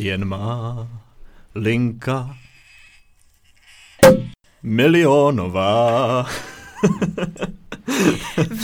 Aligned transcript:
Jen 0.00 0.24
má 0.24 0.88
linka 1.54 2.36
milionová. 4.62 6.26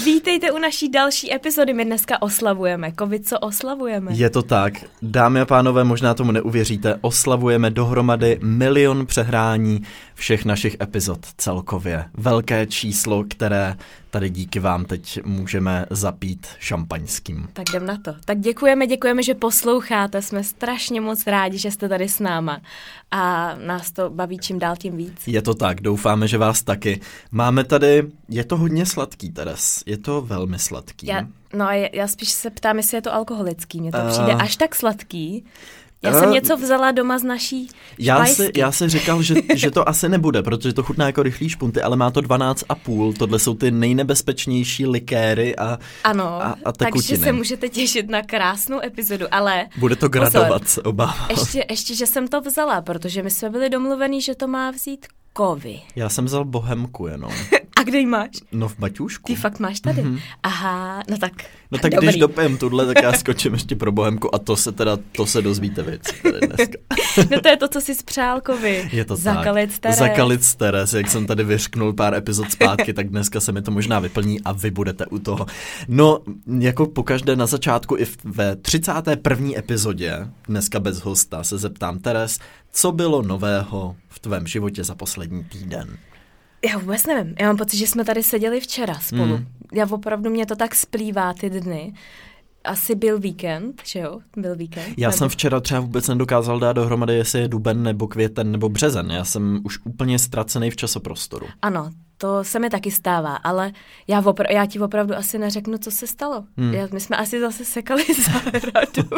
Vítejte 0.05 0.53
u 0.53 0.59
naší 0.59 0.89
další 0.89 1.35
epizody. 1.35 1.73
My 1.73 1.85
dneska 1.85 2.23
oslavujeme. 2.23 2.93
Covid, 2.99 3.29
co 3.29 3.39
oslavujeme? 3.39 4.13
Je 4.15 4.31
to 4.31 4.43
tak. 4.43 4.73
Dámy 5.03 5.41
a 5.41 5.45
pánové, 5.45 5.85
možná 5.85 6.15
tomu 6.15 6.33
neuvěříte, 6.33 6.99
oslavujeme 7.01 7.71
dohromady 7.71 8.39
milion 8.43 9.07
přehrání 9.07 9.83
všech 10.15 10.45
našich 10.45 10.77
epizod 10.83 11.27
celkově. 11.39 12.05
Velké 12.15 12.67
číslo, 12.67 13.25
které 13.29 13.77
tady 14.11 14.31
díky 14.31 14.61
vám 14.61 14.85
teď 14.85 15.21
můžeme 15.25 15.87
zapít 15.91 16.47
šampaňským. 16.59 17.49
Tak 17.53 17.69
jdem 17.69 17.87
na 17.87 17.97
to. 17.97 18.15
Tak 18.25 18.41
děkujeme, 18.41 18.87
děkujeme, 18.87 19.23
že 19.23 19.35
posloucháte. 19.35 20.23
Jsme 20.23 20.45
strašně 20.45 21.01
moc 21.01 21.27
rádi, 21.27 21.59
že 21.59 21.71
jste 21.71 21.89
tady 21.89 22.09
s 22.09 22.21
náma. 22.21 22.61
A 23.11 23.55
nás 23.55 23.93
to 23.93 24.11
baví 24.11 24.39
čím 24.39 24.59
dál 24.59 24.77
tím 24.77 24.97
víc. 24.97 25.23
Je 25.27 25.43
to 25.43 25.55
tak, 25.55 25.81
doufáme, 25.81 26.29
že 26.29 26.39
vás 26.39 26.63
taky. 26.63 27.01
Máme 27.31 27.65
tady, 27.65 28.03
je 28.29 28.45
to 28.45 28.57
hodně 28.57 28.87
sladký, 28.87 29.31
Teres. 29.31 29.83
Je 29.87 29.99
to 29.99 30.23
velmi 30.23 30.59
sladký. 30.59 31.07
Já, 31.07 31.27
no 31.53 31.65
a 31.65 31.91
já 31.93 32.09
spíš 32.09 32.29
se 32.29 32.51
ptám, 32.51 32.77
jestli 32.77 32.97
je 32.97 33.03
to 33.03 33.15
alkoholický. 33.15 33.81
Mně 33.81 33.93
to 33.93 33.99
uh... 33.99 34.09
přijde 34.09 34.33
až 34.33 34.57
tak 34.57 34.75
sladký, 34.75 35.45
já 36.05 36.21
jsem 36.21 36.31
něco 36.31 36.57
vzala 36.57 36.91
doma 36.93 37.19
z 37.19 37.23
naší 37.23 37.69
já 37.99 38.27
si, 38.27 38.51
já 38.57 38.73
si 38.73 38.89
říkal, 38.89 39.23
že, 39.23 39.35
že 39.55 39.71
to 39.71 39.89
asi 39.89 40.09
nebude, 40.09 40.43
protože 40.43 40.73
to 40.73 40.83
chutná 40.83 41.07
jako 41.07 41.23
rychlý 41.23 41.49
špunty, 41.49 41.83
ale 41.83 41.97
má 41.97 42.11
to 42.11 42.21
12,5. 42.21 43.15
Tohle 43.19 43.39
jsou 43.39 43.55
ty 43.55 43.71
nejnebezpečnější 43.71 44.87
likéry 44.87 45.57
a, 45.57 45.79
ano, 46.05 46.25
a, 46.25 46.57
a 46.65 46.73
tekutiny. 46.73 47.09
takže 47.09 47.17
se 47.17 47.33
můžete 47.33 47.69
těšit 47.69 48.11
na 48.11 48.23
krásnou 48.23 48.81
epizodu, 48.85 49.27
ale... 49.31 49.67
Bude 49.77 49.97
to 49.97 50.09
gradovat, 50.09 50.69
se 50.69 50.83
obávám. 50.83 51.27
Ještě, 51.31 51.65
ještě, 51.71 51.95
že 51.95 52.07
jsem 52.07 52.29
to 52.29 52.41
vzala, 52.41 52.83
protože 52.83 53.23
my 53.23 53.31
jsme 53.31 53.51
byli 53.51 53.71
domluvení, 53.71 54.21
že 54.21 54.35
to 54.35 54.49
má 54.49 54.71
vzít 54.71 55.07
kovy. 55.33 55.81
Já 55.97 56.09
jsem 56.09 56.25
vzal 56.25 56.45
bohemku 56.45 57.07
jenom. 57.07 57.33
A 57.77 57.83
kde 57.83 57.99
ji 57.99 58.07
máš? 58.07 58.31
No 58.53 58.69
v 58.69 58.79
Baťušku. 58.79 59.33
Ty 59.33 59.37
fakt 59.37 59.59
máš 59.59 59.81
tady? 59.81 60.03
Mm-hmm. 60.03 60.21
Aha, 60.43 61.03
no 61.11 61.19
tak. 61.19 61.33
No 61.71 61.79
tak 61.79 61.93
dobrý. 61.93 62.07
když 62.07 62.21
dopijem 62.21 62.57
tuhle, 62.59 62.87
tak 62.87 63.03
já 63.03 63.13
skočím 63.13 63.53
ještě 63.53 63.77
pro 63.77 63.93
bohemku 63.93 64.35
a 64.35 64.39
to 64.39 64.57
se 64.57 64.73
teda, 64.73 64.99
to 65.13 65.27
se 65.27 65.43
dozvíte 65.43 65.83
věci 65.83 66.13
tady 66.23 66.47
dneska. 66.47 66.79
no 67.31 67.41
to 67.41 67.49
je 67.49 67.57
to, 67.57 67.69
co 67.69 67.81
si 67.81 67.95
spřálkovi. 67.95 68.89
Je 68.93 69.05
to 69.05 69.17
Zakalit 69.17 69.71
tak. 69.71 69.81
Teres. 69.81 69.99
Zakalit 69.99 70.55
Teres, 70.55 70.93
jak 70.93 71.11
jsem 71.11 71.27
tady 71.27 71.45
vyřknul 71.45 71.93
pár 71.93 72.15
epizod 72.15 72.53
zpátky, 72.53 72.93
tak 72.93 73.09
dneska 73.09 73.41
se 73.41 73.53
mi 73.53 73.63
to 73.63 73.71
možná 73.71 73.99
vyplní 73.99 74.41
a 74.41 74.53
vy 74.53 74.71
budete 74.71 75.07
u 75.07 75.19
toho. 75.19 75.47
No, 75.89 76.19
jako 76.59 76.87
pokaždé 76.87 77.37
na 77.37 77.47
začátku 77.47 77.97
i 77.97 78.07
ve 78.25 78.57
31. 78.57 79.49
epizodě, 79.57 80.29
dneska 80.49 80.81
bez 80.81 81.01
hosta, 81.01 81.45
se 81.45 81.59
zeptám 81.59 81.99
Teres, 81.99 82.39
co 82.73 82.93
bylo 82.93 83.23
nového 83.23 83.97
v 84.09 84.19
tvém 84.19 84.47
životě 84.47 84.85
za 84.85 84.95
poslední 84.95 85.45
týden? 85.45 85.99
Já 86.65 86.79
vůbec 86.79 87.07
nevím. 87.07 87.35
Já 87.41 87.47
mám 87.47 87.57
pocit, 87.57 87.77
že 87.77 87.87
jsme 87.87 88.05
tady 88.05 88.23
seděli 88.23 88.61
včera 88.61 88.95
spolu. 88.95 89.37
Mm. 89.37 89.47
Já 89.73 89.87
opravdu 89.91 90.31
mě 90.31 90.47
to 90.47 90.57
tak 90.57 90.75
splývá 90.75 91.35
ty 91.35 91.51
dny. 91.51 91.95
Asi 92.65 92.95
byl 92.95 93.19
víkend, 93.19 93.83
že 93.85 93.99
jo? 93.99 94.19
Byl 94.37 94.57
víkend. 94.57 94.95
Já 94.97 95.09
nebo... 95.09 95.19
jsem 95.19 95.29
včera 95.29 95.61
třeba 95.61 95.81
vůbec 95.81 96.09
nedokázal 96.09 96.61
dát 96.61 96.73
dohromady, 96.73 97.15
jestli 97.15 97.41
je 97.41 97.49
duben 97.49 97.83
nebo 97.83 98.09
květen 98.09 98.53
nebo 98.53 98.69
březen. 98.69 99.11
Já 99.11 99.25
jsem 99.25 99.61
už 99.65 99.79
úplně 99.85 100.19
ztracený 100.19 100.71
v 100.71 100.77
časoprostoru. 100.77 101.47
Ano, 101.63 101.91
to 102.25 102.45
se 102.45 102.59
mi 102.59 102.71
taky 102.71 102.91
stává, 102.91 103.37
ale 103.37 103.73
já, 104.09 104.21
opra- 104.23 104.53
já 104.53 104.67
ti 104.67 104.81
opravdu 104.81 105.15
asi 105.15 105.39
neřeknu, 105.39 105.79
co 105.79 105.91
se 105.91 106.07
stalo. 106.07 106.45
Hmm. 106.57 106.75
Já, 106.75 106.89
my 106.93 107.01
jsme 107.01 107.17
asi 107.17 107.41
zase 107.41 107.65
sekali 107.65 108.05
zahradu. 108.25 109.09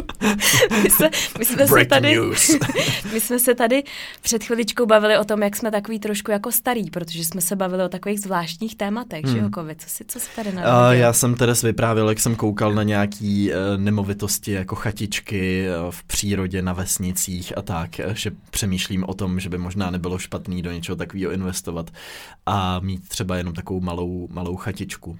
my, 0.83 0.91
se, 0.91 1.11
my, 1.39 1.45
jsme 1.45 1.67
se 1.67 1.85
tady, 1.85 2.21
my 3.13 3.21
jsme 3.21 3.39
se 3.39 3.55
tady 3.55 3.83
před 4.23 4.45
chviličkou 4.45 4.87
bavili 4.87 5.19
o 5.19 5.25
tom, 5.25 5.43
jak 5.43 5.57
jsme 5.57 5.71
takový 5.71 5.99
trošku 5.99 6.31
jako 6.31 6.53
starý, 6.53 6.91
protože 6.91 7.25
jsme 7.25 7.41
se 7.41 7.57
bavili 7.57 7.85
o 7.85 7.89
takových 7.89 8.21
zvláštních 8.21 8.77
tématech, 8.77 9.25
hmm. 9.25 9.35
že 9.35 9.39
jo, 9.39 9.49
COVID. 9.55 9.83
Co 9.83 9.89
si, 9.89 10.05
co 10.05 10.21
si 10.21 10.29
tady 10.37 10.53
narodil? 10.53 11.01
Já 11.01 11.13
jsem 11.13 11.35
tedy 11.35 11.53
vyprávěl, 11.63 12.09
jak 12.09 12.21
jsem 12.21 12.37
koukal 12.37 12.75
na 12.75 12.83
nějaký 12.83 13.51
uh, 13.51 13.57
nemovitosti 13.77 14.53
jako 14.53 14.75
chatičky 14.75 15.67
uh, 15.69 15.91
v 15.91 16.05
přírodě, 16.05 16.63
na 16.63 16.73
vesnicích 16.73 17.59
a 17.59 17.63
tak, 17.63 17.91
uh, 18.07 18.15
že 18.15 18.31
přemýšlím 18.51 19.05
o 19.05 19.15
tom, 19.15 19.41
že 19.41 19.49
by 19.49 19.59
možná 19.59 19.91
nebylo 19.91 20.19
špatný 20.19 20.63
do 20.63 20.73
něčeho 20.73 20.97
takového 20.97 21.33
investovat 21.33 21.91
a 22.47 22.81
mít 22.97 23.09
třeba 23.09 23.37
jenom 23.37 23.55
takovou 23.55 23.81
malou, 23.81 24.29
malou 24.31 24.57
chatičku. 24.57 25.19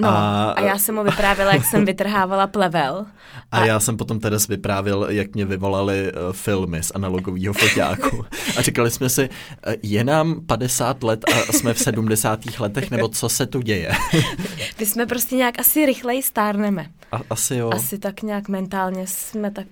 No 0.00 0.08
a, 0.08 0.50
a 0.50 0.60
já 0.60 0.78
jsem 0.78 0.94
mu 0.94 1.04
vyprávěla, 1.04 1.52
jak 1.52 1.64
jsem 1.64 1.84
vytrhávala 1.84 2.46
plevel. 2.46 3.06
A, 3.52 3.58
a 3.58 3.64
já 3.64 3.80
jsem 3.80 3.96
potom 3.96 4.20
tedy 4.20 4.36
vyprávěl, 4.48 5.06
jak 5.10 5.34
mě 5.34 5.44
vyvolali 5.44 6.12
uh, 6.12 6.32
filmy 6.32 6.82
z 6.82 6.92
analogového 6.94 7.54
foťáku. 7.54 8.24
A 8.56 8.62
říkali 8.62 8.90
jsme 8.90 9.08
si, 9.08 9.28
uh, 9.28 9.74
je 9.82 10.04
nám 10.04 10.40
50 10.46 11.02
let 11.02 11.24
a 11.28 11.52
jsme 11.52 11.74
v 11.74 11.78
70. 11.78 12.40
letech, 12.60 12.90
nebo 12.90 13.08
co 13.08 13.28
se 13.28 13.46
tu 13.46 13.60
děje? 13.60 13.92
My 14.80 14.86
jsme 14.86 15.06
prostě 15.06 15.36
nějak 15.36 15.58
asi 15.58 15.86
rychleji 15.86 16.22
stárneme. 16.22 16.86
A, 17.12 17.20
asi 17.30 17.54
jo. 17.54 17.70
Asi 17.72 17.98
tak 17.98 18.22
nějak 18.22 18.48
mentálně 18.48 19.06
jsme 19.06 19.50
tak 19.50 19.66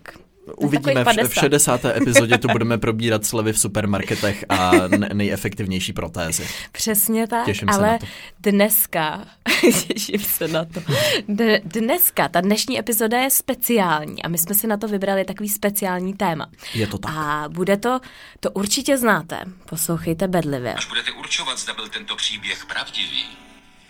Uvidíme, 0.56 1.04
v, 1.04 1.28
v 1.28 1.34
60. 1.34 1.84
epizodě 1.96 2.38
tu 2.38 2.48
budeme 2.48 2.78
probírat 2.78 3.26
slevy 3.26 3.52
v 3.52 3.58
supermarketech 3.58 4.44
a 4.48 4.72
nejefektivnější 5.12 5.92
protézy. 5.92 6.48
Přesně 6.72 7.26
tak, 7.26 7.44
Těším 7.46 7.68
ale 7.68 7.78
se 7.78 7.92
na 7.92 7.98
to. 7.98 8.06
dneska, 8.50 9.24
těším 9.86 10.20
se 10.20 10.48
na 10.48 10.64
to, 10.64 10.82
D- 11.28 11.60
dneska, 11.64 12.28
ta 12.28 12.40
dnešní 12.40 12.78
epizoda 12.78 13.18
je 13.20 13.30
speciální 13.30 14.22
a 14.22 14.28
my 14.28 14.38
jsme 14.38 14.54
si 14.54 14.66
na 14.66 14.76
to 14.76 14.88
vybrali 14.88 15.24
takový 15.24 15.48
speciální 15.48 16.14
téma. 16.14 16.46
Je 16.74 16.86
to 16.86 16.98
tak. 16.98 17.12
A 17.16 17.44
bude 17.48 17.76
to, 17.76 18.00
to 18.40 18.50
určitě 18.50 18.98
znáte, 18.98 19.40
poslouchejte 19.68 20.28
bedlivě. 20.28 20.74
Až 20.74 20.86
budete 20.86 21.12
určovat, 21.12 21.58
zda 21.58 21.74
byl 21.74 21.88
tento 21.88 22.16
příběh 22.16 22.66
pravdivý, 22.66 23.24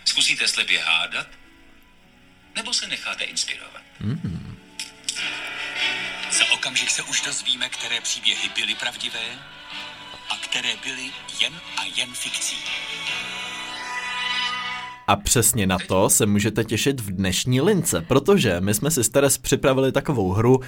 zkusíte 0.04 0.48
slepě 0.48 0.78
hádat, 0.80 1.26
nebo 2.56 2.72
se 2.72 2.86
necháte 2.86 3.24
inspirovat. 3.24 3.82
Mm. 4.00 4.56
Za 6.38 6.44
okamžik 6.54 6.90
se 6.90 7.02
už 7.02 7.22
dozvíme, 7.26 7.68
které 7.68 8.00
příběhy 8.00 8.48
byly 8.54 8.74
pravdivé 8.74 9.24
a 10.30 10.36
které 10.44 10.68
byly 10.84 11.10
jen 11.40 11.52
a 11.76 11.84
jen 11.96 12.08
fikcí. 12.12 12.56
A 15.06 15.16
přesně 15.16 15.66
na 15.66 15.78
to 15.88 16.10
se 16.10 16.26
můžete 16.26 16.64
těšit 16.64 17.00
v 17.00 17.10
dnešní 17.10 17.60
lince, 17.60 18.00
protože 18.00 18.60
my 18.60 18.74
jsme 18.74 18.90
si 18.90 19.04
s 19.04 19.08
Teres 19.08 19.38
připravili 19.38 19.92
takovou 19.92 20.32
hru, 20.32 20.60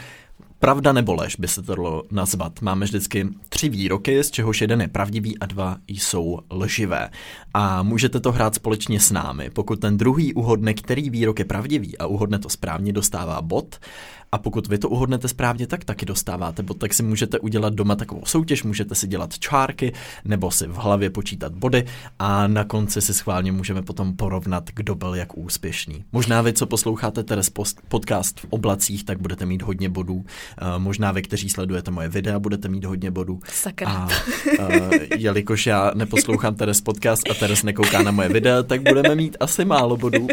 Pravda 0.61 0.93
nebo 0.93 1.15
lež 1.15 1.37
by 1.37 1.49
se 1.49 1.63
to 1.63 1.75
dalo 1.75 2.03
nazvat. 2.11 2.63
Máme 2.63 2.85
vždycky 2.87 3.29
tři 3.49 3.69
výroky, 3.69 4.25
z 4.25 4.31
čehož 4.31 4.61
jeden 4.61 4.81
je 4.81 4.89
pravdivý 4.89 5.39
a 5.39 5.47
dva 5.47 5.77
jsou 5.89 6.39
lživé. 6.51 7.11
A 7.55 7.83
můžete 7.83 8.21
to 8.21 8.33
hrát 8.33 8.55
společně 8.55 9.01
s 9.01 9.11
námi. 9.11 9.51
Pokud 9.51 9.81
ten 9.81 9.97
druhý 9.97 10.35
uhodne, 10.35 10.75
který 10.75 11.11
výrok 11.11 11.39
je 11.39 11.45
pravdivý 11.45 11.99
a 11.99 12.07
uhodne 12.07 12.39
to 12.39 12.49
správně, 12.49 12.93
dostává 12.93 13.43
bod. 13.43 13.79
A 14.33 14.39
pokud 14.39 14.67
vy 14.67 14.79
to 14.79 14.89
uhodnete 14.89 15.29
správně, 15.29 15.67
tak 15.67 15.85
taky 15.85 16.07
dostáváte 16.07 16.63
bod. 16.63 16.79
Tak 16.79 16.95
si 16.95 17.03
můžete 17.03 17.39
udělat 17.39 17.75
doma 17.75 17.97
takovou 17.97 18.23
soutěž, 18.25 18.63
můžete 18.63 18.95
si 18.95 19.07
dělat 19.07 19.39
čárky 19.39 19.93
nebo 20.25 20.51
si 20.51 20.67
v 20.67 20.75
hlavě 20.75 21.11
počítat 21.11 21.53
body 21.53 21.85
a 22.19 22.47
na 22.47 22.65
konci 22.65 23.01
si 23.01 23.15
schválně 23.15 23.53
můžeme 23.53 23.83
potom 23.83 24.17
porovnat, 24.17 24.71
kdo 24.75 24.95
byl 24.95 25.15
jak 25.15 25.39
úspěšný. 25.39 26.05
Možná 26.13 26.43
vy, 26.43 26.53
co 26.53 26.67
posloucháte 26.67 27.25
Teres 27.25 27.51
podcast 27.89 28.41
v 28.41 28.47
oblacích, 28.51 29.05
tak 29.05 29.21
budete 29.21 29.47
mít 29.47 29.63
hodně 29.63 29.89
bodů. 29.89 30.15
Uh, 30.15 30.25
možná 30.79 31.13
vy, 31.13 31.23
kteří 31.23 31.49
sledujete 31.49 31.91
moje 31.91 32.09
videa, 32.09 32.39
budete 32.39 32.69
mít 32.69 32.85
hodně 32.85 33.11
bodů. 33.11 33.41
Sakra. 33.53 33.91
A 33.91 34.09
uh, 34.59 34.93
jelikož 35.17 35.67
já 35.67 35.91
neposlouchám 35.95 36.55
Teres 36.55 36.81
podcast 36.81 37.31
a 37.31 37.35
Teres 37.35 37.63
nekouká 37.63 38.03
na 38.03 38.11
moje 38.11 38.29
videa, 38.29 38.63
tak 38.63 38.83
budeme 38.83 39.15
mít 39.15 39.37
asi 39.41 39.65
málo 39.65 39.97
bodů. 39.97 40.27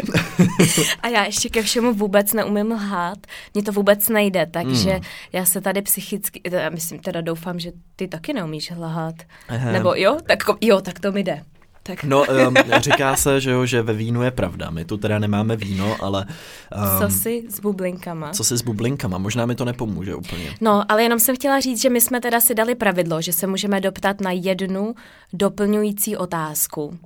a 1.02 1.08
já 1.08 1.24
ještě 1.24 1.48
ke 1.48 1.62
všemu 1.62 1.94
vůbec 1.94 2.32
neumím 2.32 2.72
lhát. 2.72 3.18
Mě 3.54 3.62
to 3.62 3.72
vůbec 3.72 3.87
vůbec 3.88 4.08
nejde, 4.08 4.46
takže 4.46 4.90
hmm. 4.90 5.02
já 5.32 5.44
se 5.44 5.60
tady 5.60 5.82
psychicky, 5.82 6.40
já 6.50 6.70
myslím, 6.70 6.98
teda 6.98 7.20
doufám, 7.20 7.58
že 7.58 7.72
ty 7.96 8.08
taky 8.08 8.32
neumíš 8.32 8.70
lhát. 8.70 9.14
Aha. 9.48 9.72
Nebo 9.72 9.94
jo, 9.94 10.18
tak, 10.26 10.38
jo, 10.60 10.80
tak 10.80 11.00
to 11.00 11.12
mi 11.12 11.24
jde. 11.24 11.42
Tak. 11.82 12.04
No, 12.04 12.24
um, 12.48 12.54
říká 12.80 13.16
se, 13.16 13.40
že 13.40 13.50
jo, 13.50 13.66
že 13.66 13.82
ve 13.82 13.92
vínu 13.92 14.22
je 14.22 14.30
pravda. 14.30 14.70
My 14.70 14.84
tu 14.84 14.96
teda 14.96 15.18
nemáme 15.18 15.56
víno, 15.56 15.96
ale... 16.00 16.26
Um, 16.76 17.08
co 17.08 17.16
si 17.16 17.44
s 17.48 17.60
bublinkama? 17.60 18.30
Co 18.30 18.44
si 18.44 18.56
s 18.56 18.62
bublinkama? 18.62 19.18
Možná 19.18 19.46
mi 19.46 19.54
to 19.54 19.64
nepomůže 19.64 20.14
úplně. 20.14 20.54
No, 20.60 20.92
ale 20.92 21.02
jenom 21.02 21.20
jsem 21.20 21.36
chtěla 21.36 21.60
říct, 21.60 21.82
že 21.82 21.90
my 21.90 22.00
jsme 22.00 22.20
teda 22.20 22.40
si 22.40 22.54
dali 22.54 22.74
pravidlo, 22.74 23.22
že 23.22 23.32
se 23.32 23.46
můžeme 23.46 23.80
doptat 23.80 24.20
na 24.20 24.30
jednu 24.30 24.94
doplňující 25.32 26.16
otázku. 26.16 26.98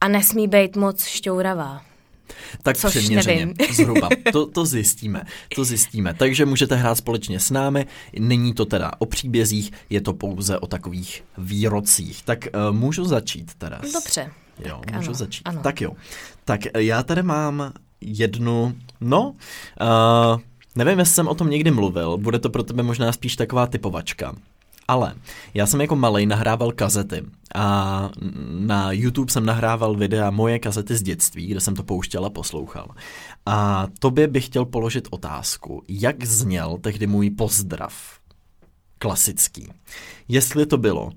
A 0.00 0.08
nesmí 0.08 0.48
být 0.48 0.76
moc 0.76 1.04
šťouravá. 1.04 1.93
Tak 2.62 2.76
Což 2.76 2.90
přiměřeně, 2.90 3.46
nevím. 3.46 3.54
zhruba. 3.74 4.08
To, 4.32 4.46
to 4.46 4.66
zjistíme, 4.66 5.22
to 5.54 5.64
zjistíme. 5.64 6.14
Takže 6.14 6.46
můžete 6.46 6.76
hrát 6.76 6.94
společně 6.94 7.40
s 7.40 7.50
námi. 7.50 7.86
Není 8.18 8.54
to 8.54 8.64
teda 8.64 8.92
o 8.98 9.06
příbězích, 9.06 9.70
je 9.90 10.00
to 10.00 10.12
pouze 10.12 10.58
o 10.58 10.66
takových 10.66 11.24
výrocích. 11.38 12.22
Tak 12.22 12.38
uh, 12.54 12.76
můžu 12.76 13.04
začít 13.04 13.54
teda. 13.54 13.80
Dobře. 13.92 14.30
Jo, 14.66 14.80
tak 14.84 14.94
můžu 14.94 15.10
ano, 15.10 15.14
začít. 15.14 15.42
Ano. 15.44 15.62
Tak 15.62 15.80
jo. 15.80 15.92
Tak 16.44 16.60
já 16.78 17.02
tady 17.02 17.22
mám 17.22 17.72
jednu, 18.00 18.74
no, 19.00 19.34
uh, 19.80 20.40
Nevím, 20.76 20.98
jestli 20.98 21.14
jsem 21.14 21.28
o 21.28 21.34
tom 21.34 21.50
někdy 21.50 21.70
mluvil, 21.70 22.18
bude 22.18 22.38
to 22.38 22.50
pro 22.50 22.62
tebe 22.62 22.82
možná 22.82 23.12
spíš 23.12 23.36
taková 23.36 23.66
typovačka. 23.66 24.34
Ale 24.88 25.14
já 25.54 25.66
jsem 25.66 25.80
jako 25.80 25.96
malej 25.96 26.26
nahrával 26.26 26.72
kazety 26.72 27.24
a 27.54 28.10
na 28.50 28.92
YouTube 28.92 29.32
jsem 29.32 29.46
nahrával 29.46 29.96
videa 29.96 30.30
moje 30.30 30.58
kazety 30.58 30.96
z 30.96 31.02
dětství, 31.02 31.46
kde 31.46 31.60
jsem 31.60 31.74
to 31.74 31.82
pouštěl 31.82 32.24
a 32.24 32.30
poslouchal. 32.30 32.88
A 33.46 33.86
tobě 33.98 34.28
bych 34.28 34.46
chtěl 34.46 34.64
položit 34.64 35.08
otázku, 35.10 35.82
jak 35.88 36.24
zněl 36.24 36.78
tehdy 36.80 37.06
můj 37.06 37.30
pozdrav 37.30 37.94
klasický. 38.98 39.72
Jestli 40.28 40.66
to 40.66 40.78
bylo 40.78 41.10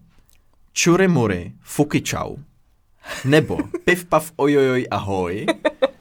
čury 0.73 1.07
mury, 1.07 1.53
fuky 1.61 2.01
čau, 2.01 2.35
nebo 3.25 3.57
piv 3.85 4.05
pav 4.05 4.31
ojojoj 4.35 4.87
ahoj, 4.91 5.45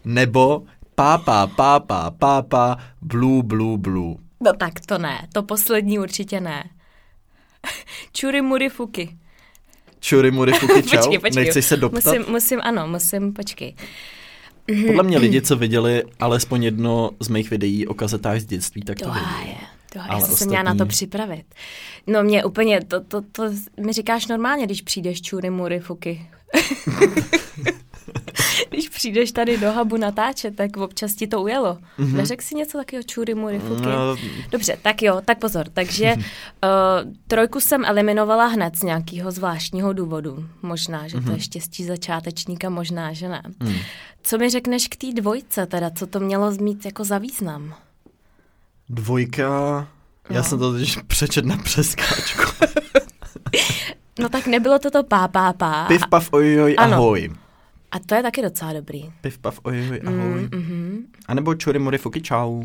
nebo 0.05 0.63
pápa 0.95 1.47
pápa 1.47 2.11
pápa 2.11 2.77
blue 3.03 3.43
blue 3.43 3.79
blue. 3.79 4.17
No 4.41 4.53
tak 4.53 4.81
to 4.81 4.99
ne, 4.99 5.29
to 5.33 5.43
poslední 5.43 5.99
určitě 5.99 6.41
ne. 6.41 6.71
Čury 8.13 8.43
mury 8.43 8.69
fuky. 8.69 9.17
Čury 10.01 10.31
mury 10.31 10.53
fuky 10.61 10.83
čau, 10.83 10.97
počkej, 10.97 11.19
počkej. 11.19 11.45
nechceš 11.45 11.65
se 11.65 11.77
doptat? 11.77 12.05
Musím, 12.05 12.33
musím, 12.33 12.61
ano, 12.63 12.87
musím, 12.87 13.33
počkej. 13.33 13.75
Podle 14.87 15.03
mě 15.03 15.19
lidi, 15.19 15.43
co 15.43 15.57
viděli 15.57 16.03
alespoň 16.21 16.63
jedno 16.65 17.11
z 17.21 17.29
mých 17.29 17.51
videí 17.51 17.87
o 17.87 17.95
kazetách 17.95 18.41
z 18.41 18.45
dětství, 18.45 18.83
tak 18.83 18.99
to, 18.99 19.09
je, 19.45 19.55
to 19.93 19.99
já 19.99 20.19
jsem 20.19 20.27
se 20.27 20.33
ostatní- 20.33 20.49
měla 20.49 20.63
na 20.63 20.75
to 20.75 20.87
připravit. 20.87 21.45
No 22.07 22.23
mě 22.23 22.45
úplně, 22.45 22.85
to, 22.85 23.01
to, 23.01 23.23
to 23.33 23.43
mi 23.87 23.93
říkáš 23.93 24.27
normálně, 24.27 24.65
když 24.67 24.83
přijdeš 24.83 25.23
čury 25.23 25.51
mury 25.51 25.81
fuky. 25.81 26.27
když 28.71 28.89
přijdeš 28.89 29.33
tady 29.33 29.59
do 29.59 29.73
hubu 29.73 29.97
natáčet, 29.97 30.57
tak 30.57 30.77
občas 30.77 31.13
ti 31.15 31.27
to 31.27 31.43
ujelo. 31.43 31.79
Mm-hmm. 31.99 32.13
Neřek 32.13 32.43
si 32.43 32.55
něco 32.55 32.79
takového 32.79 33.03
čury 33.03 33.35
mury 33.35 33.59
fuky? 33.59 33.81
Mhm. 33.83 33.91
No, 33.91 34.17
Dobře, 34.51 34.77
tak 34.83 35.03
jo, 35.03 35.21
tak 35.25 35.39
pozor. 35.39 35.67
Takže 35.73 36.15
uh, 36.15 36.21
trojku 37.29 37.61
jsem 37.61 37.85
eliminovala 37.85 38.47
hned 38.47 38.77
z 38.77 38.83
nějakého 38.83 39.31
zvláštního 39.31 39.93
důvodu. 39.93 40.47
Možná, 40.63 41.09
že 41.09 41.21
to 41.21 41.31
je 41.33 41.41
štěstí 41.41 41.85
začátečníka, 41.85 42.71
možná, 42.71 43.13
že 43.13 43.29
ne. 43.29 43.43
Mm. 43.61 43.75
Co 44.23 44.39
mi 44.39 44.51
řekneš 44.51 44.89
k 44.89 44.97
té 44.97 45.07
dvojce 45.13 45.67
teda? 45.67 45.91
Co 45.91 46.07
to 46.07 46.21
mělo 46.21 46.51
mít 46.51 46.85
jako 46.85 47.05
za 47.05 47.19
význam? 47.19 47.75
dvojka, 48.89 49.87
já 50.31 50.37
No. 50.37 50.45
jsem 50.45 50.59
to 50.59 50.73
teď 50.73 50.99
přečet 51.07 51.45
na 51.45 51.57
přeskáčku. 51.57 52.43
No 54.19 54.29
tak 54.29 54.47
nebylo 54.47 54.79
to 54.79 54.91
to 54.91 55.03
pá, 55.05 55.29
pá, 55.29 55.53
pá. 55.53 55.85
Piv 55.89 56.03
pav 56.11 56.29
ojojoj 56.33 56.75
Ano. 56.79 56.97
A 57.91 57.99
to 57.99 58.15
je 58.15 58.23
taky 58.23 58.43
docela 58.43 58.73
dobrý. 58.73 59.13
Piv 59.21 59.39
pav 59.39 59.61
ojojoj 59.63 60.01
ahoj. 60.07 60.49
Mm-hmm. 60.49 61.05
A 61.27 61.35
nebo 61.35 61.55
čury 61.55 61.79
mury 61.79 61.99
fuky 61.99 62.21
čau. 62.21 62.63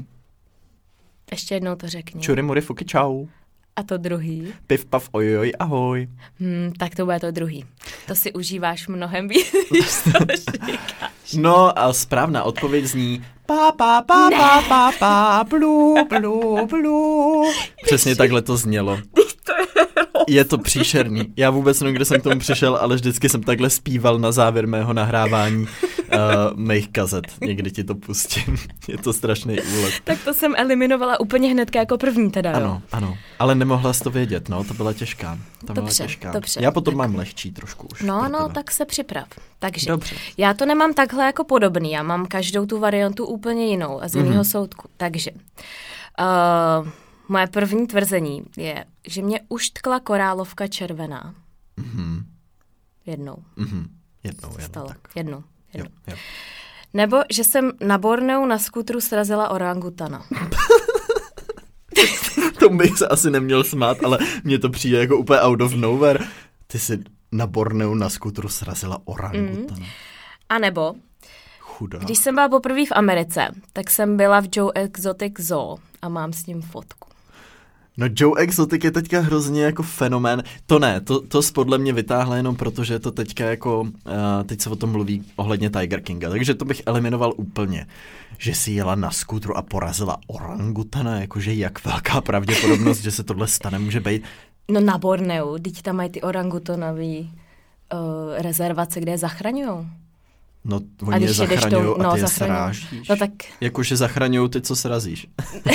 Ještě 1.32 1.56
jednou 1.56 1.76
to 1.76 1.88
řekni. 1.88 2.22
Čury 2.22 2.42
mury 2.42 2.62
fuky 2.62 2.86
čau. 2.86 3.26
A 3.76 3.84
to 3.84 3.98
druhý? 3.98 4.54
Piv 4.68 4.86
pav 4.86 5.10
ojojoj 5.12 5.52
ahoj. 5.60 6.08
Hmm, 6.40 6.74
tak 6.78 6.96
to 6.96 7.06
bude 7.06 7.20
to 7.20 7.32
druhý. 7.32 7.66
To 8.08 8.16
si 8.16 8.34
užíváš 8.34 8.88
mnohem 8.88 9.28
víc, 9.28 9.56
když 9.70 9.88
to 10.04 10.26
říkáš. 10.66 11.34
No 11.38 11.80
a 11.80 11.94
správná 11.94 12.44
odpověď 12.44 12.86
zní 12.86 13.26
pa 13.52 13.72
pa 13.72 14.02
pa 14.02 14.30
pa 14.32 14.62
pa 14.70 14.92
pa 15.00 15.44
blu 15.44 15.96
blu 16.10 16.68
blu. 16.68 17.44
Přesně 17.84 18.16
takhle 18.16 18.42
to 18.42 18.58
znělo. 18.58 19.00
Je 20.32 20.46
to 20.46 20.58
příšerný. 20.58 21.34
Já 21.38 21.50
vůbec 21.50 21.82
nevím, 21.82 21.96
kde 21.96 22.06
jsem 22.06 22.20
k 22.20 22.24
tomu 22.24 22.40
přišel, 22.40 22.76
ale 22.82 22.96
vždycky 22.96 23.30
jsem 23.30 23.44
takhle 23.44 23.70
zpíval 23.70 24.20
na 24.20 24.32
závěr 24.32 24.68
mého 24.68 24.94
nahrávání 24.94 25.62
uh, 25.64 26.18
mých 26.56 26.90
kazet. 26.90 27.26
Někdy 27.42 27.72
ti 27.72 27.84
to 27.84 27.96
pustím. 27.96 28.58
Je 28.88 28.98
to 28.98 29.14
strašný 29.14 29.58
úlet. 29.62 29.94
Tak 30.04 30.24
to 30.26 30.34
jsem 30.34 30.54
eliminovala 30.58 31.20
úplně 31.20 31.50
hnedka 31.52 31.80
jako 31.80 31.98
první 31.98 32.32
teda, 32.32 32.52
jo. 32.52 32.58
Ano, 32.58 32.82
ano. 32.92 33.18
Ale 33.40 33.56
nemohla 33.56 33.94
jsi 33.94 34.04
to 34.04 34.10
vědět, 34.10 34.50
no, 34.50 34.64
to 34.64 34.74
byla 34.74 34.94
těžká. 34.94 35.38
To 35.60 35.74
byla 35.74 35.86
Dobře, 35.86 36.04
těžká. 36.04 36.32
dobře. 36.32 36.60
Já 36.64 36.72
potom 36.72 36.96
mám 36.96 37.16
lehčí 37.16 37.52
trošku 37.52 37.88
už. 37.92 38.02
No, 38.02 38.30
no, 38.30 38.40
tebe. 38.40 38.54
tak 38.54 38.72
se 38.72 38.86
připrav. 38.86 39.28
Takže, 39.60 39.88
Dobře. 39.92 40.16
já 40.38 40.54
to 40.54 40.66
nemám 40.66 40.94
takhle 40.94 41.26
jako 41.26 41.44
podobný, 41.44 41.92
já 41.92 42.04
mám 42.04 42.26
každou 42.26 42.66
tu 42.66 42.80
variantu 42.80 43.26
úplně 43.26 43.66
jinou 43.68 44.04
a 44.04 44.08
z 44.08 44.16
jiného 44.16 44.34
Mhm. 44.36 44.44
soudku. 44.44 44.88
Takže, 44.98 45.32
uh, 45.32 46.88
moje 47.30 47.48
první 47.48 47.88
tvrzení 47.88 48.44
je, 48.58 48.86
že 49.08 49.22
mě 49.22 49.40
uštkla 49.50 50.00
korálovka 50.00 50.68
červená. 50.68 51.36
Mhm, 51.78 52.26
Jednou. 53.06 53.36
mhm. 53.56 53.88
Jednou, 54.24 54.50
jednou, 54.50 54.66
stalo. 54.68 54.88
tak. 54.88 54.98
Jednou. 55.16 55.38
Jo, 55.38 55.44
jednou. 55.74 55.92
jo. 56.08 56.16
Nebo, 56.94 57.18
že 57.32 57.44
jsem 57.44 57.72
na 57.86 57.98
Borneu 57.98 58.46
na 58.46 58.60
skutru 58.60 59.02
srazila 59.02 59.50
orangutana. 59.50 60.26
Tomu 62.60 62.78
bych 62.78 62.98
se 62.98 63.08
asi 63.08 63.32
neměl 63.32 63.64
smát, 63.64 64.04
ale 64.04 64.20
mně 64.44 64.60
to 64.60 64.70
přijde 64.70 64.98
jako 65.00 65.18
úplně 65.18 65.42
out 65.42 65.62
of 65.62 65.74
nowhere. 65.74 66.20
Ty 66.68 66.80
jsi 66.80 67.04
na 67.32 67.48
Borneu 67.48 67.94
na 67.96 68.10
skutru 68.10 68.50
srazila 68.50 69.02
orangutana. 69.06 69.80
Mm. 69.80 69.86
A 70.50 70.60
nebo, 70.60 70.96
Chudá. 71.60 72.00
když 72.00 72.18
jsem 72.18 72.36
byla 72.36 72.50
poprvé 72.50 72.86
v 72.86 72.92
Americe, 72.92 73.48
tak 73.74 73.90
jsem 73.90 74.18
byla 74.18 74.42
v 74.42 74.48
Joe 74.56 74.72
Exotic 74.76 75.34
Zoo 75.40 75.78
a 76.02 76.10
mám 76.10 76.34
s 76.34 76.46
ním 76.46 76.62
fotku. 76.62 77.10
No 78.02 78.08
Joe 78.16 78.42
Exotic 78.42 78.84
je 78.84 78.92
teďka 78.92 79.20
hrozně 79.20 79.64
jako 79.64 79.84
fenomén. 79.84 80.44
To 80.66 80.80
ne, 80.80 81.02
to, 81.02 81.22
to 81.22 81.42
podle 81.54 81.78
mě 81.78 81.94
vytáhla 81.94 82.36
jenom 82.36 82.56
proto, 82.56 82.84
že 82.84 83.00
to 83.00 83.12
teďka 83.12 83.46
jako, 83.46 83.82
uh, 83.82 83.90
teď 84.46 84.62
se 84.62 84.70
o 84.70 84.76
tom 84.76 84.92
mluví 84.92 85.24
ohledně 85.36 85.70
Tiger 85.70 86.02
Kinga, 86.02 86.30
takže 86.30 86.54
to 86.54 86.66
bych 86.66 86.82
eliminoval 86.86 87.34
úplně. 87.38 87.88
Že 88.38 88.56
si 88.56 88.72
jela 88.72 88.96
na 88.96 89.12
skútru 89.12 89.58
a 89.58 89.62
porazila 89.62 90.18
orangutana, 90.28 91.20
jakože 91.20 91.54
jak 91.54 91.86
velká 91.86 92.22
pravděpodobnost, 92.22 93.02
že 93.02 93.12
se 93.12 93.24
tohle 93.24 93.48
stane, 93.48 93.80
může 93.80 94.00
být. 94.00 94.24
No 94.72 94.80
na 94.80 94.98
Borneu, 94.98 95.58
teď 95.58 95.82
tam 95.82 95.96
mají 95.96 96.10
ty 96.10 96.22
orangutonový 96.22 97.20
uh, 97.94 98.00
rezervace, 98.42 99.00
kde 99.00 99.12
je 99.12 99.18
zachraňujou. 99.18 99.86
No, 100.66 100.78
A 100.78 101.06
oni 101.08 101.16
je 101.16 101.20
když 101.28 101.38
jedeš 101.38 101.60
zachraňují 101.60 101.84
tou- 101.96 102.02
no, 102.02 102.10
a 102.10 102.14
ty 102.14 102.20
je 102.20 102.28
zachraňují. 102.28 102.58
srážíš. 102.58 103.08
No 103.08 103.16
tak, 103.16 103.30
Jakože 103.62 103.98
zachraňují 103.98 104.50
ty, 104.50 104.62
co 104.62 104.76
srazíš. 104.76 105.28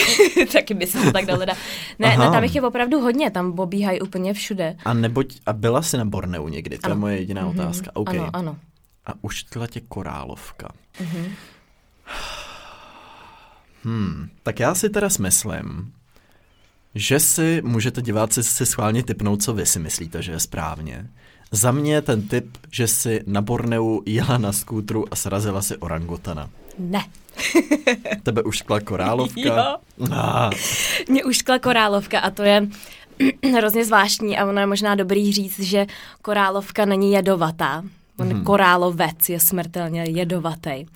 taky 0.52 0.74
by 0.74 0.86
se 0.86 0.98
to 1.02 1.12
tak 1.12 1.26
dalo 1.26 1.44
dát. 1.44 1.56
Ne, 1.98 2.14
Aha. 2.14 2.24
ne, 2.24 2.30
tam 2.30 2.42
jich 2.44 2.54
je 2.54 2.62
opravdu 2.62 3.00
hodně, 3.00 3.30
tam 3.30 3.52
obíhají 3.58 4.00
úplně 4.00 4.34
všude. 4.34 4.76
A 4.84 4.94
neboť, 4.94 5.34
a 5.46 5.52
byla 5.52 5.82
jsi 5.82 5.96
na 5.98 6.04
Borneu 6.04 6.48
někdy? 6.48 6.78
To 6.78 6.88
je 6.88 6.92
Ano. 6.92 7.00
moje 7.00 7.16
jediná 7.18 7.46
otázka. 7.46 7.90
OK. 7.94 8.08
Ano, 8.08 8.30
ano. 8.32 8.56
A 9.06 9.12
uštila 9.22 9.66
tě 9.66 9.80
korálovka. 9.80 10.68
Mhm. 11.00 11.26
Hmm, 13.84 14.28
tak 14.42 14.60
já 14.60 14.74
si 14.74 14.90
teda 14.90 15.10
smyslím, 15.10 15.92
že 16.94 17.20
si 17.20 17.62
můžete 17.64 18.02
diváci 18.02 18.42
si 18.44 18.66
schválně 18.66 19.02
typnout, 19.02 19.42
co 19.42 19.52
vy 19.54 19.66
si 19.66 19.78
myslíte, 19.78 20.22
že 20.22 20.32
je 20.32 20.40
správně. 20.40 21.10
Za 21.52 21.72
mě 21.72 22.02
ten 22.02 22.28
typ, 22.28 22.56
že 22.70 22.88
si 22.88 23.22
na 23.26 23.40
Borneu 23.42 24.02
jela 24.06 24.38
na 24.38 24.52
skútru 24.52 25.04
a 25.10 25.16
srazila 25.16 25.62
si 25.62 25.76
orangutana. 25.76 26.50
Ne. 26.78 27.04
Tebe 28.22 28.42
uštkla 28.42 28.80
korálovka? 28.80 29.40
Jo. 29.40 29.76
Ah, 30.12 30.50
Mě 31.08 31.24
uškla 31.24 31.58
korálovka 31.58 32.20
a 32.20 32.30
to 32.30 32.42
je 32.42 32.68
hrozně 33.52 33.84
zvláštní 33.84 34.38
a 34.38 34.46
ono 34.46 34.60
je 34.60 34.66
možná 34.66 34.94
dobrý 34.94 35.32
říct, 35.32 35.60
že 35.60 35.86
korálovka 36.22 36.84
není 36.84 37.12
jedovatá. 37.12 37.84
On 38.18 38.28
hmm. 38.28 38.44
korálovec 38.44 39.28
je 39.28 39.40
smrtelně 39.40 40.04
jedovatý. 40.04 40.86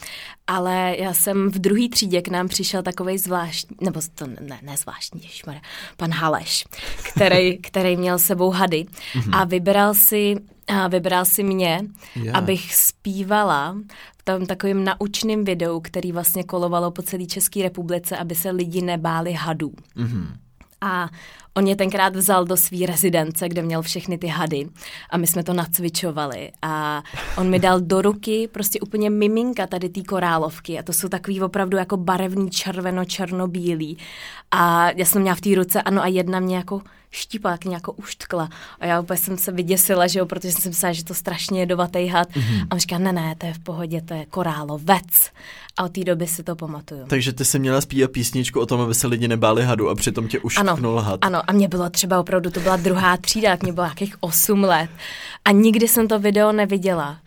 Ale 0.47 0.97
já 0.99 1.15
jsem 1.15 1.51
v 1.51 1.59
druhé 1.59 1.89
třídě 1.89 2.23
k 2.23 2.29
nám 2.29 2.49
přišel 2.49 2.83
takový 2.83 3.19
zvláštní, 3.19 3.77
nebo 3.81 4.01
to 4.15 4.27
ne, 4.27 4.59
ne 4.63 4.77
zvláštní, 4.77 5.23
ježišmarja, 5.23 5.61
pan 5.97 6.11
Haleš, 6.11 6.65
který, 7.13 7.59
který 7.63 7.97
měl 7.97 8.19
s 8.19 8.25
sebou 8.25 8.51
hady 8.51 8.87
a 9.33 9.45
vybral 9.45 9.95
si, 9.95 10.37
a 10.67 10.89
vybral 10.89 11.25
si 11.25 11.43
mě, 11.43 11.81
Jak? 12.17 12.35
abych 12.35 12.75
zpívala 12.75 13.77
v 14.19 14.23
tom 14.23 14.47
takovým 14.47 14.85
naučným 14.85 15.45
videu, 15.45 15.81
který 15.81 16.13
vlastně 16.13 16.45
kolovalo 16.45 16.91
po 16.91 17.03
celé 17.03 17.27
České 17.27 17.63
republice, 17.63 18.17
aby 18.17 18.35
se 18.35 18.51
lidi 18.51 18.83
nebáli 18.83 19.33
hadů. 19.33 19.73
mhm. 19.97 20.35
A 20.81 21.09
on 21.55 21.65
mě 21.65 21.77
tenkrát 21.77 22.17
vzal 22.17 22.45
do 22.45 22.57
své 22.57 22.87
rezidence, 22.87 23.49
kde 23.49 23.63
měl 23.63 23.83
všechny 23.83 24.19
ty 24.19 24.27
hady. 24.27 24.69
A 25.11 25.17
my 25.17 25.27
jsme 25.27 25.45
to 25.45 25.53
nacvičovali. 25.53 26.53
A 26.63 27.03
on 27.37 27.51
mi 27.51 27.59
dal 27.59 27.81
do 27.81 28.03
ruky 28.03 28.49
prostě 28.53 28.81
úplně 28.81 29.11
miminka 29.11 29.67
tady 29.67 29.89
té 29.89 30.03
korálovky. 30.03 30.79
A 30.79 30.83
to 30.83 30.93
jsou 30.93 31.09
takový 31.09 31.41
opravdu 31.43 31.77
jako 31.77 31.97
barevný 31.97 32.51
červeno-černobílý. 32.51 33.97
A 34.51 34.91
já 34.91 35.05
jsem 35.05 35.23
měla 35.23 35.35
v 35.35 35.41
té 35.41 35.55
ruce, 35.55 35.83
ano 35.83 36.03
a 36.03 36.07
jedna 36.07 36.41
mě 36.41 36.57
jako 36.57 36.81
jak 37.51 37.65
mě 37.65 37.75
jako 37.75 37.93
uštkla 37.93 38.49
a 38.81 38.87
já 38.87 39.01
úplně 39.01 39.17
jsem 39.17 39.39
se 39.39 39.53
vyděsila, 39.53 40.07
že 40.07 40.19
jo, 40.19 40.27
protože 40.27 40.53
jsem 40.53 40.63
si 40.63 40.69
myslela, 40.69 40.93
že 40.93 41.05
to 41.05 41.15
strašně 41.15 41.61
jedovatý 41.61 42.07
had 42.07 42.31
mm-hmm. 42.31 42.67
a 42.71 42.73
on 42.73 42.79
říká, 42.79 42.99
ne, 42.99 43.13
ne, 43.13 43.35
to 43.39 43.47
je 43.47 43.55
v 43.55 43.59
pohodě, 43.59 44.01
to 44.01 44.15
je 44.15 44.27
korálovec 44.27 45.31
a 45.77 45.85
od 45.85 45.93
té 45.93 46.05
doby 46.05 46.27
si 46.27 46.43
to 46.43 46.57
pamatuju. 46.57 47.07
Takže 47.07 47.33
ty 47.33 47.45
jsi 47.45 47.59
měla 47.59 47.81
zpívat 47.81 48.11
písničku 48.11 48.61
o 48.61 48.67
tom, 48.67 48.81
aby 48.81 48.95
se 48.95 49.07
lidi 49.07 49.29
nebáli 49.29 49.65
hadu 49.65 49.89
a 49.89 49.95
přitom 49.95 50.29
tě 50.29 50.39
uštknul 50.39 50.99
ano, 50.99 51.03
had. 51.03 51.25
Ano, 51.25 51.43
a 51.47 51.53
mě 51.53 51.69
bylo 51.69 51.91
třeba 51.91 52.21
opravdu, 52.21 52.51
to 52.51 52.61
byla 52.61 52.77
druhá 52.77 53.17
třída, 53.17 53.51
tak 53.51 53.63
mě 53.63 53.73
bylo 53.73 53.87
nějakých 53.87 54.17
8 54.21 54.65
let. 54.65 54.91
A 55.45 55.51
nikdy 55.51 55.89
jsem 55.89 56.09
to 56.09 56.19
video 56.19 56.53
neviděla. 56.53 57.19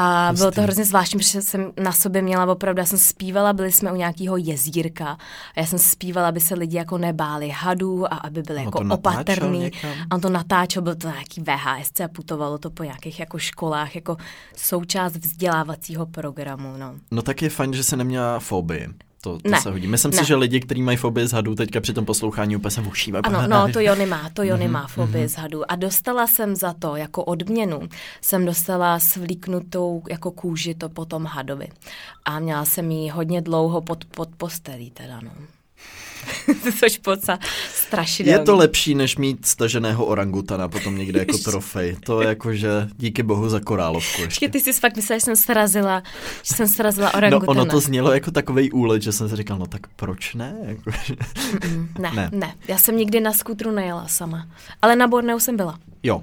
A 0.00 0.32
bylo 0.32 0.50
to 0.50 0.62
hrozně 0.62 0.84
zvláštní, 0.84 1.18
protože 1.18 1.42
jsem 1.42 1.72
na 1.82 1.92
sobě 1.92 2.22
měla 2.22 2.52
opravdu, 2.52 2.80
já 2.80 2.86
jsem 2.86 2.98
zpívala, 2.98 3.52
byli 3.52 3.72
jsme 3.72 3.92
u 3.92 3.96
nějakého 3.96 4.36
jezírka 4.36 5.18
a 5.56 5.60
já 5.60 5.66
jsem 5.66 5.78
zpívala, 5.78 6.28
aby 6.28 6.40
se 6.40 6.54
lidi 6.54 6.76
jako 6.76 6.98
nebáli 6.98 7.48
hadů 7.48 8.12
a 8.14 8.16
aby 8.16 8.42
byli 8.42 8.64
jako 8.64 8.84
opatrný. 8.90 9.58
někam? 9.58 9.90
A 10.10 10.14
on 10.14 10.20
to 10.20 10.28
natáčel, 10.28 10.82
byl 10.82 10.94
to 10.94 11.08
nějaký 11.08 11.40
VHS 11.40 12.00
a 12.04 12.08
putovalo 12.08 12.58
to 12.58 12.70
po 12.70 12.84
nějakých 12.84 13.20
jako 13.20 13.38
školách, 13.38 13.94
jako 13.94 14.16
součást 14.56 15.16
vzdělávacího 15.16 16.06
programu, 16.06 16.76
no. 16.76 16.94
No 17.10 17.22
tak 17.22 17.42
je 17.42 17.50
fajn, 17.50 17.72
že 17.72 17.84
se 17.84 17.96
neměla 17.96 18.38
fobii. 18.38 18.88
To, 19.22 19.38
to 19.38 19.48
Ne. 19.50 19.60
se 19.60 19.70
hodí. 19.70 19.86
Myslím 19.86 20.10
Ne. 20.10 20.18
si, 20.18 20.24
že 20.24 20.36
lidi, 20.36 20.60
kteří 20.60 20.82
mají 20.82 20.96
fobii 20.96 21.26
z 21.26 21.32
hadů, 21.32 21.54
teďka 21.54 21.80
při 21.80 21.92
tom 21.92 22.04
poslouchání 22.04 22.56
úplně 22.56 22.70
se 22.70 22.80
vušívají. 22.80 23.22
Ano, 23.24 23.42
no, 23.48 23.72
to 23.72 23.80
Jony 23.80 24.06
má, 24.06 24.30
to 24.32 24.42
Jony 24.42 24.68
má 24.68 24.86
fobii 24.86 25.28
z 25.28 25.34
hadů. 25.34 25.70
A 25.72 25.76
dostala 25.76 26.26
jsem 26.26 26.56
za 26.56 26.72
to, 26.72 26.96
jako 26.96 27.24
odměnu, 27.24 27.80
jsem 28.20 28.46
dostala 28.46 28.98
svlíknutou 28.98 30.02
jako 30.10 30.30
kůži 30.30 30.74
to 30.74 30.88
potom 30.88 31.24
hadovi. 31.24 31.68
A 32.24 32.38
měla 32.38 32.64
jsem 32.64 32.90
ji 32.90 33.08
hodně 33.10 33.40
dlouho 33.42 33.80
pod, 33.80 34.04
pod 34.04 34.28
postelí 34.36 34.90
teda, 34.90 35.20
no. 35.20 35.30
Což 36.80 36.98
poca 36.98 37.38
strašidelný. 37.74 38.40
Je 38.40 38.44
to 38.46 38.56
lepší, 38.56 38.94
než 38.94 39.16
mít 39.16 39.46
staženého 39.46 40.04
orangutana 40.04 40.68
potom 40.68 40.98
někde 40.98 41.18
jako 41.18 41.38
trofej. 41.38 41.96
To 42.04 42.20
je 42.20 42.28
jako, 42.28 42.54
že 42.54 42.88
díky 42.96 43.22
bohu 43.22 43.48
za 43.48 43.60
korálovku 43.60 44.22
ještě. 44.22 44.48
Ty 44.48 44.60
jsi 44.60 44.72
fakt 44.72 44.96
myslela, 44.96 45.18
že 45.18 45.24
jsem 45.24 45.36
srazila, 45.36 46.02
že 46.42 46.54
jsem 46.54 46.68
srazila 46.68 47.06
No 47.14 47.18
orangutana. 47.18 47.50
ono 47.62 47.66
to 47.70 47.80
znělo 47.80 48.12
jako 48.12 48.30
takovej 48.30 48.70
úlet, 48.72 49.02
že 49.02 49.12
jsem 49.12 49.28
si 49.28 49.36
říkal, 49.36 49.58
no 49.58 49.66
tak 49.66 49.80
proč 49.96 50.34
ne? 50.34 50.54
Jako, 50.64 50.90
že- 51.04 51.14
ne, 51.98 52.10
ne. 52.14 52.30
ne, 52.32 52.54
já 52.68 52.78
jsem 52.78 52.96
nikdy 52.96 53.20
na 53.20 53.32
skutru 53.32 53.70
nejela 53.70 54.08
sama. 54.08 54.46
Ale 54.82 54.96
na 54.96 55.08
Borneu 55.08 55.38
jsem 55.38 55.56
byla. 55.56 55.78
jo. 56.02 56.22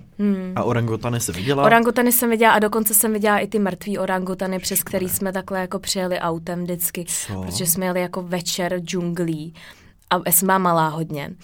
A 0.56 0.64
orangutany 0.64 1.20
si 1.20 1.32
viděla? 1.32 1.64
Orangutany 1.64 2.12
jsem 2.12 2.30
viděla 2.30 2.54
a 2.54 2.60
dokonce 2.60 2.94
jsem 2.94 3.14
viděla 3.14 3.40
i 3.40 3.48
ty 3.48 3.60
mrtvý 3.60 3.98
orangutany, 3.98 4.60
přes 4.60 4.84
který 4.84 5.10
jsme 5.10 5.32
takhle 5.34 5.60
jako 5.60 5.80
přijeli 5.80 6.20
autem 6.20 6.64
vždycky, 6.64 7.06
Co? 7.08 7.42
protože 7.42 7.66
jsme 7.66 7.86
jeli 7.86 8.02
jako 8.02 8.22
večer 8.22 8.80
džunglí 8.80 9.54
a 10.10 10.22
já 10.26 10.32
jsem 10.32 10.62
malá 10.62 10.88
hodně. 10.88 11.36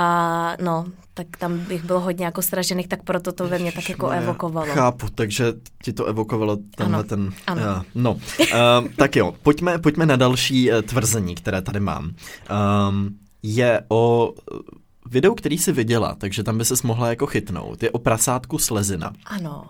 A 0.00 0.56
no, 0.62 0.84
tak 1.14 1.26
tam 1.38 1.58
bych 1.58 1.84
bylo 1.84 2.00
hodně 2.00 2.24
jako 2.24 2.42
stražených, 2.42 2.88
tak 2.88 3.02
proto 3.02 3.32
to 3.32 3.48
ve 3.48 3.58
mně 3.58 3.72
tak 3.72 3.88
jako 3.88 4.08
evokovalo. 4.08 4.74
Chápu, 4.74 5.06
takže 5.14 5.52
ti 5.82 5.92
to 5.92 6.04
evokovalo 6.04 6.56
tenhle 6.76 6.98
Ano, 6.98 7.08
ten... 7.08 7.32
ano. 7.46 7.62
Uh, 7.62 7.82
no, 7.94 8.12
uh, 8.12 8.18
tak 8.96 9.16
jo, 9.16 9.34
pojďme, 9.42 9.78
pojďme 9.78 10.06
na 10.06 10.16
další 10.16 10.72
uh, 10.72 10.82
tvrzení, 10.82 11.34
které 11.34 11.62
tady 11.62 11.80
mám. 11.80 12.04
Um, 12.90 13.18
je 13.42 13.82
o 13.88 14.32
uh, 14.52 14.58
videu, 15.10 15.34
který 15.34 15.58
jsi 15.58 15.72
viděla, 15.72 16.14
takže 16.14 16.42
tam 16.42 16.58
by 16.58 16.64
ses 16.64 16.82
mohla 16.82 17.08
jako 17.08 17.26
chytnout. 17.26 17.82
Je 17.82 17.90
o 17.90 17.98
prasátku 17.98 18.58
Slezina. 18.58 19.12
Ano. 19.26 19.66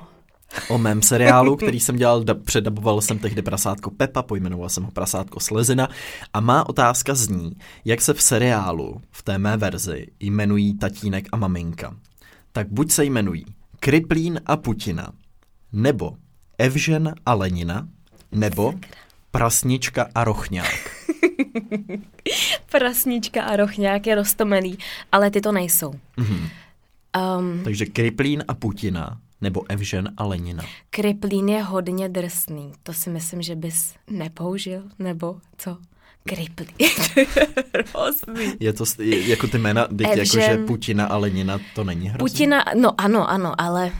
O 0.69 0.79
mém 0.79 1.03
seriálu, 1.03 1.57
který 1.57 1.81
jsem 1.81 1.97
dělal, 1.97 2.23
da- 2.23 2.43
předaboval 2.43 3.01
jsem 3.01 3.19
tehdy 3.19 3.43
prasátko 3.43 3.91
Pepa, 3.91 4.23
pojmenoval 4.23 4.69
jsem 4.69 4.85
ho 4.85 4.91
prasátko 4.91 5.41
Slezina 5.41 5.89
a 6.33 6.41
má 6.41 6.69
otázka 6.69 7.15
zní, 7.15 7.53
jak 7.85 8.01
se 8.01 8.15
v 8.15 8.23
seriálu, 8.23 9.01
v 9.11 9.23
té 9.23 9.39
mé 9.39 9.57
verzi, 9.57 10.07
jmenují 10.21 10.79
tatínek 10.79 11.29
a 11.33 11.37
maminka. 11.37 11.97
Tak 12.53 12.69
buď 12.71 12.91
se 12.91 13.05
jmenují 13.05 13.45
Kriplín 13.81 14.41
a 14.47 14.57
Putina, 14.57 15.13
nebo 15.73 16.17
Evžen 16.59 17.15
a 17.27 17.35
Lenina, 17.35 17.89
nebo 18.33 18.75
Prasnička 19.31 20.07
a 20.15 20.25
Rochňák. 20.25 20.91
Prasnička 22.71 23.43
a 23.43 23.57
rochňák 23.57 24.07
je 24.07 24.15
roztomelý, 24.15 24.79
ale 25.13 25.31
ty 25.31 25.41
to 25.41 25.53
nejsou. 25.53 25.95
Mhm. 26.17 26.49
Um, 27.39 27.61
Takže 27.65 27.87
Kriplín 27.87 28.45
a 28.49 28.55
Putina, 28.55 29.19
nebo 29.41 29.65
Evžen 29.69 30.09
a 30.17 30.25
Lenina. 30.25 30.65
Kriplín 30.91 31.49
je 31.49 31.63
hodně 31.63 32.09
drsný. 32.09 32.73
To 32.83 32.93
si 32.93 33.11
myslím, 33.11 33.43
že 33.43 33.57
bys 33.57 33.95
nepoužil, 34.11 34.83
nebo 34.99 35.37
co? 35.57 35.77
Kriplín. 36.25 36.69
Je 38.61 38.73
to 38.73 38.85
je- 38.99 39.29
jako 39.29 39.47
ty 39.47 39.59
jména, 39.59 39.87
teď 39.87 40.07
Evžen. 40.07 40.41
jakože 40.43 40.67
Putina 40.67 41.07
a 41.07 41.17
Lenina, 41.17 41.59
to 41.75 41.85
není 41.85 42.09
hrozný. 42.09 42.31
Putina, 42.31 42.65
no 42.81 43.01
ano, 43.01 43.31
ano, 43.31 43.61
ale, 43.61 43.93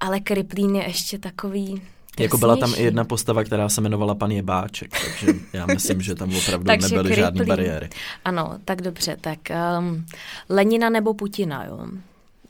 ale 0.00 0.20
Kriplín 0.20 0.76
je 0.76 0.84
ještě 0.86 1.18
takový 1.18 1.82
Jako 2.18 2.38
byla 2.38 2.56
tam 2.56 2.72
i 2.76 2.82
jedna 2.82 3.04
postava, 3.04 3.44
která 3.44 3.68
se 3.68 3.80
jmenovala 3.80 4.14
pan 4.14 4.30
Jebáček, 4.30 4.90
takže 4.90 5.38
já 5.52 5.66
myslím, 5.66 6.02
že 6.02 6.14
tam 6.14 6.36
opravdu 6.36 6.64
Takže 6.66 6.96
nebyly 6.96 7.14
žádné 7.16 7.44
bariéry. 7.44 7.88
Ano, 8.24 8.58
tak 8.64 8.82
dobře, 8.82 9.16
tak 9.20 9.38
um, 9.78 10.06
Lenina 10.48 10.90
nebo 10.90 11.14
Putina, 11.14 11.64
jo? 11.64 11.86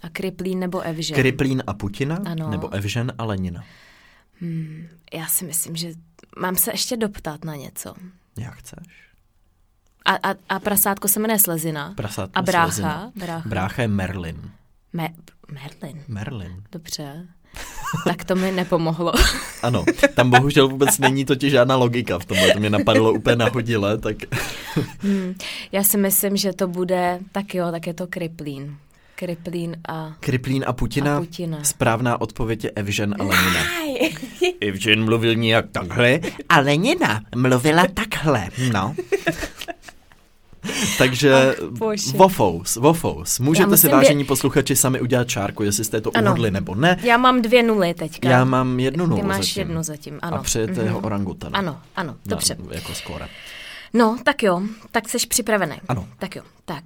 A 0.02 0.08
Kriplín 0.08 0.58
nebo 0.58 0.80
Evžen. 0.80 1.14
Kriplín 1.16 1.62
a 1.66 1.74
Putina, 1.74 2.18
Ano. 2.26 2.50
nebo 2.50 2.74
Evžen 2.74 3.12
a 3.18 3.24
Lenina. 3.24 3.64
Já 5.14 5.26
si 5.26 5.44
myslím, 5.44 5.76
že 5.76 5.88
mám 6.40 6.56
se 6.56 6.70
ještě 6.70 6.96
doptat 6.96 7.44
na 7.44 7.56
něco. 7.56 7.94
Jak 8.38 8.54
chceš? 8.54 8.86
A, 10.04 10.30
a, 10.30 10.34
a 10.48 10.58
prasátko 10.58 11.08
se 11.08 11.20
jmenuje 11.20 11.38
Slezina. 11.38 11.92
Prasátko 11.96 12.38
a 12.38 12.42
brácha? 12.42 12.66
Slezina. 12.66 13.12
Brácha. 13.16 13.48
Brácha 13.48 13.82
je 13.82 13.88
Merlin. 13.88 14.50
Me- 14.92 15.14
Merlin. 15.52 16.02
Merlin. 16.08 16.62
Dobře. 16.72 17.26
tak 18.04 18.24
to 18.24 18.34
mi 18.36 18.52
nepomohlo. 18.52 19.12
Ano, 19.62 19.84
tam 20.14 20.30
bohužel 20.30 20.68
vůbec 20.68 20.98
není 20.98 21.24
totiž 21.24 21.50
žádná 21.52 21.76
logika 21.76 22.18
v 22.18 22.24
tomhle, 22.24 22.52
to 22.52 22.58
mě 22.60 22.70
napadlo 22.70 23.12
úplně 23.12 23.36
nahodile, 23.36 23.98
tak 23.98 24.16
Hmm. 25.00 25.34
Já 25.72 25.82
si 25.82 25.96
myslím, 25.96 26.36
že 26.36 26.52
to 26.52 26.68
bude, 26.68 27.20
tak 27.32 27.54
jo, 27.54 27.70
tak 27.70 27.86
je 27.86 27.94
to 27.94 28.06
Kriplín. 28.06 28.76
Kriplín 29.16 29.76
a... 29.88 30.12
Kriplín 30.20 30.64
a 30.66 30.72
Putina, 30.72 31.16
A 31.16 31.20
Putina. 31.20 31.64
správná 31.64 32.20
odpověď 32.20 32.64
je 32.64 32.70
Evžen 32.70 33.14
a 33.18 33.22
Lenina. 33.22 33.60
Evžen 34.60 35.04
mluvil 35.04 35.34
nějak 35.34 35.64
takhle 35.72 36.20
a 36.48 36.60
Lenina 36.60 37.20
mluvila 37.36 37.86
takhle, 37.94 38.48
no. 38.72 38.94
Takže 40.98 41.34
Ach, 41.34 41.68
bože. 41.70 42.10
Wofous, 42.16 42.76
Wofous. 42.76 43.38
Můžete 43.38 43.76
si 43.76 43.88
vážení 43.88 44.24
posluchači 44.24 44.76
sami 44.76 45.00
udělat 45.00 45.28
čárku, 45.28 45.62
jestli 45.62 45.84
jste 45.84 46.00
to 46.00 46.10
Ano. 46.14 46.30
uhodli 46.30 46.50
nebo 46.50 46.74
ne. 46.74 46.98
Já 47.02 47.16
mám 47.16 47.42
dvě 47.42 47.62
nuly 47.62 47.94
teďka. 47.94 48.28
Já 48.28 48.44
mám 48.44 48.80
jednu 48.80 49.06
nulu 49.06 49.20
Ty 49.20 49.26
máš 49.26 49.46
zatím. 49.46 49.60
jednu 49.60 49.82
zatím, 49.82 50.18
ano. 50.22 50.36
A 50.36 50.42
přejete 50.42 50.80
jeho 50.80 50.98
orangutana. 51.00 51.58
Ano, 51.58 51.80
ano, 51.96 52.16
dobře. 52.26 52.56
No, 52.58 52.66
jako 52.70 52.94
skóre. 52.94 53.28
No, 53.92 54.18
tak 54.24 54.42
jo, 54.42 54.62
tak 54.90 55.08
jsi 55.08 55.26
připravený. 55.26 55.74
Ano. 55.88 56.08
Tak 56.18 56.36
jo, 56.36 56.42
tak. 56.64 56.84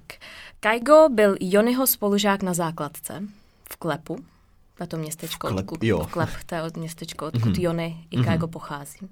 Kaigo 0.63 1.09
byl 1.09 1.35
Jonyho 1.39 1.87
spolužák 1.87 2.43
na 2.43 2.53
základce 2.53 3.23
v 3.71 3.75
Klepu, 3.77 4.25
na 4.79 4.85
to 4.85 4.97
městečko, 4.97 5.47
V 5.47 5.51
Klep- 5.51 5.59
odkud, 5.59 5.83
jo. 5.83 6.07
Klep, 6.11 6.29
to 6.45 6.55
je 6.55 6.63
od 6.63 6.77
městečko, 6.77 7.25
odkud 7.25 7.41
mm-hmm. 7.41 7.61
Jony 7.61 8.07
i 8.11 8.23
Kaigo 8.23 8.47
pochází. 8.47 9.09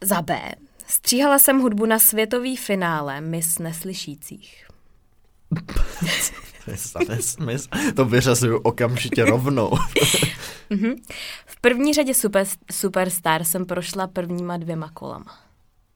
Za 0.00 0.22
B. 0.22 0.52
Stříhala 0.86 1.38
jsem 1.38 1.60
hudbu 1.60 1.86
na 1.86 1.98
světový 1.98 2.56
finále 2.56 3.20
Miss 3.20 3.58
Neslyšících. 3.58 4.66
To 6.64 6.70
je 7.02 7.08
nesmysl. 7.08 7.68
To 7.96 8.04
vyřazuju 8.04 8.58
okamžitě 8.58 9.24
rovnou. 9.24 9.70
V 11.46 11.60
první 11.60 11.94
řadě 11.94 12.14
super, 12.14 12.46
Superstar 12.72 13.44
jsem 13.44 13.66
prošla 13.66 14.06
prvníma 14.06 14.56
dvěma 14.56 14.90
kolama. 14.94 15.38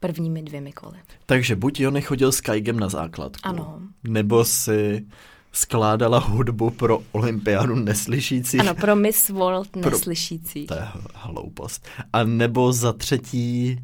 Prvními 0.04 0.42
dvěmi 0.42 0.72
koly. 0.72 0.98
Takže 1.26 1.56
buď 1.56 1.80
Jony 1.80 2.02
chodil 2.02 2.32
s 2.32 2.40
Kaigem 2.40 2.80
na 2.80 2.88
základku, 2.88 3.48
Ano. 3.48 3.78
nebo 4.04 4.44
si 4.44 5.06
skládala 5.52 6.18
hudbu 6.18 6.70
pro 6.70 6.98
olympiádu 7.12 7.74
neslyšících. 7.74 8.60
Ano, 8.60 8.74
pro 8.74 8.96
Miss 8.96 9.28
World 9.28 9.76
Neslyšící. 9.76 10.66
To 10.66 10.74
je 10.74 10.88
hloupost. 11.14 11.86
A 12.12 12.24
nebo 12.24 12.72
za 12.72 12.92
třetí 12.92 13.78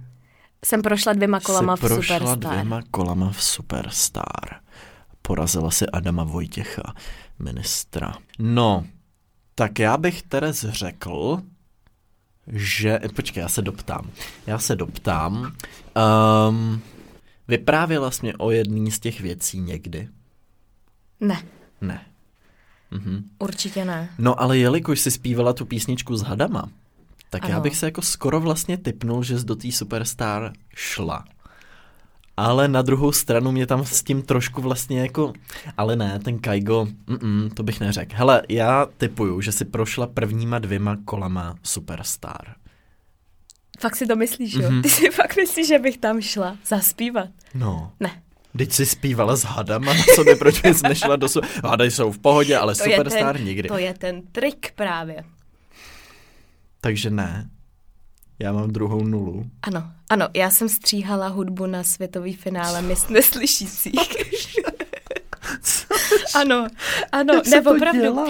Jsem 0.64 0.82
prošla 0.82 1.12
dvěma 1.12 1.40
kolama 1.40 1.76
v 1.76 1.80
prošla 1.80 2.18
Superstar. 2.18 2.52
dvěma 2.52 2.80
kolama 2.90 3.30
v 3.30 3.42
Superstar. 3.44 4.60
Porazila 5.22 5.70
si 5.70 5.86
Adama 5.86 6.24
Vojtěcha, 6.24 6.94
ministra. 7.38 8.14
No, 8.38 8.84
tak 9.54 9.78
já 9.78 9.96
bych 9.96 10.22
Teres 10.22 10.60
řekl, 10.68 11.42
že... 12.46 13.00
Počkej, 13.16 13.40
já 13.40 13.48
se 13.48 13.62
doptám. 13.62 14.10
Já 14.46 14.58
se 14.58 14.76
doptám. 14.76 15.52
Um, 16.48 16.82
vyprávěla 17.48 18.10
jsi 18.10 18.22
mě 18.22 18.34
o 18.36 18.50
jedný 18.50 18.90
z 18.90 18.98
těch 18.98 19.20
věcí 19.20 19.60
někdy? 19.60 20.08
Ne, 21.20 21.42
Ne. 21.80 22.06
Mhm. 22.90 23.24
určitě 23.38 23.84
ne. 23.84 24.10
No 24.18 24.40
ale 24.42 24.58
jelikož 24.58 25.00
si 25.00 25.10
zpívala 25.10 25.52
tu 25.52 25.64
písničku 25.66 26.16
s 26.16 26.22
hadama, 26.22 26.68
tak 27.30 27.48
já 27.48 27.54
Ano. 27.54 27.62
bych 27.62 27.76
se 27.76 27.86
jako 27.86 28.02
skoro 28.02 28.40
vlastně 28.40 28.76
typnul, 28.78 29.22
že 29.22 29.38
jsi 29.38 29.44
do 29.46 29.56
té 29.56 29.72
Superstar 29.72 30.52
šla. 30.74 31.24
Ale 32.42 32.68
na 32.68 32.82
druhou 32.82 33.12
stranu 33.12 33.52
mě 33.52 33.66
tam 33.66 33.84
s 33.84 34.02
tím 34.02 34.22
trošku 34.22 34.62
vlastně 34.62 35.00
jako, 35.00 35.32
ale 35.76 35.96
ne, 35.96 36.18
ten 36.24 36.38
Kaigo, 36.38 36.88
mm, 37.22 37.50
to 37.54 37.62
bych 37.62 37.80
neřekl. 37.80 38.12
Hele, 38.16 38.42
já 38.48 38.86
typuju, 38.96 39.40
že 39.40 39.52
si 39.52 39.64
prošla 39.64 40.06
prvníma 40.06 40.58
dvěma 40.58 40.96
kolama 41.04 41.54
Superstar. 41.62 42.54
Fakt 43.80 43.96
si 43.96 44.06
to 44.06 44.16
myslíš, 44.16 44.54
jo? 44.54 44.70
Mhm. 44.70 44.82
Ty 44.82 44.88
si 44.88 45.10
fakt 45.10 45.36
myslíš, 45.36 45.68
že 45.68 45.78
bych 45.78 45.98
tam 45.98 46.20
šla 46.20 46.56
zaspívat? 46.66 47.28
No. 47.54 47.92
Ne. 48.00 48.22
Teď 48.58 48.72
si 48.72 48.86
zpívala 48.86 49.36
s 49.36 49.44
hadama, 49.44 49.94
na 49.94 50.02
co 50.14 50.24
proč 50.38 50.60
bys 50.60 50.82
nešla 50.82 51.16
do 51.16 51.28
su- 51.28 51.40
Hady 51.64 51.90
jsou 51.90 52.12
v 52.12 52.18
pohodě, 52.18 52.56
ale 52.56 52.74
To 52.74 52.84
Superstar 52.84 53.36
ten, 53.36 53.44
nikdy. 53.46 53.68
To 53.68 53.78
je 53.78 53.94
ten 53.94 54.22
trik 54.32 54.72
právě. 54.74 55.24
Takže 56.80 57.10
ne. 57.10 57.50
Já 58.40 58.52
mám 58.52 58.70
druhou 58.70 59.04
nulu. 59.04 59.46
Ano, 59.62 59.84
ano, 60.10 60.28
já 60.34 60.50
jsem 60.50 60.68
stříhala 60.68 61.28
hudbu 61.28 61.66
na 61.66 61.82
světový 61.82 62.32
finále 62.34 62.82
Mis 62.82 63.08
neslyšících. 63.08 64.00
ano, 66.34 66.66
ano, 67.12 67.34
Jak 67.34 67.44
se 67.46 67.56
ne, 67.56 67.62
to 67.62 67.70
opravdu. 67.74 68.00
dělá? 68.00 68.26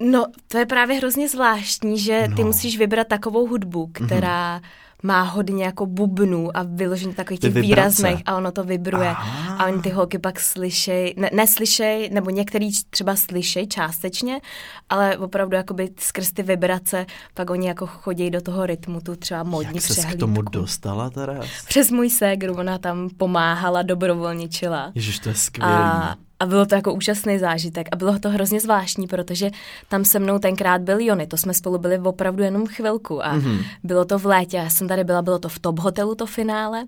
No, 0.00 0.26
to 0.48 0.58
je 0.58 0.66
právě 0.66 0.96
hrozně 0.96 1.28
zvláštní, 1.28 1.98
že 1.98 2.28
ty 2.36 2.40
No. 2.42 2.46
musíš 2.46 2.78
vybrat 2.78 3.06
takovou 3.08 3.46
hudbu, 3.46 3.86
která 3.86 4.60
má 5.02 5.22
hodně 5.22 5.64
jako 5.64 5.86
bubnů 5.86 6.56
a 6.56 6.62
vyloženě 6.62 7.14
takových 7.14 7.40
těch 7.40 7.52
vibrace. 7.54 7.66
výrazných 7.66 8.22
a 8.26 8.36
ono 8.36 8.52
to 8.52 8.64
vibruje. 8.64 9.08
Aha. 9.08 9.56
A 9.56 9.66
oni 9.66 9.82
ty 9.82 9.90
holky 9.90 10.18
pak 10.18 10.40
slyšej, 10.40 11.14
ne, 11.16 11.30
neslyšej, 11.34 12.10
nebo 12.12 12.30
některý 12.30 12.70
třeba 12.90 13.16
slyšej 13.16 13.66
částečně, 13.66 14.40
ale 14.88 15.18
opravdu 15.18 15.56
jakoby 15.56 15.90
skrz 15.98 16.32
ty 16.32 16.42
vibrace 16.42 17.06
pak 17.34 17.50
oni 17.50 17.68
jako 17.68 17.86
chodí 17.86 18.30
do 18.30 18.40
toho 18.40 18.66
rytmu, 18.66 19.00
tu 19.00 19.16
třeba 19.16 19.42
modní 19.42 19.74
Jak 19.74 19.84
ses 19.84 19.96
k 19.96 19.98
přehlídku. 19.98 20.20
tomu 20.20 20.42
dostala, 20.42 21.10
Teres? 21.10 21.46
Přes 21.68 21.90
můj 21.90 22.10
ségru, 22.10 22.54
ona 22.54 22.78
tam 22.78 23.08
pomáhala, 23.16 23.82
dobrovolničila. 23.82 24.92
Ježiš, 24.94 25.18
to 25.18 25.28
je 25.28 25.34
skvělý. 25.34 25.72
A, 25.72 26.14
a 26.42 26.46
bylo 26.46 26.66
to 26.66 26.74
jako 26.74 26.94
úžasný 26.94 27.38
zážitek 27.38 27.88
a 27.92 27.96
bylo 27.96 28.18
to 28.18 28.30
hrozně 28.30 28.60
zvláštní, 28.60 29.06
protože 29.06 29.50
tam 29.88 30.04
se 30.04 30.18
mnou 30.18 30.38
tenkrát 30.38 30.80
byl 30.82 31.00
Jony, 31.00 31.26
to 31.26 31.36
jsme 31.36 31.54
spolu 31.54 31.78
byli 31.78 31.98
opravdu 31.98 32.42
jenom 32.42 32.66
chvilku 32.66 33.24
a 33.26 33.32
Mhm. 33.32 33.40
mm-hmm. 33.50 33.64
bylo 33.84 34.04
to 34.04 34.18
v 34.18 34.26
létě, 34.26 34.56
já 34.56 34.70
jsem 34.70 34.88
tady 34.88 35.04
byla, 35.04 35.22
bylo 35.22 35.38
to 35.38 35.48
v 35.48 35.58
Top 35.58 35.78
hotelu 35.78 36.14
to 36.14 36.26
finále 36.26 36.84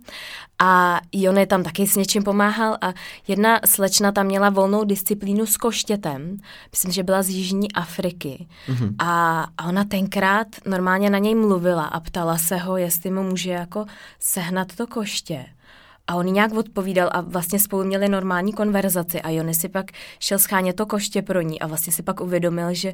a 0.58 1.00
Jony 1.12 1.46
tam 1.46 1.62
taky 1.62 1.86
s 1.86 1.96
něčím 1.96 2.22
pomáhal 2.22 2.78
a 2.80 2.92
jedna 3.28 3.60
slečna 3.64 4.12
tam 4.12 4.26
měla 4.26 4.50
volnou 4.50 4.84
disciplínu 4.84 5.46
s 5.46 5.56
koštětem, 5.56 6.36
myslím, 6.72 6.92
že 6.92 7.02
byla 7.02 7.22
z 7.22 7.28
Jižní 7.28 7.72
Afriky 7.72 8.46
mm-hmm. 8.68 8.94
a, 8.98 9.46
a 9.58 9.64
ona 9.68 9.84
tenkrát 9.84 10.46
normálně 10.66 11.10
na 11.10 11.18
něj 11.18 11.34
mluvila 11.34 11.84
a 11.84 12.00
ptala 12.00 12.38
se 12.38 12.56
ho, 12.56 12.76
jestli 12.76 13.10
mu 13.10 13.22
může 13.22 13.50
jako 13.50 13.86
sehnat 14.20 14.74
to 14.76 14.86
koště. 14.86 15.46
A 16.06 16.14
on 16.14 16.26
nějak 16.26 16.52
odpovídal 16.52 17.10
a 17.12 17.20
vlastně 17.20 17.58
spolu 17.58 17.84
měli 17.84 18.08
normální 18.08 18.52
konverzaci 18.52 19.22
a 19.22 19.30
Jony 19.30 19.54
si 19.54 19.68
pak 19.68 19.86
šel 20.18 20.38
schánět 20.38 20.76
to 20.76 20.86
koště 20.86 21.22
pro 21.22 21.40
ní 21.40 21.60
a 21.60 21.66
vlastně 21.66 21.92
si 21.92 22.02
pak 22.02 22.20
uvědomil, 22.20 22.74
že 22.74 22.92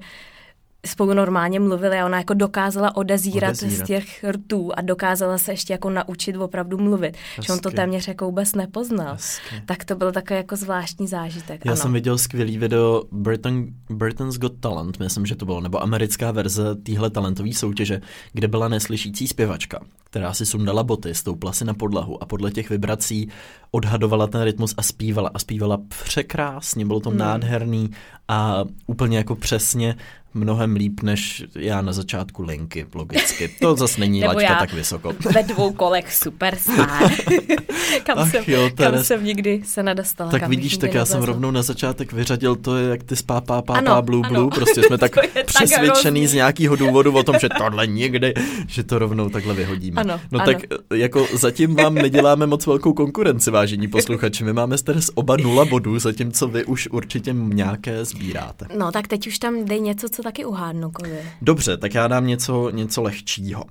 spolu 0.87 1.15
normálně 1.15 1.61
mluvili 1.61 1.99
a 1.99 2.07
ona 2.07 2.19
jako 2.19 2.35
dokázala 2.35 2.97
odezírat, 2.97 3.51
Odezírat. 3.51 3.87
z 3.87 3.89
těch 3.89 4.25
rtů 4.25 4.71
a 4.77 4.81
dokázala 4.81 5.39
se 5.39 5.53
ještě 5.53 5.73
jako 5.73 5.91
naučit 5.91 6.37
opravdu 6.37 6.79
mluvit. 6.79 7.17
Že 7.43 7.53
on 7.53 7.59
to 7.59 7.69
Hezky. 7.69 7.77
téměř 7.77 8.09
jako 8.09 8.25
vůbec 8.25 8.55
nepoznal. 8.55 9.13
Hezky. 9.13 9.63
Tak 9.67 9.85
to 9.85 9.95
byl 9.95 10.13
takový 10.13 10.37
jako 10.37 10.57
zvláštní 10.57 11.07
zážitek. 11.07 11.65
Já 11.65 11.73
ano. 11.73 11.81
jsem 11.81 11.93
viděl 11.93 12.19
skvělý 12.19 12.59
video 12.59 13.03
Britain, 13.13 13.75
Britain's 13.91 14.39
Got 14.39 14.61
Talent, 14.61 14.99
myslím, 14.99 15.27
že 15.27 15.37
to 15.37 15.45
bylo, 15.45 15.61
nebo 15.61 15.83
americká 15.83 16.31
verze 16.31 16.75
téhle 16.75 17.11
talentové 17.11 17.53
soutěže, 17.53 18.01
kde 18.33 18.49
byla 18.49 18.69
neslyšící 18.69 19.29
zpěvačka, 19.29 19.81
která 20.05 20.33
si 20.33 20.47
sundala 20.47 20.83
boty, 20.83 21.15
stoupla 21.15 21.53
si 21.53 21.65
na 21.65 21.75
podlahu 21.75 22.23
a 22.23 22.27
podle 22.27 22.51
těch 22.51 22.71
vibrací 22.71 23.29
odhadovala 23.71 24.27
ten 24.27 24.43
rytmus 24.43 24.75
a 24.77 24.83
zpívala. 24.83 25.31
A 25.35 25.39
zpívala 25.39 25.79
překrásně, 25.89 26.87
bylo 26.87 27.01
to 27.01 27.11
hmm. 27.11 27.19
nádherný 27.19 27.91
a 28.29 28.65
úplně 28.87 29.19
jako 29.19 29.37
přesně 29.37 29.97
mnohem 30.35 30.77
líp 30.77 31.03
než 31.03 31.45
já 31.55 31.81
na 31.81 31.93
začátku 31.93 32.43
linky, 32.43 32.87
logicky. 32.95 33.49
To 33.61 33.77
zase 33.77 34.01
není 34.01 34.21
Nebo 34.21 34.33
laťka 34.33 34.53
já 34.53 34.59
tak 34.59 34.73
vysoko. 34.73 35.13
Ve 35.35 35.43
dvou 35.43 35.73
kolech 35.73 36.15
superstar. 36.15 37.11
kam, 38.05 38.19
Ach 38.19 38.31
jsem, 38.31 38.45
jo, 38.47 38.71
kam 38.75 38.93
Teres. 38.93 39.07
jsem 39.07 39.25
nikdy 39.25 39.63
se 39.65 39.83
nedostala. 39.83 40.31
Tak 40.31 40.41
kam 40.41 40.51
vidíš, 40.51 40.77
tak 40.77 40.95
já 40.95 41.05
jsem 41.05 41.23
rovnou 41.23 41.51
na 41.51 41.63
začátek 41.63 42.13
vyřadil 42.13 42.57
to, 42.57 42.79
jak 42.79 43.03
ty 43.03 43.17
spá, 43.17 43.41
pá, 43.41 43.63
pá, 43.63 43.75
Ano, 43.75 43.93
pá, 43.93 44.03
blue, 44.03 44.23
ano. 44.25 44.35
blue, 44.35 44.51
prostě 44.51 44.83
jsme 44.83 44.99
tak 44.99 45.17
je 45.17 45.29
tak 45.35 45.47
přesvědčený 45.47 46.21
hrozný. 46.21 46.27
z 46.27 46.35
nějakého 46.35 46.77
důvodu 46.77 47.13
o 47.13 47.23
tom, 47.23 47.37
že 47.41 47.49
tohle 47.59 47.87
nikdy, 47.87 48.35
že 48.67 48.83
to 48.83 48.99
rovnou 48.99 49.29
takhle 49.29 49.55
vyhodíme. 49.55 50.01
Ano, 50.01 50.21
no 50.33 50.41
ano. 50.41 50.53
tak 50.53 50.65
eh, 50.65 50.97
jako 50.97 51.27
zatím 51.33 51.75
vám 51.75 51.95
neděláme 51.95 52.47
moc 52.47 52.67
velkou 52.67 52.93
konkurenci, 52.93 53.51
vážení 53.51 53.89
posluchači, 53.89 54.45
my 54.45 54.53
máme 54.53 54.79
z 54.79 54.85
oba 55.15 55.37
nula 55.37 55.65
bodů, 55.65 55.99
zatímco 55.99 56.49
vy 56.49 56.65
už 56.65 56.89
určitě 56.91 57.33
nějaké 57.33 58.05
sbíráte. 58.05 58.67
No 58.79 58.93
tak 58.93 59.09
teď 59.09 59.27
už 59.27 59.39
tam 59.39 59.65
dej 59.65 59.81
něco, 59.81 60.09
co 60.09 60.20
taky 60.23 60.45
uhádnu, 60.45 60.91
Kovy. 60.91 61.33
Dobře, 61.43 61.77
tak 61.77 61.95
já 61.95 62.09
dám 62.09 62.27
něco, 62.27 62.71
něco 62.71 63.03
lehčího. 63.03 63.65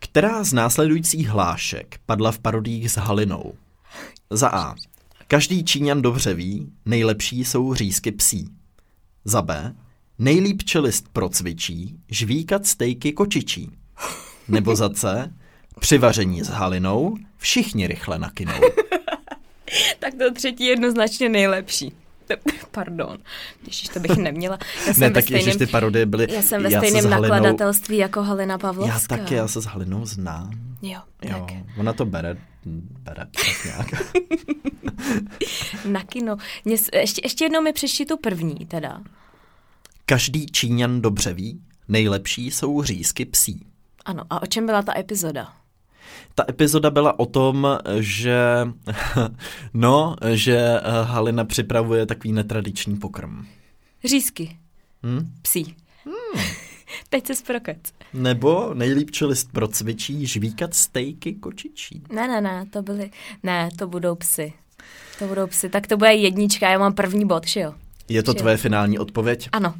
Která 0.00 0.44
z 0.44 0.52
následujících 0.52 1.28
hlášek 1.28 2.00
padla 2.06 2.32
v 2.32 2.38
parodích 2.38 2.90
s 2.90 2.96
Halinou? 2.96 3.54
Za 4.30 4.48
A. 4.48 4.74
Každý 5.26 5.64
Číňan 5.64 6.02
dobře 6.02 6.34
ví, 6.34 6.72
nejlepší 6.86 7.44
jsou 7.44 7.74
řízky 7.74 8.12
psí. 8.12 8.48
Za 9.24 9.42
B. 9.42 9.74
Nejlíp 10.18 10.62
čelist 10.62 11.08
procvičí, 11.12 11.98
žvíkat 12.08 12.66
stejky 12.66 13.12
kočičí. 13.12 13.70
Nebo 14.48 14.76
za 14.76 14.90
C. 14.90 15.32
Při 15.80 15.98
vaření 15.98 16.42
s 16.42 16.48
Halinou 16.48 17.16
všichni 17.36 17.86
rychle 17.86 18.18
nakynou. 18.18 18.60
Tak 19.98 20.14
to 20.14 20.34
třetí 20.34 20.64
je 20.64 20.70
jednoznačně 20.70 21.28
nejlepší. 21.28 21.92
Pardon, 22.70 23.18
Ježíš, 23.66 23.88
to 23.88 24.00
bych 24.00 24.16
neměla. 24.16 24.58
Já 24.86 24.94
jsem 24.94 25.00
Ne, 25.00 25.10
tak 25.10 25.24
stejném, 25.24 25.46
ježiš 25.46 25.58
ty 25.58 25.66
parodie 25.66 26.06
byly... 26.06 26.26
já 26.32 26.42
jsem 26.42 26.62
ve 26.62 26.70
stejném 26.70 27.04
Halinou- 27.04 27.20
nakladatelství 27.20 27.96
jako 27.96 28.22
Halina 28.22 28.52
Já 28.54 28.58
Pavlovská. 28.58 29.16
taky, 29.16 29.34
já 29.34 29.48
se 29.48 29.62
s 29.62 29.64
Halinou 29.64 30.06
znám. 30.06 30.50
Jo, 30.82 31.00
Jo, 31.22 31.46
tak. 31.48 31.56
ona 31.78 31.92
to 31.92 32.04
bere, 32.04 32.36
bere 33.04 33.26
tak 33.34 33.64
nějak. 33.64 33.88
Na 35.84 36.02
kino. 36.04 36.36
Mě, 36.64 36.76
ještě, 36.94 37.20
ještě 37.24 37.44
jednou 37.44 37.60
mi 37.62 37.72
přečti 37.72 38.04
tu 38.04 38.16
první 38.16 38.54
teda. 38.54 39.02
Každý 40.06 40.46
Číňan 40.46 41.00
dobře 41.00 41.34
ví, 41.34 41.60
nejlepší 41.88 42.50
jsou 42.50 42.82
řízky 42.82 43.24
psí. 43.24 43.66
Ano, 44.04 44.22
a 44.30 44.42
o 44.42 44.46
čem 44.46 44.66
byla 44.66 44.82
ta 44.82 44.98
epizoda? 44.98 45.52
Ta 46.34 46.44
epizoda 46.48 46.90
byla 46.90 47.18
o 47.18 47.26
tom, 47.26 47.78
že 47.98 48.40
no, 49.74 50.16
že 50.32 50.56
eh, 50.56 50.80
Halina 51.02 51.44
připravuje 51.44 52.06
takový 52.06 52.32
netradiční 52.32 52.96
pokrm. 52.96 53.46
Řízky. 54.04 54.56
Hm? 55.06 55.32
Psí. 55.42 55.76
Teď 57.08 57.26
se 57.26 57.34
sprokec. 57.34 57.78
Nebo 58.14 58.74
nejlíp 58.74 59.10
čelist 59.10 59.52
procvičí 59.52 60.26
žvíkat 60.26 60.74
stejky 60.74 61.34
kočičí. 61.34 62.02
Ne, 62.12 62.28
ne, 62.28 62.40
ne, 62.40 62.66
to 62.70 62.82
byly, 62.82 63.10
ne, 63.42 63.68
to 63.78 63.86
budou 63.86 64.14
psy. 64.14 64.52
To 65.18 65.26
budou 65.26 65.46
psy, 65.46 65.68
tak 65.68 65.86
to 65.86 65.96
bude 65.96 66.14
jednička, 66.14 66.70
já 66.70 66.78
mám 66.78 66.92
první 66.94 67.26
bod, 67.26 67.46
že 67.46 67.60
jo? 67.60 67.74
Je 68.08 68.22
to 68.22 68.34
tvoje 68.34 68.56
finální 68.56 68.98
odpověď? 68.98 69.48
Ano, 69.52 69.74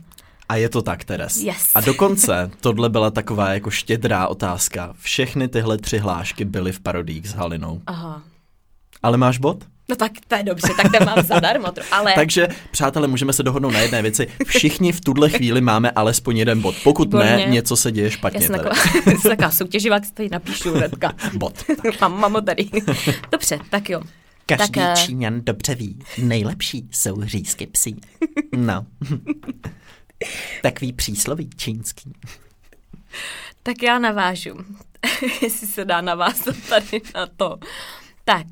A 0.48 0.56
je 0.56 0.68
to 0.68 0.82
tak, 0.82 1.04
Teres. 1.04 1.36
Yes. 1.36 1.70
A 1.74 1.80
dokonce 1.80 2.50
tohle 2.60 2.88
byla 2.88 3.10
taková 3.10 3.50
jako 3.50 3.70
štědrá 3.70 4.26
otázka. 4.26 4.94
Všechny 5.00 5.48
tyhle 5.48 5.78
tři 5.78 5.98
hlášky 5.98 6.44
byly 6.44 6.72
v 6.72 6.80
parodích 6.80 7.28
s 7.28 7.32
Halinou. 7.34 7.80
aha. 7.86 8.22
Ale 9.02 9.16
máš 9.16 9.38
bod? 9.38 9.64
No 9.90 9.96
tak 9.96 10.12
to 10.28 10.34
je 10.34 10.42
dobře, 10.42 10.68
tak 10.82 10.92
to 10.98 11.04
mám 11.04 11.22
zadarmo, 11.24 11.68
ale... 11.92 12.12
Takže, 12.14 12.48
přátelé, 12.70 13.08
můžeme 13.08 13.32
se 13.32 13.42
dohodnout 13.42 13.70
na 13.70 13.80
jedné 13.80 14.02
věci. 14.02 14.26
Všichni 14.46 14.92
v 14.92 15.00
tuhle 15.00 15.30
chvíli 15.30 15.60
máme 15.60 15.90
alespoň 15.90 16.36
jeden 16.38 16.60
bod. 16.60 16.74
Pokud 16.84 17.12
ne, 17.12 17.36
Výborně. 17.36 17.52
něco 17.54 17.76
se 17.76 17.92
děje 17.92 18.04
já 18.04 18.10
špatně. 18.10 18.40
jsem 18.40 18.56
Tady. 18.56 18.68
taková, 18.68 19.02
jsem 19.20 19.30
taková 19.30 19.50
soutěživá, 19.50 20.00
tady 20.14 20.28
napíšu 20.28 20.74
hnedka. 20.74 21.12
Bod. 21.34 21.64
mám, 22.00 22.20
mám 22.20 22.32
ho 22.32 22.40
tady. 22.40 22.68
Dobře, 23.32 23.58
tak 23.70 23.90
jo. 23.90 24.00
Každý 24.46 24.72
Tak, 24.72 24.98
eh, 24.98 25.02
Číňan 25.06 25.40
dobře 25.40 25.74
ví, 25.74 25.98
nejlepší 26.18 26.88
jsou 26.90 27.22
řízky 27.22 27.66
psí. 27.66 28.00
No. 28.56 28.86
Takový 30.62 30.92
přísloví 30.92 31.50
čínský. 31.56 32.12
Tak 33.62 33.82
já 33.82 33.98
navážu, 33.98 34.54
jestli 35.42 35.66
se 35.66 35.84
dá 35.84 36.00
navázat 36.00 36.56
tady 36.68 37.02
na 37.14 37.26
to. 37.26 37.58
Tak, 38.24 38.46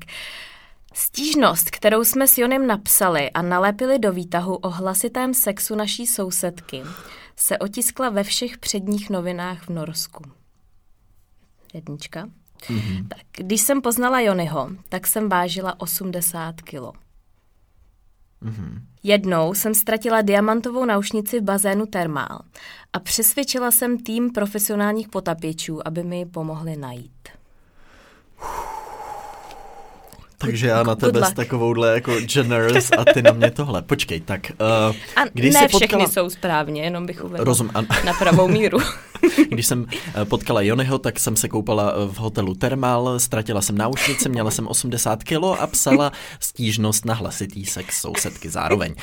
stížnost, 0.93 1.71
kterou 1.71 2.03
jsme 2.03 2.27
s 2.27 2.37
Jonem 2.37 2.67
napsali 2.67 3.31
a 3.31 3.41
nalepili 3.41 3.99
do 3.99 4.11
výtahu 4.11 4.55
o 4.55 4.69
hlasitém 4.69 5.33
sexu 5.33 5.75
naší 5.75 6.07
sousedky, 6.07 6.81
se 7.35 7.57
otiskla 7.57 8.09
ve 8.09 8.23
všech 8.23 8.57
předních 8.57 9.09
novinách 9.09 9.63
v 9.63 9.69
Norsku. 9.69 10.23
Jednička. 11.73 12.29
Mm-hmm. 12.59 13.07
Tak, 13.07 13.21
když 13.31 13.61
jsem 13.61 13.81
poznala 13.81 14.19
Jonyho, 14.19 14.69
tak 14.89 15.07
jsem 15.07 15.29
vážila 15.29 15.79
80 15.79 16.61
kilo. 16.61 16.93
Mhm. 18.41 18.81
Jednou 19.03 19.53
jsem 19.53 19.73
ztratila 19.73 20.21
diamantovou 20.21 20.85
naušnici 20.85 21.39
v 21.39 21.43
bazénu 21.43 21.85
Thermal 21.85 22.39
a 22.93 22.99
přesvědčila 22.99 23.71
jsem 23.71 23.97
tým 23.97 24.31
profesionálních 24.31 25.09
potapěčů, 25.09 25.87
aby 25.87 26.03
mi 26.03 26.17
ji 26.17 26.25
pomohli 26.25 26.77
najít. 26.77 27.29
Takže 30.37 30.67
já 30.67 30.83
na 30.83 30.95
tebe 30.95 31.25
s 31.25 31.33
takovouhle 31.33 31.93
jako 31.93 32.19
generous 32.19 32.89
a 32.97 33.05
ty 33.13 33.21
na 33.21 33.31
mě 33.31 33.51
tohle. 33.51 33.81
Počkej, 33.81 34.19
tak 34.19 34.51
uh, 34.89 34.95
A 35.15 35.25
když 35.33 35.53
ne 35.53 35.59
jsi 35.59 35.67
všechny 35.67 35.87
potkala... 35.87 36.07
jsou 36.07 36.29
správně, 36.29 36.81
jenom 36.81 37.05
bych 37.05 37.23
uvedla 37.23 37.45
Rozum, 37.45 37.71
an... 37.73 37.87
na 38.05 38.13
pravou 38.13 38.47
míru. 38.47 38.77
Když 39.49 39.65
jsem 39.65 39.85
eh, 40.15 40.25
potkala 40.25 40.61
Jonyho, 40.61 40.97
tak 40.97 41.19
jsem 41.19 41.35
se 41.35 41.47
koupala 41.47 41.91
eh, 41.91 42.05
v 42.05 42.17
hotelu 42.17 42.55
Thermal, 42.55 43.19
ztratila 43.19 43.61
jsem 43.61 43.77
náušnici, 43.77 44.29
měla 44.29 44.51
jsem 44.51 44.67
80 44.67 45.23
kilo 45.23 45.61
a 45.61 45.67
psala 45.67 46.11
stížnost 46.39 47.05
na 47.05 47.13
hlasitý 47.13 47.65
sex 47.65 48.01
sousedky 48.01 48.49
zároveň. 48.49 48.95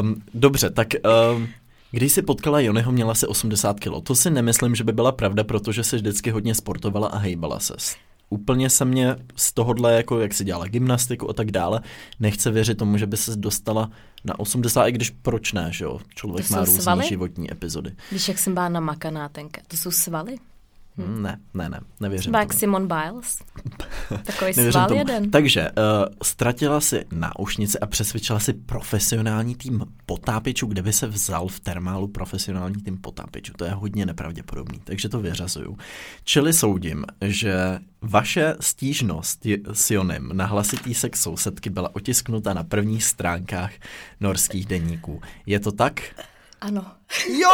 Um, 0.00 0.22
dobře, 0.34 0.70
tak 0.70 0.88
um, 1.34 1.48
Když 1.90 2.12
si 2.12 2.22
potkala 2.22 2.60
Jonyho, 2.60 2.92
měla 2.92 3.14
si 3.14 3.26
80 3.26 3.80
kg. 3.80 4.02
To 4.02 4.14
si 4.14 4.30
nemyslím, 4.30 4.74
že 4.74 4.84
by 4.84 4.92
byla 4.92 5.12
pravda, 5.12 5.44
protože 5.44 5.84
se 5.84 5.96
vždycky 5.96 6.30
hodně 6.30 6.54
sportovala 6.54 7.08
a 7.08 7.18
hejbala 7.18 7.60
se. 7.60 7.74
Úplně 8.30 8.70
se 8.70 8.84
mě 8.84 9.16
z 9.36 9.52
tohohle, 9.52 9.92
jako 9.94 10.20
jak 10.20 10.34
si 10.34 10.44
dělala 10.44 10.66
gymnastiku 10.66 11.30
a 11.30 11.32
tak 11.32 11.50
dále, 11.50 11.80
nechce 12.20 12.50
věřit 12.50 12.78
tomu, 12.78 12.96
že 12.98 13.06
by 13.06 13.16
se 13.16 13.36
dostala 13.36 13.90
na 14.24 14.38
80, 14.38 14.86
i 14.86 14.92
když 14.92 15.10
proč 15.10 15.52
ne, 15.52 15.68
že 15.72 15.84
jo? 15.84 16.00
Člověk 16.14 16.48
To 16.48 16.54
má 16.54 16.64
různé 16.64 16.82
svaly? 16.82 17.06
životní 17.08 17.52
epizody. 17.52 17.92
Víš, 18.12 18.28
jak 18.28 18.38
jsem 18.38 18.54
byla 18.54 18.68
namakaná 18.68 19.28
tenka. 19.28 19.60
To 19.68 19.76
jsou 19.76 19.90
svaly? 19.90 20.36
Hmm. 20.98 21.22
Ne, 21.22 21.38
ne, 21.54 21.68
ne, 21.68 21.80
nevěřím 22.00 22.22
Třeba 22.22 22.40
jak. 22.40 22.52
Simon 22.52 22.88
Biles. 22.88 23.38
Takový 24.24 24.70
sval 24.70 24.88
tomu. 24.88 24.98
jeden. 24.98 25.30
Takže 25.30 25.70
uh, 25.70 25.74
ztratila 26.22 26.80
si 26.80 27.04
náušnici 27.12 27.78
a 27.78 27.86
přesvědčila 27.86 28.40
si 28.40 28.52
profesionální 28.52 29.54
tým 29.54 29.84
potápěčů, 30.06 30.66
kde 30.66 30.82
by 30.82 30.92
se 30.92 31.06
vzal 31.06 31.48
v 31.48 31.60
termálu 31.60 32.08
profesionální 32.08 32.82
tým 32.82 32.98
potápěčů. 32.98 33.52
To 33.56 33.64
je 33.64 33.70
hodně 33.70 34.06
nepravděpodobný, 34.06 34.80
takže 34.84 35.08
to 35.08 35.20
vyřazuju. 35.20 35.78
Čili 36.24 36.52
soudím, 36.52 37.04
že 37.20 37.78
vaše 38.02 38.54
stížnost 38.60 39.46
s 39.72 39.90
Jonem 39.90 40.30
na 40.32 40.46
hlasitý 40.46 40.94
sex 40.94 41.22
sousedky 41.22 41.70
byla 41.70 41.94
otisknuta 41.94 42.54
na 42.54 42.64
prvních 42.64 43.04
stránkách 43.04 43.72
norských 44.20 44.66
deníků. 44.66 45.20
Je 45.46 45.60
to 45.60 45.72
tak? 45.72 46.00
Ano. 46.60 46.84
Jo, 47.28 47.50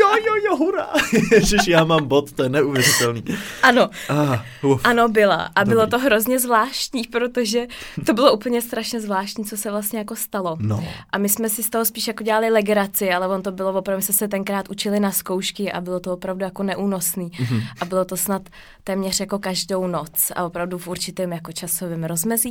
jo, 0.00 0.08
jo, 0.26 0.34
jo, 0.46 0.56
hurá. 0.56 0.88
Ježiš, 1.32 1.60
já 1.68 1.84
mám 1.84 2.08
bod, 2.08 2.32
to 2.32 2.42
je 2.42 2.48
neuvěřitelný. 2.48 3.24
Ano, 3.62 3.90
Ah, 4.08 4.38
uf. 4.62 4.80
ano 4.84 5.08
byla. 5.08 5.50
A 5.54 5.64
Dobrý. 5.64 5.74
bylo 5.74 5.86
to 5.86 5.98
hrozně 5.98 6.38
zvláštní, 6.38 7.02
protože 7.04 7.66
to 8.06 8.12
bylo 8.14 8.32
úplně 8.32 8.62
strašně 8.62 9.00
zvláštní, 9.00 9.44
co 9.44 9.56
se 9.56 9.70
vlastně 9.70 9.98
jako 9.98 10.16
stalo. 10.16 10.56
No. 10.60 10.84
A 11.10 11.18
my 11.18 11.28
jsme 11.28 11.48
si 11.48 11.62
z 11.62 11.70
toho 11.70 11.84
spíš 11.84 12.06
jako 12.06 12.24
dělali 12.24 12.50
legraci, 12.50 13.10
ale 13.12 13.28
on 13.28 13.42
to 13.42 13.52
bylo 13.52 13.72
opravdu, 13.72 13.98
my 13.98 14.02
jsme 14.02 14.14
se 14.14 14.28
tenkrát 14.28 14.68
učili 14.68 15.00
na 15.00 15.12
zkoušky 15.12 15.72
a 15.72 15.80
bylo 15.80 16.00
to 16.00 16.12
opravdu 16.12 16.44
jako 16.44 16.62
neúnosný. 16.62 17.30
Mhm. 17.40 17.60
A 17.80 17.84
bylo 17.84 18.04
to 18.04 18.16
snad 18.16 18.42
téměř 18.84 19.20
jako 19.20 19.38
každou 19.38 19.86
noc 19.86 20.32
a 20.36 20.44
opravdu 20.44 20.78
v 20.78 20.88
určitém 20.88 21.32
jako 21.32 21.52
časovém 21.52 22.04
rozmezí. 22.04 22.50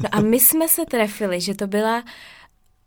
No 0.00 0.08
a 0.12 0.20
my 0.20 0.40
jsme 0.40 0.68
se 0.68 0.82
trefili, 0.90 1.40
že 1.40 1.54
to 1.54 1.66
byla 1.66 2.02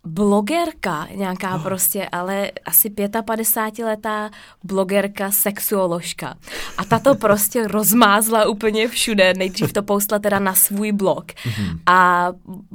blogerka 0.05 1.07
nějaká 1.15 1.57
prostě, 1.57 2.07
ale 2.11 2.51
asi 2.65 2.89
55-letá 2.89 4.29
blogerka, 4.63 5.31
sexuoložka. 5.31 6.35
A 6.77 6.85
ta 6.85 6.99
to 6.99 7.15
prostě 7.15 7.67
rozmázla 7.67 8.45
úplně 8.47 8.87
všude. 8.87 9.33
Nejdřív 9.37 9.73
to 9.73 9.83
postla 9.83 10.19
teda 10.19 10.39
na 10.39 10.53
svůj 10.53 10.91
blog. 10.91 11.25
A 11.85 12.27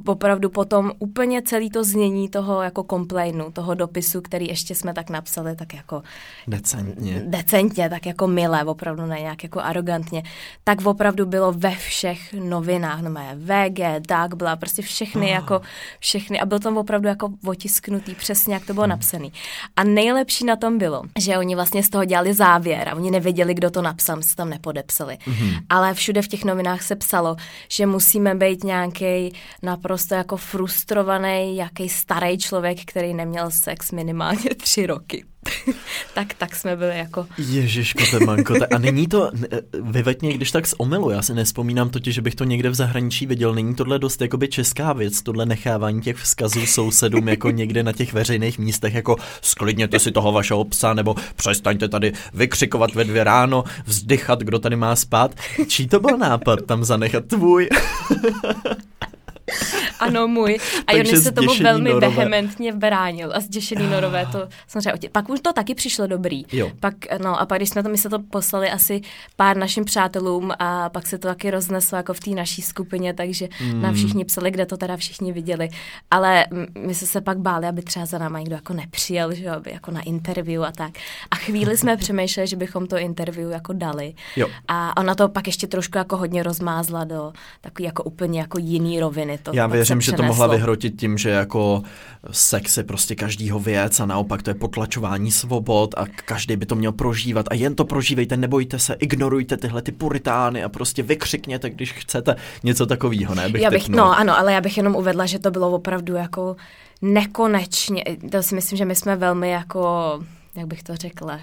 opravdu 0.07 0.51
potom 0.51 0.93
úplně 0.99 1.43
celý 1.43 1.71
to 1.71 1.85
znění 1.85 2.29
toho 2.29 2.63
jako 2.63 2.83
complainu, 2.91 3.51
toho 3.53 3.75
dopisu, 3.75 4.21
který 4.21 4.49
ještě 4.49 4.75
jsme 4.75 4.95
tak 4.95 5.11
napsali, 5.11 5.57
tak 5.57 5.75
jako 5.75 6.03
Decentně. 6.47 7.23
decentně, 7.27 7.91
tak 7.91 8.07
jako 8.07 8.27
milé, 8.27 8.65
opravdu 8.65 9.07
ne 9.07 9.21
nějak 9.21 9.43
jako 9.43 9.61
arrogantně, 9.61 10.23
tak 10.65 10.87
opravdu 10.87 11.27
bylo 11.27 11.53
ve 11.53 11.71
všech 11.75 12.35
novinách, 12.35 13.01
no 13.03 13.11
mé 13.11 13.37
VG, 13.37 13.81
Dag, 14.09 14.35
byla 14.35 14.57
prostě 14.57 14.83
všechny 14.83 15.27
Ah. 15.27 15.35
jako 15.35 15.61
všechny 16.01 16.41
a 16.41 16.47
byl 16.47 16.59
tam 16.59 16.77
opravdu 16.79 17.09
jako 17.09 17.18
otisknutý 17.47 18.15
přesně, 18.15 18.55
jak 18.55 18.67
to 18.67 18.75
bylo 18.75 18.87
napsaný. 18.87 19.33
A 19.77 19.85
nejlepší 19.85 20.45
na 20.45 20.57
tom 20.57 20.79
bylo, 20.79 21.03
že 21.19 21.39
oni 21.39 21.55
vlastně 21.55 21.83
z 21.83 21.89
toho 21.89 22.05
dělali 22.05 22.35
závěr 22.35 22.89
a 22.89 22.95
oni 22.95 23.11
nevěděli, 23.11 23.55
kdo 23.55 23.71
to 23.71 23.83
napsal, 23.83 24.17
my 24.17 24.23
se 24.23 24.37
tam 24.37 24.51
nepodepsali. 24.51 25.19
Ale 25.69 25.95
všude 25.95 26.23
v 26.23 26.29
těch 26.29 26.45
novinách 26.45 26.83
se 26.83 26.97
psalo, 26.97 27.37
že 27.69 27.87
musíme 27.87 28.35
být 28.35 28.65
nějaký 28.65 29.33
naprosto 29.63 30.15
jako 30.15 30.37
frustrovaný, 30.37 31.57
jaký 31.57 31.89
starý 31.89 32.39
člověk, 32.39 32.79
který 32.87 33.15
neměl 33.15 33.51
sex 33.51 33.93
minimálně 33.93 34.51
tři 34.57 34.87
roky. 34.87 35.25
tak, 36.15 36.35
tak 36.35 36.57
jsme 36.57 36.77
byli 36.77 36.99
jako... 36.99 37.27
Ježiško, 37.39 38.05
te- 38.59 38.67
a 38.67 38.79
není 38.79 39.07
to, 39.07 39.31
vyveď 39.83 40.23
mě, 40.23 40.33
když 40.33 40.51
tak 40.51 40.67
z 40.67 40.75
omylu, 40.79 41.11
já 41.11 41.23
si 41.23 41.35
nespomínám 41.35 41.91
totiž, 41.91 42.15
že 42.15 42.23
bych 42.23 42.35
to 42.35 42.45
někde 42.45 42.71
v 42.71 42.75
zahraničí 42.75 43.27
viděl, 43.27 43.55
není 43.55 43.75
tohle 43.75 43.99
dost 43.99 44.21
jakoby 44.21 44.49
česká 44.49 44.93
věc, 44.93 45.23
tohle 45.23 45.47
nechávání 45.47 46.01
těch 46.01 46.17
vzkazů 46.17 46.67
sousedům 46.67 47.29
jako 47.29 47.51
někde 47.51 47.83
na 47.83 47.93
těch 47.93 48.13
veřejných 48.13 48.59
místech, 48.59 48.95
jako 48.95 49.17
sklidněte 49.43 49.99
si 49.99 50.13
toho 50.13 50.33
vašeho 50.33 50.65
psa, 50.65 50.95
nebo 50.95 51.15
přestaňte 51.37 51.89
tady 51.89 52.13
vykřikovat 52.35 52.95
ve 52.95 53.05
dvě 53.05 53.25
ráno, 53.25 53.65
vzdychat, 53.85 54.41
kdo 54.41 54.59
tady 54.59 54.77
má 54.77 54.97
spát. 54.97 55.35
Čí 55.67 55.89
to 55.89 56.01
byl 56.01 56.19
nápad 56.19 56.63
tam 56.67 56.85
zanechat 56.85 57.25
tvůj? 57.25 57.69
Ano, 60.01 60.29
můj. 60.29 60.59
A 60.87 60.93
Jonis 60.93 61.23
se 61.23 61.33
tomu 61.33 61.55
velmi 61.63 61.91
norové. 61.91 62.09
vehementně 62.09 62.73
bránil. 62.73 63.33
A 63.35 63.41
zděšený 63.41 63.87
norové 63.87 64.27
to 64.33 64.49
samozřejmě 64.67 64.93
otě... 64.93 65.09
Pak 65.09 65.29
už 65.29 65.41
to 65.41 65.53
taky 65.53 65.75
přišlo 65.75 66.07
dobrý. 66.07 66.43
Jo. 66.53 66.71
Pak, 66.81 66.95
no 67.23 67.41
a 67.41 67.47
pak, 67.47 67.59
když 67.59 67.69
jsme 67.69 67.83
to, 67.83 67.89
my 67.89 67.99
se 67.99 68.09
to 68.09 68.19
poslali 68.19 68.71
asi 68.71 69.01
pár 69.37 69.57
našim 69.57 69.85
přátelům 69.85 70.53
a 70.59 70.89
pak 70.89 71.07
se 71.07 71.19
to 71.19 71.29
taky 71.29 71.51
rozneslo 71.51 71.97
jako 71.97 72.15
v 72.15 72.21
té 72.21 72.31
naší 72.31 72.63
skupině, 72.63 73.15
takže 73.15 73.49
mm. 73.61 73.83
nám 73.83 73.95
všichni 73.95 74.25
psali, 74.25 74.51
kde 74.51 74.67
to 74.67 74.77
teda 74.77 74.97
všichni 74.97 75.33
viděli. 75.33 75.69
Ale 76.11 76.47
my 76.79 76.95
jsme 76.95 77.07
se 77.07 77.21
pak 77.21 77.39
báli, 77.39 77.67
aby 77.67 77.83
třeba 77.83 78.07
za 78.07 78.19
náma 78.19 78.39
někdo 78.39 78.55
jako 78.55 78.73
nepřijel, 78.73 79.35
že 79.35 79.51
aby 79.51 79.71
jako 79.71 79.91
na 79.91 80.01
interview 80.01 80.65
a 80.65 80.73
tak. 80.73 80.93
A 81.31 81.37
chvíli 81.37 81.77
jsme 81.77 81.97
přemýšleli, 82.09 82.47
že 82.47 82.57
bychom 82.57 82.87
to 82.87 82.99
interview 82.99 83.51
jako 83.51 83.73
dali. 83.73 84.15
Jo. 84.37 84.49
A 84.69 84.97
ona 84.97 85.15
to 85.15 85.29
pak 85.29 85.47
ještě 85.47 85.67
trošku 85.67 85.99
jako 85.99 86.17
hodně 86.17 86.43
rozmázla 86.43 87.05
do 87.05 87.33
takový 87.61 87.85
jako 87.85 88.03
úplně 88.03 88.41
jako 88.41 88.59
jiný 88.59 89.01
roviny. 89.01 89.38
To 89.43 89.51
Já 89.55 89.67
věřím, 89.67 90.01
že 90.01 90.13
to 90.13 90.23
mohla 90.23 90.47
vyhrotit 90.47 91.01
tím, 91.01 91.19
že 91.19 91.31
jako 91.31 91.83
sex 92.31 92.77
je 92.77 92.85
prostě 92.85 93.15
každýho 93.15 93.59
věc 93.59 94.01
a 94.01 94.07
naopak 94.07 94.43
to 94.43 94.51
je 94.51 94.55
potlačování 94.55 95.33
svobod 95.33 95.95
a 95.97 96.05
každý 96.25 96.57
by 96.57 96.67
to 96.67 96.75
měl 96.75 96.93
prožívat 96.93 97.47
a 97.51 97.55
jen 97.55 97.75
to 97.75 97.85
prožívejte, 97.85 98.37
nebojte 98.37 98.79
se, 98.79 98.95
ignorujte 98.95 99.57
tyhle 99.57 99.83
ty 99.83 99.93
puritány 99.93 100.65
a 100.65 100.69
prostě 100.69 101.03
vykřikněte, 101.03 101.71
když 101.71 101.93
chcete 101.93 102.37
něco 102.65 102.87
takového, 102.87 103.35
ne? 103.35 103.49
Bych 103.49 103.63
já 103.63 103.71
bych, 103.71 103.83
typnul. 103.83 104.07
no 104.07 104.19
ano, 104.19 104.39
ale 104.39 104.53
já 104.53 104.61
bych 104.61 104.77
jenom 104.77 104.97
uvedla, 104.97 105.27
že 105.27 105.39
to 105.39 105.51
bylo 105.51 105.71
opravdu 105.71 106.15
jako 106.15 106.57
nekonečně, 107.03 108.05
to 108.31 108.43
si 108.43 108.55
myslím, 108.55 108.77
že 108.77 108.85
my 108.85 108.95
jsme 108.95 109.17
velmi 109.17 109.51
jako, 109.51 109.81
jak 110.59 110.67
bych 110.67 110.83
to 110.83 110.97
řekla, 110.97 111.41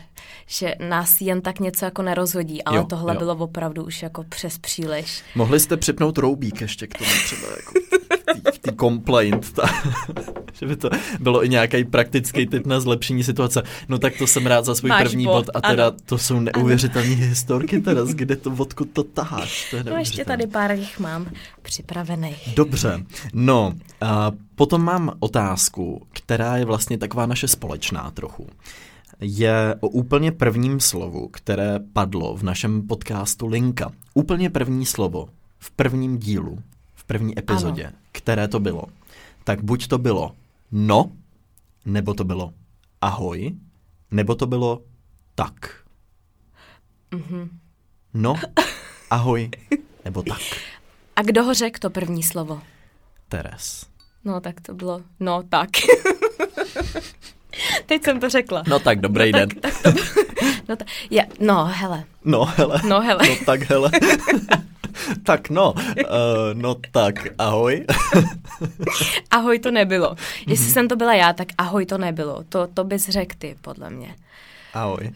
že 0.47 0.75
nás 0.89 1.21
jen 1.21 1.41
tak 1.41 1.59
něco 1.59 1.85
jako 1.85 2.01
nerozhodí, 2.01 2.63
ale 2.63 2.77
Jo, 2.77 2.83
tohle 2.89 3.13
jo. 3.13 3.19
bylo 3.19 3.35
opravdu 3.35 3.83
už 3.83 4.03
jako 4.03 4.23
přes 4.23 4.57
příliš. 4.57 5.23
Mohli 5.35 5.59
jste 5.59 5.77
připnout 5.77 6.17
roubík 6.17 6.61
ještě 6.61 6.87
k 6.87 6.97
tomu 6.97 7.11
třeba 7.25 7.47
jako 7.57 7.73
v 8.53 8.59
té 8.59 8.71
complaint, 8.79 9.53
ta, 9.53 9.63
že 10.53 10.65
by 10.65 10.75
to 10.75 10.89
bylo 11.19 11.45
i 11.45 11.49
nějaký 11.49 11.83
praktický 11.83 12.45
tip 12.47 12.65
na 12.65 12.79
zlepšení 12.79 13.23
situace. 13.23 13.63
No 13.89 13.97
tak 13.97 14.17
to 14.17 14.27
jsem 14.27 14.45
rád 14.45 14.65
za 14.65 14.75
svůj 14.75 14.89
Máš 14.89 15.03
první 15.03 15.25
bod, 15.25 15.45
bod 15.45 15.49
a 15.53 15.61
teda 15.61 15.87
ano. 15.87 15.97
to 16.05 16.17
jsou 16.17 16.39
neuvěřitelné 16.39 17.15
historky 17.15 17.81
teda, 17.81 18.05
z 18.05 18.13
kde 18.13 18.35
to, 18.35 18.55
odkud 18.57 18.89
to 18.93 19.03
taháš. 19.03 19.69
To 19.71 19.77
je 19.77 19.83
No 19.83 19.97
ještě 19.97 20.25
tady 20.25 20.47
pár 20.47 20.71
jich 20.71 20.99
mám 20.99 21.27
připravených. 21.61 22.49
Dobře, 22.55 23.03
no 23.33 23.73
a 24.01 24.31
potom 24.55 24.83
mám 24.83 25.11
otázku, 25.19 26.07
která 26.13 26.57
je 26.57 26.65
vlastně 26.65 26.97
taková 26.97 27.25
naše 27.25 27.47
společná 27.47 28.11
trochu. 28.11 28.47
Je 29.19 29.75
o 29.79 29.87
úplně 29.87 30.31
prvním 30.31 30.79
slovu, 30.79 31.27
které 31.27 31.79
padlo 31.93 32.35
v 32.35 32.43
našem 32.43 32.87
podcastu 32.87 33.47
Linka. 33.47 33.91
Úplně 34.13 34.49
první 34.49 34.85
slovo 34.85 35.29
v 35.59 35.71
prvním 35.71 36.17
dílu, 36.17 36.59
v 36.95 37.03
první 37.03 37.39
epizodě, 37.39 37.85
ano. 37.85 37.95
které 38.11 38.47
to 38.47 38.59
bylo. 38.59 38.83
Tak 39.43 39.63
buď 39.63 39.87
to 39.87 39.97
bylo 39.97 40.35
no, 40.71 41.11
nebo 41.85 42.13
to 42.13 42.23
bylo 42.23 42.53
ahoj, 43.01 43.55
nebo 44.11 44.35
to 44.35 44.47
bylo 44.47 44.81
tak. 45.35 45.53
Mhm. 47.11 47.59
No, 48.13 48.35
ahoj, 49.09 49.49
nebo 50.05 50.23
tak. 50.23 50.41
A 51.15 51.21
kdo 51.21 51.43
ho 51.43 51.53
řekl 51.53 51.79
to 51.79 51.89
první 51.89 52.23
slovo? 52.23 52.61
Teres. 53.29 53.85
No 54.25 54.41
tak 54.41 54.61
to 54.61 54.73
bylo, 54.73 55.01
no 55.19 55.43
tak. 55.43 55.69
Teď 57.85 58.03
jsem 58.03 58.19
to 58.19 58.29
řekla. 58.29 58.63
No 58.67 58.79
tak, 58.79 58.99
dobrý 59.01 59.31
den. 59.31 59.49
Tak, 59.49 59.73
tak 59.81 59.93
to 59.93 60.01
no, 60.69 60.75
ta, 60.75 60.85
je, 61.09 61.27
no 61.39 61.65
hele, 61.65 62.03
No 62.25 62.45
hele. 62.45 62.81
no 62.87 63.01
hele. 63.01 63.27
No 63.29 63.35
tak 63.45 63.61
hele. 63.69 63.91
tak 65.23 65.49
no, 65.49 65.71
uh, 65.73 65.81
no 66.53 66.75
tak 66.91 67.15
ahoj. 67.37 67.85
Ahoj 69.31 69.59
to 69.59 69.71
nebylo. 69.71 70.15
Jestli 70.47 70.71
jsem 70.71 70.87
to 70.87 70.95
byla 70.95 71.13
já, 71.13 71.33
tak 71.33 71.47
ahoj 71.57 71.85
to 71.85 71.97
nebylo. 71.97 72.43
To, 72.49 72.67
to 72.67 72.83
bys 72.83 73.09
řekl 73.09 73.35
ty, 73.37 73.55
podle 73.61 73.89
mě. 73.89 74.15
ahoj. 74.73 75.11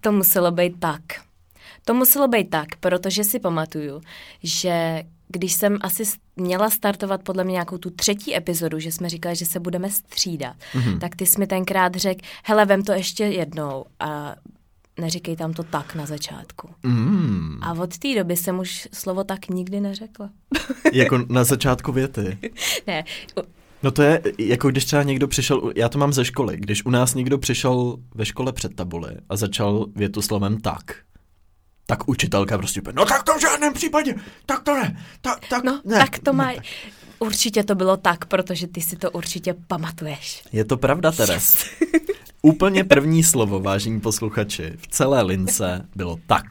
To 0.00 0.12
muselo 0.12 0.50
být 0.50 0.80
tak. 0.80 1.00
To 1.84 1.94
muselo 1.94 2.28
být 2.28 2.50
tak, 2.50 2.68
protože 2.80 3.24
si 3.24 3.40
pamatuju, 3.40 4.00
že 4.42 5.02
když 5.34 5.52
jsem 5.52 5.78
asi 5.80 6.02
měla 6.36 6.70
startovat 6.70 7.22
podle 7.22 7.44
mě 7.44 7.52
nějakou 7.52 7.78
tu 7.78 7.90
třetí 7.90 8.36
epizodu, 8.36 8.78
že 8.78 8.92
jsme 8.92 9.08
říkali, 9.08 9.36
že 9.36 9.46
se 9.46 9.60
budeme 9.60 9.90
střídat, 9.90 10.56
mm-hmm. 10.74 10.98
tak 10.98 11.16
ty 11.16 11.26
jsi 11.26 11.38
mi 11.38 11.46
tenkrát 11.46 11.94
řekl, 11.94 12.20
hele, 12.44 12.64
vem 12.64 12.82
to 12.82 12.92
ještě 12.92 13.24
jednou 13.24 13.84
a 14.00 14.34
neříkej 15.00 15.36
tam 15.36 15.52
to 15.52 15.62
tak 15.62 15.94
na 15.94 16.06
začátku. 16.06 16.68
Mm, 16.82 17.58
A 17.62 17.72
od 17.72 17.98
té 17.98 18.14
doby 18.14 18.36
jsem 18.36 18.58
už 18.58 18.88
slovo 18.92 19.24
tak 19.24 19.48
nikdy 19.48 19.80
neřekla. 19.80 20.30
jako 20.92 21.18
na 21.28 21.44
začátku 21.44 21.92
věty. 21.92 22.38
ne, 22.86 23.04
No 23.82 23.90
to 23.90 24.02
je, 24.02 24.22
jako 24.38 24.70
když 24.70 24.84
třeba 24.84 25.02
někdo 25.02 25.28
přišel, 25.28 25.72
já 25.76 25.88
to 25.88 25.98
mám 25.98 26.12
ze 26.12 26.24
školy, 26.24 26.56
když 26.56 26.84
u 26.84 26.90
nás 26.90 27.14
někdo 27.14 27.38
přišel 27.38 27.96
ve 28.14 28.26
škole 28.26 28.52
před 28.52 28.74
tabuli 28.76 29.10
a 29.28 29.36
začal 29.36 29.86
větu 29.96 30.22
slovem 30.22 30.60
tak, 30.60 30.96
tak 31.86 32.08
učitelka 32.08 32.58
prostě, 32.58 32.82
no 32.92 33.04
tak 33.04 33.22
to 33.22 33.34
v 33.34 33.40
žádném 33.40 33.72
případě, 33.72 34.14
tak 34.46 34.62
to 34.62 34.74
ne, 34.74 35.04
tak, 35.20 35.40
tak 35.48 35.64
no, 35.64 35.80
ne. 35.84 35.98
tak 35.98 36.18
to 36.18 36.32
má, 36.32 36.52
určitě 37.18 37.64
to 37.64 37.74
bylo 37.74 37.96
tak, 37.96 38.24
protože 38.24 38.66
ty 38.66 38.80
si 38.80 38.96
to 38.96 39.10
určitě 39.10 39.54
pamatuješ. 39.66 40.42
Je 40.52 40.64
to 40.64 40.76
pravda, 40.76 41.12
Teres. 41.12 41.64
Úplně 42.42 42.84
první 42.84 43.22
slovo, 43.22 43.60
vážení 43.60 44.00
posluchači, 44.00 44.72
v 44.76 44.88
celé 44.88 45.22
lince 45.22 45.88
bylo 45.96 46.18
tak. 46.26 46.44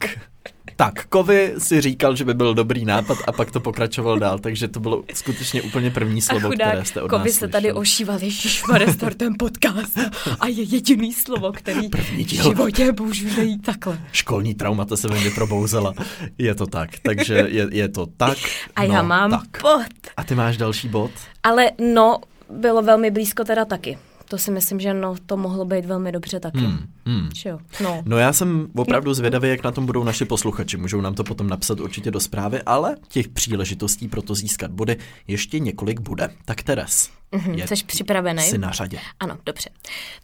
Tak, 0.76 1.06
Kovy 1.06 1.54
si 1.58 1.80
říkal, 1.80 2.16
že 2.16 2.24
by 2.24 2.34
byl 2.34 2.54
dobrý 2.54 2.84
nápad 2.84 3.18
a 3.26 3.32
pak 3.32 3.50
to 3.50 3.60
pokračoval 3.60 4.18
dál, 4.18 4.38
takže 4.38 4.68
to 4.68 4.80
bylo 4.80 5.04
skutečně 5.14 5.62
úplně 5.62 5.90
první 5.90 6.20
slovo, 6.20 6.48
chudák, 6.48 6.68
které 6.68 6.84
jste 6.84 7.02
od 7.02 7.08
Kovy 7.08 7.30
nás 7.30 7.38
se 7.38 7.48
tady 7.48 7.72
ošíval, 7.72 8.18
ježišmarja, 8.22 8.92
startem 8.92 9.34
podcast 9.34 9.98
a 10.40 10.46
je 10.46 10.62
jediný 10.62 11.12
slovo, 11.12 11.52
který 11.52 11.88
v 11.88 12.28
životě 12.28 12.92
můžu 13.00 13.36
najít 13.36 13.62
takhle. 13.62 13.98
Školní 14.12 14.54
traumata 14.54 14.96
se 14.96 15.08
ve 15.08 15.20
mně 15.20 15.30
probouzela. 15.30 15.94
Je 16.38 16.54
to 16.54 16.66
tak, 16.66 16.90
takže 17.02 17.34
je, 17.48 17.68
je 17.70 17.88
to 17.88 18.06
tak. 18.06 18.38
A 18.76 18.82
já 18.82 19.02
no, 19.02 19.08
mám 19.08 19.30
tak. 19.30 19.62
bod. 19.62 20.10
A 20.16 20.24
ty 20.24 20.34
máš 20.34 20.56
další 20.56 20.88
bod? 20.88 21.10
Ale 21.42 21.70
no, 21.92 22.20
bylo 22.50 22.82
velmi 22.82 23.10
blízko 23.10 23.44
teda 23.44 23.64
taky 23.64 23.98
to 24.34 24.38
si 24.38 24.50
myslím, 24.50 24.80
že 24.80 24.94
no, 24.94 25.14
to 25.26 25.36
mohlo 25.36 25.64
být 25.64 25.84
velmi 25.84 26.12
dobře 26.12 26.40
taky. 26.40 26.58
Hmm, 26.58 26.86
hmm. 27.06 27.28
Jo, 27.44 27.58
no. 27.82 28.02
no 28.04 28.18
já 28.18 28.32
jsem 28.32 28.68
opravdu 28.76 29.14
zvědavý, 29.14 29.48
jak 29.48 29.64
na 29.64 29.72
tom 29.72 29.86
budou 29.86 30.04
naši 30.04 30.24
posluchači. 30.24 30.76
Můžou 30.76 31.00
nám 31.00 31.14
to 31.14 31.24
potom 31.24 31.48
napsat 31.48 31.80
určitě 31.80 32.10
do 32.10 32.20
zprávy, 32.20 32.62
ale 32.62 32.96
těch 33.08 33.28
příležitostí 33.28 34.08
pro 34.08 34.22
to 34.22 34.34
získat 34.34 34.70
body 34.70 34.96
ještě 35.28 35.58
několik 35.58 36.00
bude. 36.00 36.30
Tak 36.44 36.62
Teres, 36.62 37.10
mm-hmm, 37.32 37.74
jsi 37.74 37.84
připravený? 37.84 38.42
Jsi 38.42 38.58
na 38.58 38.70
řadě. 38.70 38.98
Ano, 39.20 39.38
dobře. 39.46 39.70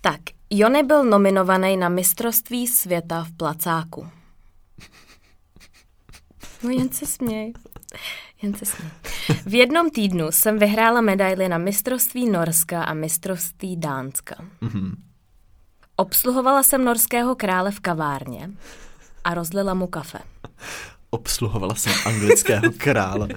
Tak, 0.01 0.21
Jony 0.51 0.83
byl 0.83 1.05
nominovaný 1.05 1.77
na 1.77 1.89
mistrovství 1.89 2.67
světa 2.67 3.25
v 3.25 3.33
placáku. 3.33 4.07
No 6.63 6.71
jen 6.71 6.93
se 6.93 7.07
směj. 7.07 7.53
Jen 8.43 8.55
se 8.55 8.65
směj. 8.65 8.91
V 9.47 9.55
jednom 9.55 9.91
týdnu 9.91 10.27
jsem 10.31 10.59
vyhrála 10.59 11.01
medaily 11.01 11.49
na 11.49 11.59
mistrovství 11.59 12.31
Norska 12.31 12.85
a 12.85 12.95
mistrovství 12.95 13.77
Dánska. 13.77 14.35
Mm-hmm. 14.63 14.95
Obsluhovala 15.97 16.63
jsem 16.63 16.85
norského 16.85 17.35
krále 17.35 17.71
v 17.71 17.81
kavárně 17.81 18.51
a 19.25 19.35
rozlila 19.35 19.75
mu 19.75 19.87
kafe. 19.87 20.19
Obsluhovala 21.11 21.75
jsem 21.75 21.93
anglického 22.07 22.73
krále. 22.79 23.29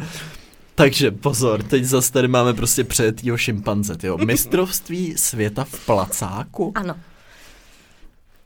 Takže 0.76 1.12
pozor, 1.12 1.63
teď 1.63 1.84
zase 1.84 2.12
tady 2.12 2.28
máme 2.28 2.54
prostě 2.54 2.84
přejetýho 2.84 3.38
šimpanze, 3.38 3.98
jo. 4.04 4.18
Mistrovství 4.26 5.18
světa 5.18 5.63
v 5.63 5.86
placáku? 5.86 6.72
Ano. 6.76 6.96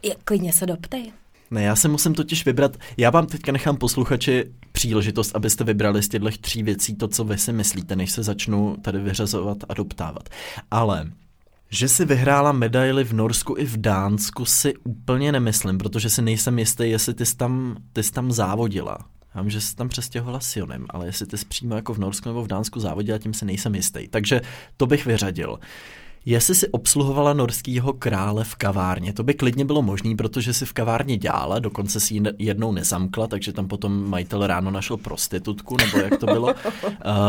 Je, 0.04 0.16
klidně 0.24 0.54
se 0.54 0.66
doptej. 0.66 1.14
Ne, 1.52 1.64
já 1.64 1.76
se 1.76 1.88
musím 1.88 2.14
totiž 2.14 2.46
vybrat, 2.46 2.78
já 2.98 3.10
vám 3.10 3.26
teďka 3.26 3.52
nechám 3.52 3.78
posluchači 3.78 4.46
příležitost, 4.72 5.36
abyste 5.36 5.64
vybrali 5.64 6.04
z 6.04 6.10
těchto 6.10 6.30
tří 6.42 6.64
věcí 6.64 6.96
to, 6.96 7.08
co 7.08 7.24
vy 7.24 7.38
si 7.38 7.54
myslíte, 7.54 7.96
než 7.96 8.12
se 8.12 8.24
začnu 8.24 8.78
tady 8.82 9.00
vyřazovat 9.00 9.58
a 9.70 9.74
doptávat. 9.74 10.30
Ale 10.72 11.12
že 11.70 11.88
si 11.88 12.06
vyhrála 12.06 12.52
medaily 12.52 13.04
v 13.04 13.14
Norsku 13.14 13.56
i 13.58 13.66
v 13.66 13.78
Dánsku 13.78 14.46
si 14.46 14.74
úplně 14.84 15.32
nemyslím, 15.32 15.78
protože 15.78 16.10
si 16.10 16.22
nejsem 16.22 16.60
jistý, 16.60 16.90
jestli 16.90 17.14
ty 17.14 17.26
jsi 17.26 17.38
tam, 17.38 17.78
ty 17.94 18.04
jsi 18.04 18.12
tam 18.12 18.32
závodila. 18.32 18.98
Já 19.36 19.42
vím, 19.42 19.50
že 19.50 19.62
jsi 19.62 19.76
tam 19.76 19.90
přestěhovala 19.90 20.40
s 20.40 20.56
Jonem, 20.56 20.86
ale 20.90 21.06
jestli 21.06 21.26
ty 21.26 21.38
jsi 21.38 21.46
přímo 21.46 21.76
jako 21.76 21.94
v 21.94 21.98
Norsku 21.98 22.30
nebo 22.30 22.44
v 22.44 22.48
Dánsku 22.48 22.80
závodila, 22.80 23.18
tím 23.18 23.34
si 23.34 23.46
nejsem 23.46 23.76
jistý. 23.76 24.08
Takže 24.08 24.42
to 24.78 24.88
bych 24.88 25.06
vyřadil. 25.06 25.60
Jestli 26.30 26.56
si 26.56 26.68
obsluhovala 26.68 27.34
norského 27.34 27.94
krále 27.94 28.44
v 28.44 28.56
kavárně, 28.56 29.14
to 29.14 29.24
by 29.24 29.34
klidně 29.34 29.66
bylo 29.66 29.82
možné, 29.82 30.16
protože 30.16 30.54
si 30.54 30.66
v 30.66 30.74
kavárně 30.74 31.18
dělala, 31.18 31.60
dokonce 31.60 32.00
si 32.00 32.14
ji 32.14 32.22
jednou 32.38 32.72
nezamkla, 32.72 33.28
takže 33.28 33.54
tam 33.54 33.68
potom 33.68 34.10
majitel 34.10 34.48
ráno 34.48 34.72
našel 34.72 34.98
prostitutku, 34.98 35.78
nebo 35.78 35.98
jak 35.98 36.18
to 36.20 36.26
bylo. 36.26 36.48
uh, 36.48 36.54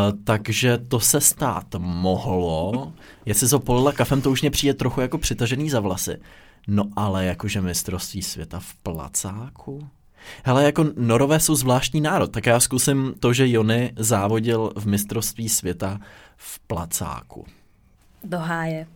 takže 0.25 0.79
to 0.79 1.01
se 1.01 1.21
stát 1.21 1.65
mohlo. 1.79 2.93
Jestli 3.27 3.49
to 3.49 3.61
polila 3.61 3.93
kafem, 3.93 4.21
to 4.21 4.31
už 4.31 4.41
mě 4.41 4.51
přijde 4.51 4.75
trochu 4.75 5.01
jako 5.01 5.19
přitažený 5.19 5.71
za 5.71 5.81
vlasy. 5.81 6.17
No 6.69 6.85
ale 6.97 7.25
jakože 7.25 7.61
mistrovství 7.61 8.23
světa 8.23 8.61
v 8.61 8.75
placáku? 8.75 9.89
Hele, 10.45 10.65
jako 10.65 10.87
Norové 10.97 11.41
jsou 11.41 11.55
zvláštní 11.55 12.01
národ, 12.01 12.31
tak 12.31 12.47
já 12.47 12.61
zkusím 12.61 13.15
to, 13.21 13.33
že 13.33 13.51
Jony 13.51 13.93
závodil 13.97 14.73
v 14.77 14.87
mistrovství 14.87 15.49
světa 15.49 16.01
v 16.37 16.59
placáku. 16.59 17.47
Do 18.29 18.38
háje. 18.38 18.87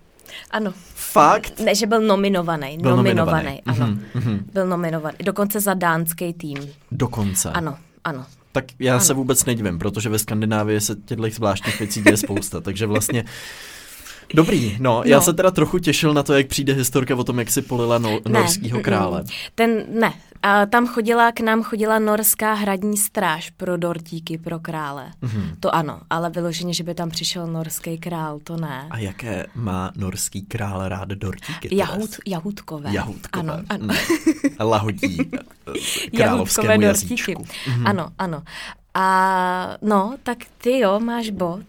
Ano. 0.51 0.73
Fakt? 0.95 1.61
Ne, 1.61 1.75
že 1.75 1.87
byl 1.87 2.01
nominovaný. 2.01 2.79
Byl 2.79 2.97
nominovaný, 2.97 3.63
ano. 3.67 3.87
Mm-hmm. 3.87 4.41
Byl 4.53 4.67
nominovaný. 4.67 5.17
Dokonce 5.25 5.61
za 5.61 5.75
dánský 5.75 6.33
tým. 6.33 6.59
Dokonce? 6.91 7.51
Ano, 7.51 7.77
ano. 8.05 8.27
Tak 8.53 8.65
já 8.79 8.95
ano. 8.95 9.05
se 9.05 9.15
vůbec 9.15 9.45
nedivím, 9.45 9.79
protože 9.79 10.09
ve 10.09 10.19
Skandinávii 10.19 10.81
se 10.81 10.97
těchto 11.05 11.31
zvláštních 11.31 11.79
věcí 11.79 12.03
děje 12.03 12.17
spousta, 12.17 12.61
takže 12.65 12.87
vlastně 12.87 13.25
Dobrý, 14.35 14.77
no, 14.81 14.91
no, 14.91 15.03
já 15.05 15.21
se 15.21 15.33
teda 15.33 15.51
trochu 15.51 15.79
těšil 15.79 16.15
na 16.15 16.23
to, 16.23 16.35
jak 16.35 16.47
přijde 16.47 16.73
historka 16.73 17.17
o 17.17 17.25
tom, 17.25 17.39
jak 17.39 17.51
si 17.51 17.63
polila 17.63 17.99
no, 17.99 18.21
norského 18.29 18.81
krále. 18.81 19.25
Ten, 19.55 19.85
ne, 19.89 20.13
a 20.43 20.67
tam 20.67 20.87
chodila, 20.87 21.33
k 21.33 21.41
nám 21.41 21.63
chodila 21.63 21.99
norská 21.99 22.55
hradní 22.55 22.97
stráž 22.97 23.51
pro 23.51 23.77
dortíky, 23.77 24.39
pro 24.39 24.59
krále. 24.59 25.11
Mm-hmm. 25.23 25.57
To 25.61 25.75
ano, 25.75 26.01
ale 26.11 26.31
vyloženě, 26.31 26.75
že 26.75 26.85
by 26.85 26.95
tam 26.95 27.11
přišel 27.11 27.47
norský 27.47 27.99
král, 27.99 28.39
to 28.45 28.57
ne. 28.57 28.87
A 28.91 28.99
jaké 28.99 29.47
má 29.55 29.93
norský 29.97 30.43
král 30.43 30.89
rád 30.89 31.09
dortíky? 31.09 31.77
Jahut, 31.77 32.11
jahutkové. 32.27 32.93
Jahutkové. 32.93 33.53
Ano, 33.53 33.65
ano. 33.69 33.87
Ne. 33.87 33.95
Lahodí 34.65 35.31
královskému 36.17 36.83
jazyčku. 36.83 37.33
Mm-hmm. 37.33 37.87
Ano, 37.89 38.09
ano. 38.19 38.43
A 38.95 39.77
no, 39.83 40.17
tak 40.23 40.39
ty 40.59 40.79
jo, 40.79 41.01
máš 41.01 41.31
bod. 41.31 41.61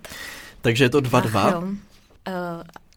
Takže 0.62 0.84
je 0.84 0.90
to 0.90 1.02
2-2? 1.02 1.64
Uh, 1.64 1.76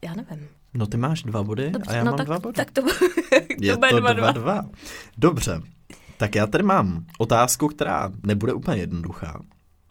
já 0.02 0.14
nevím. 0.14 0.48
No 0.76 0.86
ty 0.86 0.96
máš 0.96 1.22
dva 1.22 1.42
body 1.42 1.70
Dobře, 1.70 1.90
a 1.90 1.94
já 1.94 2.04
no 2.04 2.10
mám 2.10 2.18
tak, 2.18 2.26
dva 2.26 2.38
body. 2.38 2.54
Tak 2.54 2.70
to, 2.70 2.82
je 3.60 3.76
to 3.76 4.00
dva, 4.00 4.12
dva, 4.12 4.32
dva. 4.32 4.62
Dobře, 5.18 5.60
tak 6.16 6.34
já 6.34 6.46
tady 6.46 6.64
mám 6.64 7.04
otázku, 7.18 7.68
která 7.68 8.12
nebude 8.26 8.52
úplně 8.52 8.80
jednoduchá. 8.80 9.42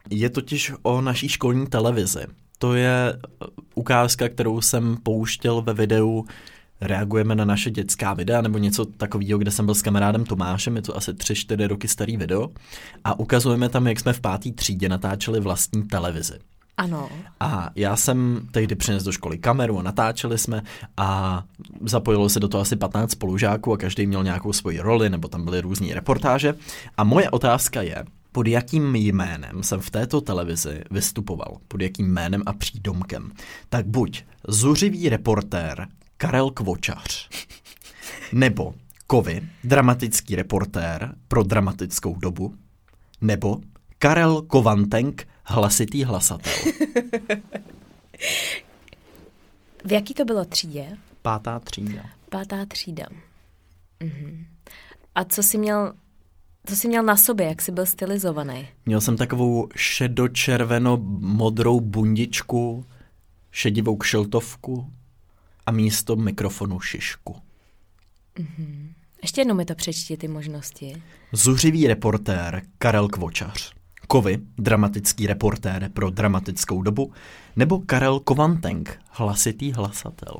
Je 0.09 0.29
totiž 0.29 0.73
o 0.81 1.01
naší 1.01 1.29
školní 1.29 1.67
televizi. 1.67 2.25
To 2.59 2.73
je 2.73 3.13
uh, 3.13 3.47
ukázka, 3.75 4.29
kterou 4.29 4.61
jsem 4.61 4.97
pouštěl 5.03 5.61
ve 5.61 5.73
videu 5.73 6.25
reagujeme 6.81 7.35
na 7.35 7.45
naše 7.45 7.71
dětská 7.71 8.13
videa 8.13 8.41
nebo 8.41 8.57
něco 8.57 8.85
takového, 8.85 9.39
kde 9.39 9.51
jsem 9.51 9.65
byl 9.65 9.75
s 9.75 9.81
kamarádem 9.81 10.25
Tomášem, 10.25 10.75
je 10.75 10.81
to 10.81 10.97
asi 10.97 11.11
3-4 11.11 11.67
roky 11.67 11.87
starý 11.87 12.17
video 12.17 12.49
a 13.03 13.19
ukazujeme 13.19 13.69
tam, 13.69 13.87
jak 13.87 13.99
jsme 13.99 14.13
v 14.13 14.21
páté 14.21 14.51
třídě 14.51 14.89
natáčeli 14.89 15.39
vlastní 15.39 15.83
televizi. 15.83 16.33
Ano. 16.77 17.09
A 17.39 17.69
já 17.75 17.95
jsem 17.95 18.47
tehdy 18.51 18.75
přinesl 18.75 19.05
do 19.05 19.11
školy 19.11 19.37
kameru 19.37 19.79
a 19.79 19.83
natáčeli 19.83 20.37
jsme 20.37 20.61
a 20.97 21.43
zapojilo 21.81 22.29
se 22.29 22.39
do 22.39 22.47
toho 22.47 22.61
asi 22.61 22.75
15 22.75 23.11
spolužáků 23.11 23.73
a 23.73 23.77
každý 23.77 24.07
měl 24.07 24.23
nějakou 24.23 24.53
svoji 24.53 24.79
roli 24.79 25.09
nebo 25.09 25.27
tam 25.27 25.45
byly 25.45 25.61
různé 25.61 25.93
reportáže. 25.93 26.55
A 26.97 27.03
moje 27.03 27.29
otázka 27.29 27.81
je, 27.81 28.05
pod 28.31 28.47
jakým 28.47 28.95
jménem 28.95 29.63
jsem 29.63 29.79
v 29.79 29.89
této 29.89 30.21
televizi 30.21 30.83
vystupoval, 30.91 31.57
pod 31.67 31.81
jakým 31.81 32.07
jménem 32.07 32.43
a 32.45 32.53
přídomkem. 32.53 33.31
Tak 33.69 33.87
buď 33.87 34.23
zuřivý 34.47 35.09
reportér 35.09 35.87
Karel 36.17 36.51
Kvočař, 36.51 37.29
nebo 38.33 38.73
Kovy, 39.07 39.41
dramatický 39.63 40.35
reportér 40.35 41.15
pro 41.27 41.43
dramatickou 41.43 42.15
dobu, 42.15 42.55
nebo 43.21 43.59
Karel 43.99 44.41
Kovantenk, 44.41 45.27
hlasitý 45.45 46.03
hlasatel. 46.03 46.53
v 49.85 49.91
jaký 49.91 50.13
to 50.13 50.25
bylo 50.25 50.45
třídě? 50.45 50.97
Pátá 51.21 51.59
třída. 51.59 52.03
Pátá 52.29 52.65
třída. 52.65 53.05
Mhm. 54.03 54.45
A 55.15 55.23
co 55.23 55.43
jsi 55.43 55.57
měl 55.57 55.93
co 56.67 56.75
jsi 56.75 56.87
měl 56.87 57.03
na 57.03 57.17
sobě, 57.17 57.47
jak 57.47 57.61
jsi 57.61 57.71
byl 57.71 57.85
stylizovaný? 57.85 58.67
Měl 58.85 59.01
jsem 59.01 59.17
takovou 59.17 59.67
šedočerveno-modrou 59.75 61.79
bundičku, 61.79 62.85
šedivou 63.51 63.97
kšeltovku 63.97 64.93
a 65.65 65.71
místo 65.71 66.15
mikrofonu 66.15 66.79
šišku. 66.79 67.35
Mm-hmm. 68.35 68.93
Ještě 69.21 69.41
jednou 69.41 69.55
mi 69.55 69.65
to 69.65 69.75
přečti, 69.75 70.17
ty 70.17 70.27
možnosti. 70.27 71.03
Zuřivý 71.31 71.87
reportér 71.87 72.61
Karel 72.77 73.09
Kvočař. 73.09 73.73
Kovy, 74.07 74.37
dramatický 74.57 75.27
reportér 75.27 75.89
pro 75.93 76.09
dramatickou 76.09 76.81
dobu, 76.81 77.13
nebo 77.55 77.79
Karel 77.79 78.19
Kovantenk, 78.19 78.99
hlasitý 79.09 79.71
hlasatel? 79.71 80.35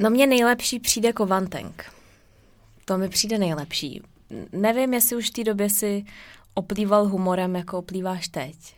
No 0.00 0.10
mně 0.10 0.26
nejlepší 0.26 0.80
přijde 0.80 1.12
Kovantenk. 1.12 1.92
To 2.84 2.98
mi 2.98 3.08
přijde 3.08 3.38
nejlepší. 3.38 4.02
Nevím, 4.52 4.94
jestli 4.94 5.16
už 5.16 5.28
v 5.28 5.32
té 5.32 5.44
době 5.44 5.70
si 5.70 6.04
oplýval 6.54 7.08
humorem, 7.08 7.56
jako 7.56 7.78
oplýváš 7.78 8.28
teď. 8.28 8.76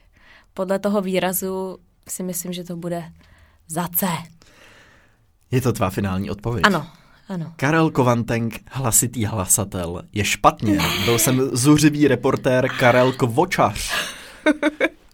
Podle 0.55 0.79
toho 0.79 1.01
výrazu 1.01 1.79
si 2.09 2.23
myslím, 2.23 2.53
že 2.53 2.65
to 2.65 2.77
bude 2.77 3.13
za 3.69 3.89
C. 3.89 4.07
Je 5.51 5.61
to 5.61 5.73
tvá 5.73 5.91
finální 5.91 6.31
odpověď? 6.31 6.65
Ano, 6.67 6.87
ano. 7.29 7.53
Karel 7.57 7.91
Kovantenk, 7.91 8.61
hlasitý 8.71 9.25
hlasatel, 9.25 10.03
je 10.13 10.25
špatně. 10.25 10.79
Byl 11.05 11.19
jsem 11.19 11.51
zuřivý 11.53 12.09
reportér 12.09 12.69
Karel 12.69 13.13
Kvočař. 13.13 13.93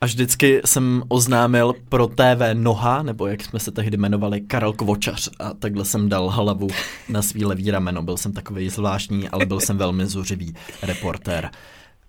A 0.01 0.07
vždycky 0.07 0.61
jsem 0.65 1.03
oznámil 1.09 1.75
pro 1.89 2.07
TV 2.07 2.55
Noha, 2.55 3.03
nebo 3.03 3.27
jak 3.27 3.45
jsme 3.45 3.61
se 3.61 3.71
tehdy 3.71 3.97
jmenovali, 3.97 4.41
Karel 4.41 4.73
Kvočař. 4.73 5.31
A 5.39 5.55
takhle 5.55 5.85
jsem 5.85 6.09
dal 6.09 6.29
hlavu 6.29 6.69
na 7.09 7.23
svý 7.23 7.45
levý 7.45 7.71
rameno. 7.71 8.03
Byl 8.03 8.17
jsem 8.17 8.33
takový 8.33 8.69
zvláštní, 8.69 9.29
ale 9.29 9.47
byl 9.47 9.61
jsem 9.61 9.79
velmi 9.79 10.07
zuřivý 10.07 10.55
reportér. 10.83 11.51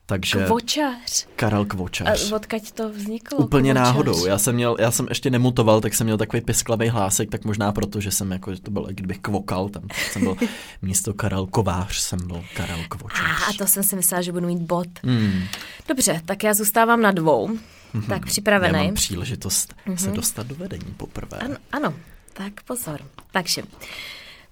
Takže 0.08 0.46
Kvočař. 0.46 1.28
Karel 1.36 1.66
Kvočař. 1.66 2.32
A 2.32 2.36
odkaď 2.36 2.72
to 2.72 2.90
vzniklo? 2.90 3.38
Úplně 3.38 3.74
Kvočař? 3.74 3.86
náhodou. 3.88 4.26
Já 4.26 4.38
jsem, 4.38 4.56
měl, 4.56 4.78
já 4.80 4.92
jsem 4.92 5.06
ještě 5.10 5.30
nemutoval, 5.30 5.82
tak 5.82 5.94
jsem 5.94 6.06
měl 6.06 6.18
takový 6.18 6.42
pisklavý 6.42 6.88
hlásek, 6.90 7.30
tak 7.30 7.46
možná 7.46 7.72
proto, 7.72 8.02
že 8.02 8.12
jsem 8.12 8.32
jako, 8.32 8.54
že 8.56 8.62
to 8.62 8.72
bylo, 8.72 8.88
kdybych 8.90 9.20
kvokal, 9.20 9.70
tam 9.70 9.84
jsem 10.12 10.22
byl 10.22 10.36
místo 10.82 11.14
Karel 11.14 11.46
Kovář, 11.46 12.00
jsem 12.00 12.28
byl 12.28 12.44
Karel 12.56 12.80
Kvočař. 12.90 13.50
A 13.50 13.54
to 13.58 13.68
jsem 13.68 13.84
si 13.84 13.96
myslela, 13.96 14.22
že 14.22 14.32
budu 14.32 14.48
mít 14.48 14.62
bod. 14.62 14.88
Hmm. 15.04 15.44
Dobře, 15.88 16.22
tak 16.26 16.44
já 16.44 16.54
zůstávám 16.54 17.02
na 17.02 17.12
dvou. 17.12 17.48
Mm-hmm. 17.48 18.08
Tak 18.08 18.22
Já 18.22 18.26
připravený. 18.26 18.86
mám 18.86 18.94
příležitost 18.94 19.74
mm-hmm. 19.88 19.96
se 19.96 20.12
dostat 20.12 20.48
do 20.48 20.56
vedení 20.56 20.94
poprvé. 20.98 21.38
Ano, 21.38 21.56
ano, 21.72 21.94
tak 22.34 22.64
pozor. 22.64 23.02
Takže, 23.32 23.64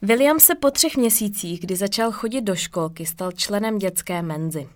William 0.01 0.39
se 0.39 0.55
po 0.55 0.71
třech 0.71 0.97
měsících, 0.97 1.59
kdy 1.59 1.75
začal 1.75 2.11
chodit 2.11 2.41
do 2.41 2.55
školky, 2.55 3.05
stal 3.05 3.31
členem 3.31 3.77
dětské 3.77 4.21
menzy. 4.21 4.67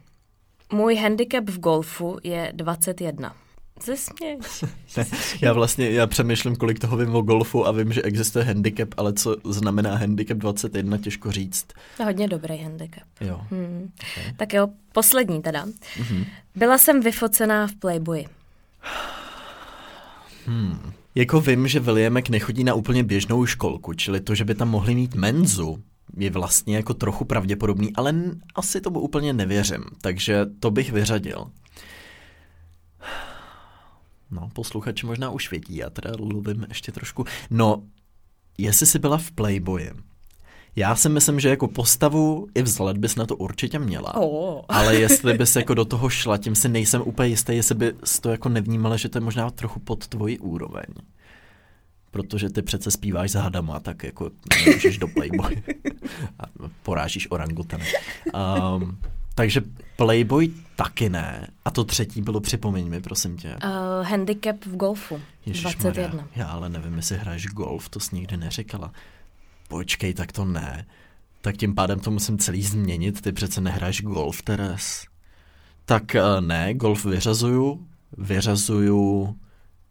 Můj 0.73 0.95
handicap 0.95 1.49
v 1.49 1.60
golfu 1.60 2.17
je 2.23 2.51
21. 2.56 3.36
Zesměj. 3.86 4.38
Ne, 4.97 5.06
já 5.41 5.53
vlastně, 5.53 5.89
já 5.91 6.08
přemýšlím, 6.08 6.56
kolik 6.56 6.80
toho 6.80 6.97
vím 6.97 7.15
o 7.15 7.21
golfu 7.21 7.67
a 7.67 7.71
vím, 7.71 7.93
že 7.93 8.01
existuje 8.01 8.45
handicap, 8.45 8.89
ale 8.97 9.13
co 9.13 9.36
znamená 9.43 9.95
handicap 9.95 10.38
21, 10.38 10.97
těžko 10.97 11.32
říct. 11.32 11.67
To 11.97 12.03
je 12.03 12.06
hodně 12.06 12.27
dobrý 12.27 12.58
handicap. 12.58 13.03
Jo. 13.21 13.41
Hmm. 13.49 13.91
Okay. 14.12 14.34
Tak 14.38 14.53
jo, 14.53 14.67
poslední 14.91 15.41
teda. 15.41 15.65
Mm-hmm. 15.65 16.25
Byla 16.56 16.77
jsem 16.77 17.01
vyfocená 17.01 17.67
v 17.67 17.75
Playboyi. 17.75 18.27
Hmm. 20.45 20.91
Jako 21.15 21.41
vím, 21.41 21.67
že 21.67 21.80
Williamek 21.80 22.30
nechodí 22.30 22.63
na 22.63 22.73
úplně 22.73 23.03
běžnou 23.03 23.45
školku, 23.45 23.93
čili 23.93 24.21
to, 24.21 24.36
že 24.36 24.45
by 24.45 24.56
tam 24.56 24.69
mohli 24.69 24.95
mít 24.95 25.15
menzu, 25.15 25.84
je 26.17 26.30
vlastně 26.30 26.76
jako 26.76 26.93
trochu 26.93 27.26
pravděpodobný, 27.26 27.96
ale 27.96 28.13
asi 28.56 28.82
tomu 28.82 29.00
úplně 29.00 29.34
nevěřím, 29.34 29.84
takže 30.02 30.46
to 30.60 30.72
bych 30.72 30.91
vyřadil. 30.91 31.52
No, 34.32 34.50
posluchači 34.54 35.06
možná 35.06 35.30
už 35.30 35.52
vědí, 35.52 35.76
já 35.76 35.89
teda 35.89 36.12
luvím 36.20 36.65
ještě 36.70 36.91
trošku. 36.91 37.26
No, 37.50 37.84
jestli 38.58 38.86
jsi 38.86 39.00
byla 39.00 39.17
v 39.17 39.32
Playboyi, 39.32 39.91
já 40.78 40.96
si 40.96 41.10
myslím, 41.10 41.39
že 41.39 41.50
jako 41.50 41.67
postavu 41.67 42.48
i 42.56 42.62
vzhled 42.62 42.98
bys 42.98 43.15
na 43.15 43.26
to 43.26 43.36
určitě 43.36 43.80
měla. 43.80 44.15
Oh. 44.15 44.62
Ale 44.70 44.96
jestli 44.96 45.34
bys 45.34 45.56
jako 45.56 45.74
do 45.74 45.86
toho 45.86 46.10
šla, 46.10 46.38
tím 46.38 46.56
si 46.56 46.70
nejsem 46.70 47.02
úplně 47.06 47.30
jistý, 47.30 47.56
jestli 47.56 47.76
bys 47.76 48.20
to 48.22 48.30
jako 48.30 48.50
nevnímala, 48.50 48.98
že 48.98 49.10
to 49.10 49.17
je 49.17 49.22
možná 49.22 49.50
trochu 49.50 49.80
pod 49.80 50.08
tvoji 50.08 50.39
úroveň. 50.39 50.86
Protože 52.12 52.50
ty 52.50 52.62
přece 52.62 52.91
zpíváš 52.91 53.32
s 53.32 53.36
hadama, 53.36 53.80
tak 53.80 54.04
jako 54.04 54.32
nemůžeš 54.65 54.98
do 54.98 55.08
Playboy. 55.08 55.63
A 56.39 56.43
porážíš 56.84 57.28
orangutany. 57.32 57.86
Um, 58.34 58.98
takže 59.36 59.62
Playboy 59.96 60.50
taky 60.76 61.10
ne. 61.10 61.48
A 61.65 61.72
to 61.72 61.84
třetí 61.84 62.22
bylo, 62.22 62.39
připomeň 62.39 62.89
mi, 62.89 63.02
prosím 63.02 63.38
tě. 63.38 63.56
Uh, 63.63 64.08
handicap 64.08 64.65
v 64.65 64.76
golfu. 64.76 65.22
Ježišmarja, 65.46 66.08
21. 66.08 66.28
Já 66.36 66.48
ale 66.48 66.70
nevím, 66.70 66.98
jestli 66.98 67.17
hraješ 67.17 67.46
golf, 67.46 67.89
to 67.89 68.00
jsi 68.00 68.15
nikdy 68.15 68.38
neříkala. 68.38 68.91
Počkej, 69.67 70.13
tak 70.13 70.32
to 70.32 70.46
ne. 70.46 70.86
Tak 71.41 71.58
tím 71.58 71.76
pádem 71.76 72.00
to 72.00 72.12
musím 72.12 72.38
celý 72.38 72.63
změnit, 72.63 73.22
ty 73.22 73.32
přece 73.32 73.62
nehraješ 73.62 74.02
golf, 74.02 74.41
Teres. 74.41 75.06
Tak 75.86 76.04
uh, 76.15 76.46
ne, 76.46 76.74
golf 76.74 77.06
vyřazuju, 77.06 77.88
vyřazuju 78.17 79.36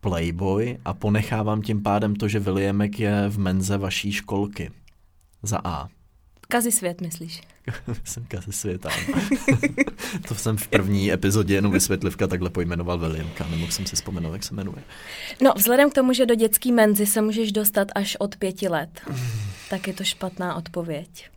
Playboy 0.01 0.79
a 0.85 0.95
ponechávám 0.95 1.63
tím 1.63 1.83
pádem 1.83 2.17
to, 2.17 2.29
že 2.29 2.39
Williamek 2.39 3.01
je 3.01 3.29
v 3.29 3.39
menze 3.39 3.79
vaší 3.79 4.13
školky. 4.13 4.71
Za 5.43 5.61
A. 5.65 5.89
Kazi 6.49 6.73
svět, 6.73 7.01
myslíš? 7.01 7.41
jsem 8.05 8.25
kazi 8.25 8.53
svět, 8.53 8.87
To 10.29 10.35
jsem 10.35 10.57
v 10.57 10.69
první 10.69 11.13
epizodě 11.13 11.55
jenom 11.55 11.73
vysvětlivka 11.73 12.27
takhle 12.27 12.51
pojmenoval 12.51 12.99
Williamka, 12.99 13.47
nemohl 13.51 13.73
jsem 13.73 13.87
si 13.87 13.97
vzpomenout, 13.97 14.33
jak 14.33 14.45
se 14.45 14.55
jmenuje. 14.55 14.83
No, 15.43 15.53
vzhledem 15.57 15.91
k 15.91 15.95
tomu, 15.95 16.13
že 16.13 16.27
do 16.27 16.35
dětský 16.35 16.73
menzy 16.73 17.07
se 17.07 17.23
můžeš 17.23 17.53
dostat 17.53 17.89
až 17.95 18.17
od 18.17 18.37
pěti 18.37 18.69
let, 18.69 19.01
tak 19.71 19.89
je 19.89 19.95
to 19.95 20.05
špatná 20.05 20.55
odpověď. 20.55 21.31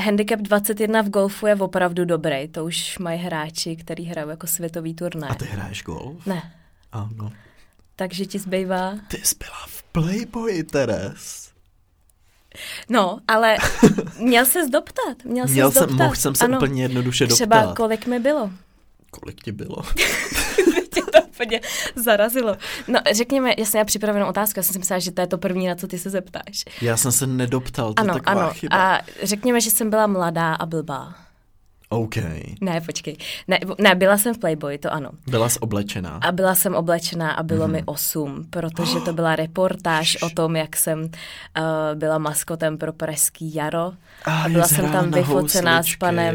Handicap 0.00 0.40
21 0.40 1.02
v 1.02 1.08
golfu 1.08 1.46
je 1.46 1.54
opravdu 1.54 2.04
dobrý, 2.04 2.48
to 2.48 2.64
už 2.64 2.98
mají 2.98 3.20
hráči, 3.20 3.76
který 3.76 4.04
hrajou 4.04 4.28
jako 4.28 4.46
světový 4.46 4.94
turnaj. 4.94 5.30
A 5.30 5.34
ty 5.34 5.44
hraješ 5.44 5.82
golf? 5.82 6.26
Ne. 6.26 6.52
Ano. 6.92 7.32
Takže 7.96 8.26
ti 8.26 8.38
zbývá... 8.38 8.94
Ty 9.08 9.20
jsi 9.24 9.34
byla 9.38 9.66
v 9.66 9.82
Playboy, 9.82 10.62
Teres. 10.62 11.50
No, 12.88 13.18
ale 13.28 13.56
měl 14.18 14.46
se 14.46 14.66
zdoptat. 14.66 15.24
Měl, 15.24 15.46
měl 15.46 15.70
se 15.70 15.78
zdoptat. 15.78 15.98
Mohl 15.98 16.14
jsem 16.14 16.34
se 16.34 16.44
ano, 16.44 16.58
úplně 16.58 16.82
jednoduše 16.82 17.26
doptat. 17.26 17.36
Třeba 17.36 17.74
kolik 17.74 18.06
mi 18.06 18.18
bylo. 18.18 18.50
Kolik 19.10 19.42
ti 19.42 19.52
bylo? 19.52 19.76
Tě 20.94 21.02
to 21.02 21.22
úplně 21.22 21.60
zarazilo. 21.96 22.56
No, 22.88 23.00
řekněme, 23.12 23.54
já 23.74 23.84
připravenou 23.84 24.26
otázku, 24.28 24.58
já 24.58 24.62
jsem 24.62 24.72
si 24.72 24.78
myslela, 24.78 24.98
že 25.00 25.12
to 25.12 25.20
je 25.20 25.26
to 25.26 25.38
první, 25.38 25.66
na 25.66 25.74
co 25.74 25.86
ty 25.86 25.98
se 25.98 26.10
zeptáš. 26.10 26.64
Já 26.80 26.96
jsem 26.96 27.12
se 27.12 27.26
nedoptal, 27.26 27.94
to 27.94 28.00
ano, 28.00 28.14
je 28.14 28.20
taková 28.20 28.44
ano. 28.44 28.54
chyba. 28.54 28.76
A 28.76 29.00
řekněme, 29.22 29.60
že 29.60 29.70
jsem 29.70 29.90
byla 29.90 30.06
mladá 30.06 30.54
a 30.54 30.66
blbá. 30.66 31.23
OK. 31.98 32.16
Ne, 32.60 32.80
počkej. 32.86 33.16
Ne, 33.48 33.58
ne, 33.78 33.94
byla 33.94 34.18
jsem 34.18 34.34
v 34.34 34.38
Playboy, 34.38 34.78
to 34.78 34.92
ano. 34.92 35.10
Byla 35.26 35.48
jsi 35.48 35.58
oblečená. 35.58 36.20
A 36.22 36.32
byla 36.32 36.54
jsem 36.54 36.74
oblečená 36.74 37.30
a 37.30 37.42
bylo 37.42 37.66
mm. 37.66 37.72
mi 37.72 37.82
8, 37.84 38.46
protože 38.50 39.00
to 39.04 39.12
byla 39.12 39.36
reportáž 39.36 40.22
o 40.22 40.30
tom, 40.30 40.56
jak 40.56 40.76
jsem 40.76 41.00
uh, 41.00 41.08
byla 41.94 42.18
maskotem 42.18 42.78
pro 42.78 42.92
Pražský 42.92 43.54
jaro. 43.54 43.92
A, 44.24 44.42
a 44.42 44.48
byla 44.48 44.68
jsem 44.68 44.92
tam 44.92 45.10
vyfocená 45.10 45.82
s 45.82 45.96
panem 45.96 46.34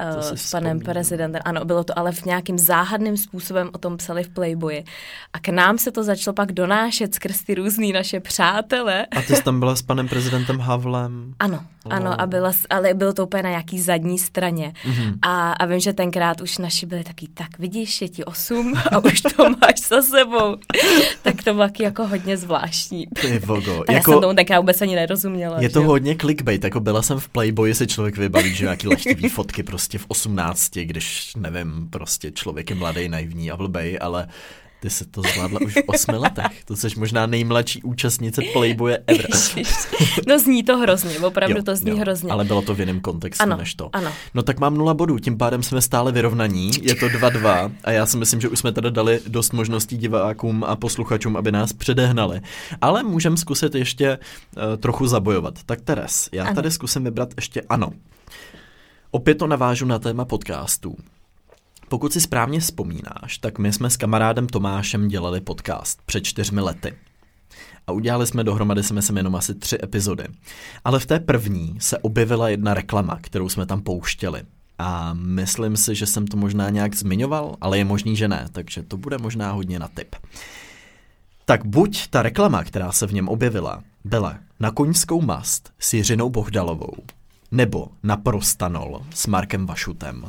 uh, 0.00 0.34
s 0.34 0.50
panem 0.50 0.80
prezidentem. 0.80 1.42
Ano, 1.44 1.64
bylo 1.64 1.84
to 1.84 1.98
ale 1.98 2.12
v 2.12 2.24
nějakým 2.24 2.58
záhadným 2.58 3.16
způsobem 3.16 3.70
o 3.72 3.78
tom 3.78 3.96
psali 3.96 4.24
v 4.24 4.28
Playboyi. 4.28 4.84
A 5.32 5.38
k 5.38 5.48
nám 5.48 5.78
se 5.78 5.92
to 5.92 6.04
začalo 6.04 6.34
pak 6.34 6.52
donášet 6.52 7.14
skrz 7.14 7.42
ty 7.42 7.54
různý 7.54 7.92
naše 7.92 8.20
přátele. 8.20 9.06
A 9.06 9.22
ty 9.22 9.36
jsi 9.36 9.42
tam 9.42 9.58
byla 9.58 9.76
s 9.76 9.82
panem 9.82 10.08
prezidentem 10.08 10.58
Havlem? 10.58 11.34
Ano, 11.38 11.64
oh. 11.84 11.94
ano, 11.94 12.20
a 12.20 12.26
byla, 12.26 12.52
ale 12.70 12.94
bylo 12.94 13.12
to 13.12 13.26
úplně 13.26 13.42
na 13.42 13.50
nějaký 13.50 13.80
zadní 13.80 14.18
straně. 14.18 14.72
Mm-hmm. 14.84 15.18
A, 15.22 15.52
a 15.52 15.66
vím, 15.66 15.80
že 15.80 15.92
tenkrát 15.92 16.40
už 16.40 16.58
naši 16.58 16.86
byli 16.86 17.04
taky, 17.04 17.28
tak 17.34 17.58
vidíš, 17.58 18.02
je 18.02 18.08
ti 18.08 18.24
osm 18.24 18.74
a 18.92 18.98
už 18.98 19.20
to 19.20 19.44
máš 19.44 19.80
za 19.88 20.02
sebou. 20.02 20.56
tak 21.22 21.42
to 21.44 21.54
bylo 21.54 21.68
jako 21.80 22.06
hodně 22.06 22.36
zvláštní. 22.36 23.06
Ty 23.20 23.38
vogo. 23.38 23.72
A 23.72 23.92
jako, 23.92 23.92
já 23.92 24.02
jsem 24.02 24.20
tomu 24.20 24.34
tenkrát 24.34 24.60
vůbec 24.60 24.82
ani 24.82 24.96
nerozuměla. 24.96 25.60
Je 25.60 25.68
to 25.68 25.80
že? 25.80 25.86
hodně 25.86 26.16
clickbait, 26.16 26.64
jako 26.64 26.80
byla 26.80 27.02
jsem 27.02 27.18
v 27.18 27.28
Playboyi, 27.28 27.74
si 27.74 27.86
člověk 27.86 28.16
vybaví, 28.16 28.54
že 28.54 28.64
nějaký 28.64 28.88
lehtivý 28.88 29.28
fotky 29.28 29.62
prostě 29.62 29.89
v 29.98 30.06
18, 30.08 30.70
když 30.74 31.32
nevím, 31.36 31.88
prostě 31.90 32.30
člověk 32.30 32.70
je 32.70 32.76
mladý, 32.76 33.08
naivní 33.08 33.50
a 33.50 33.56
blbej, 33.56 33.98
ale 34.00 34.28
ty 34.80 34.90
se 34.90 35.04
to 35.04 35.22
zvládla 35.22 35.60
už 35.60 35.74
v 35.74 35.82
osmi 35.86 36.16
letech. 36.16 36.64
To 36.64 36.76
jsi 36.76 36.88
možná 36.96 37.26
nejmladší 37.26 37.82
účastnice 37.82 38.42
Playboye 38.52 38.98
ever. 39.06 39.26
no 40.28 40.38
zní 40.38 40.62
to 40.62 40.78
hrozně, 40.78 41.18
opravdu 41.18 41.56
jo, 41.56 41.62
to 41.62 41.76
zní 41.76 41.90
jo, 41.90 41.96
hrozně. 41.96 42.32
Ale 42.32 42.44
bylo 42.44 42.62
to 42.62 42.74
v 42.74 42.80
jiném 42.80 43.00
kontextu 43.00 43.42
ano, 43.42 43.56
než 43.56 43.74
to. 43.74 43.90
Ano. 43.92 44.12
No 44.34 44.42
tak 44.42 44.60
mám 44.60 44.74
nula 44.74 44.94
bodů, 44.94 45.18
tím 45.18 45.38
pádem 45.38 45.62
jsme 45.62 45.82
stále 45.82 46.12
vyrovnaní, 46.12 46.70
je 46.82 46.94
to 46.94 47.06
2-2 47.06 47.72
a 47.84 47.90
já 47.90 48.06
si 48.06 48.16
myslím, 48.16 48.40
že 48.40 48.48
už 48.48 48.58
jsme 48.58 48.72
teda 48.72 48.90
dali 48.90 49.20
dost 49.28 49.52
možností 49.52 49.96
divákům 49.96 50.64
a 50.64 50.76
posluchačům, 50.76 51.36
aby 51.36 51.52
nás 51.52 51.72
předehnali. 51.72 52.40
Ale 52.80 53.02
můžeme 53.02 53.36
zkusit 53.36 53.74
ještě 53.74 54.18
uh, 54.18 54.62
trochu 54.76 55.06
zabojovat. 55.06 55.54
Tak 55.66 55.80
Teres, 55.80 56.28
já 56.32 56.44
ano. 56.44 56.54
tady 56.54 56.70
zkusím 56.70 57.04
vybrat 57.04 57.28
ještě 57.36 57.62
ano. 57.68 57.90
Opět 59.12 59.34
to 59.34 59.46
navážu 59.46 59.86
na 59.86 59.98
téma 59.98 60.24
podcastů. 60.24 60.96
Pokud 61.88 62.12
si 62.12 62.20
správně 62.20 62.60
vzpomínáš, 62.60 63.38
tak 63.40 63.58
my 63.58 63.72
jsme 63.72 63.90
s 63.90 63.96
kamarádem 63.96 64.46
Tomášem 64.46 65.08
dělali 65.08 65.40
podcast 65.40 66.02
před 66.06 66.20
čtyřmi 66.20 66.60
lety. 66.60 66.94
A 67.86 67.92
udělali 67.92 68.26
jsme 68.26 68.44
dohromady, 68.44 68.82
si 68.82 68.94
myslím, 68.94 69.16
jenom 69.16 69.36
asi 69.36 69.54
tři 69.54 69.78
epizody. 69.82 70.24
Ale 70.84 71.00
v 71.00 71.06
té 71.06 71.20
první 71.20 71.76
se 71.78 71.98
objevila 71.98 72.48
jedna 72.48 72.74
reklama, 72.74 73.18
kterou 73.20 73.48
jsme 73.48 73.66
tam 73.66 73.80
pouštěli. 73.80 74.42
A 74.78 75.14
myslím 75.14 75.76
si, 75.76 75.94
že 75.94 76.06
jsem 76.06 76.26
to 76.26 76.36
možná 76.36 76.70
nějak 76.70 76.94
zmiňoval, 76.94 77.56
ale 77.60 77.78
je 77.78 77.84
možný, 77.84 78.16
že 78.16 78.28
ne, 78.28 78.46
takže 78.52 78.82
to 78.82 78.96
bude 78.96 79.18
možná 79.18 79.52
hodně 79.52 79.78
na 79.78 79.88
tip. 79.88 80.16
Tak 81.44 81.66
buď 81.66 82.08
ta 82.08 82.22
reklama, 82.22 82.64
která 82.64 82.92
se 82.92 83.06
v 83.06 83.12
něm 83.12 83.28
objevila, 83.28 83.82
byla 84.04 84.38
na 84.60 84.70
koňskou 84.70 85.20
mast 85.20 85.72
s 85.78 85.94
Jiřinou 85.94 86.30
Bohdalovou, 86.30 86.94
nebo 87.50 87.88
na 88.02 88.16
Prostanol 88.16 89.02
s 89.14 89.26
Markem 89.26 89.66
Vašutem, 89.66 90.24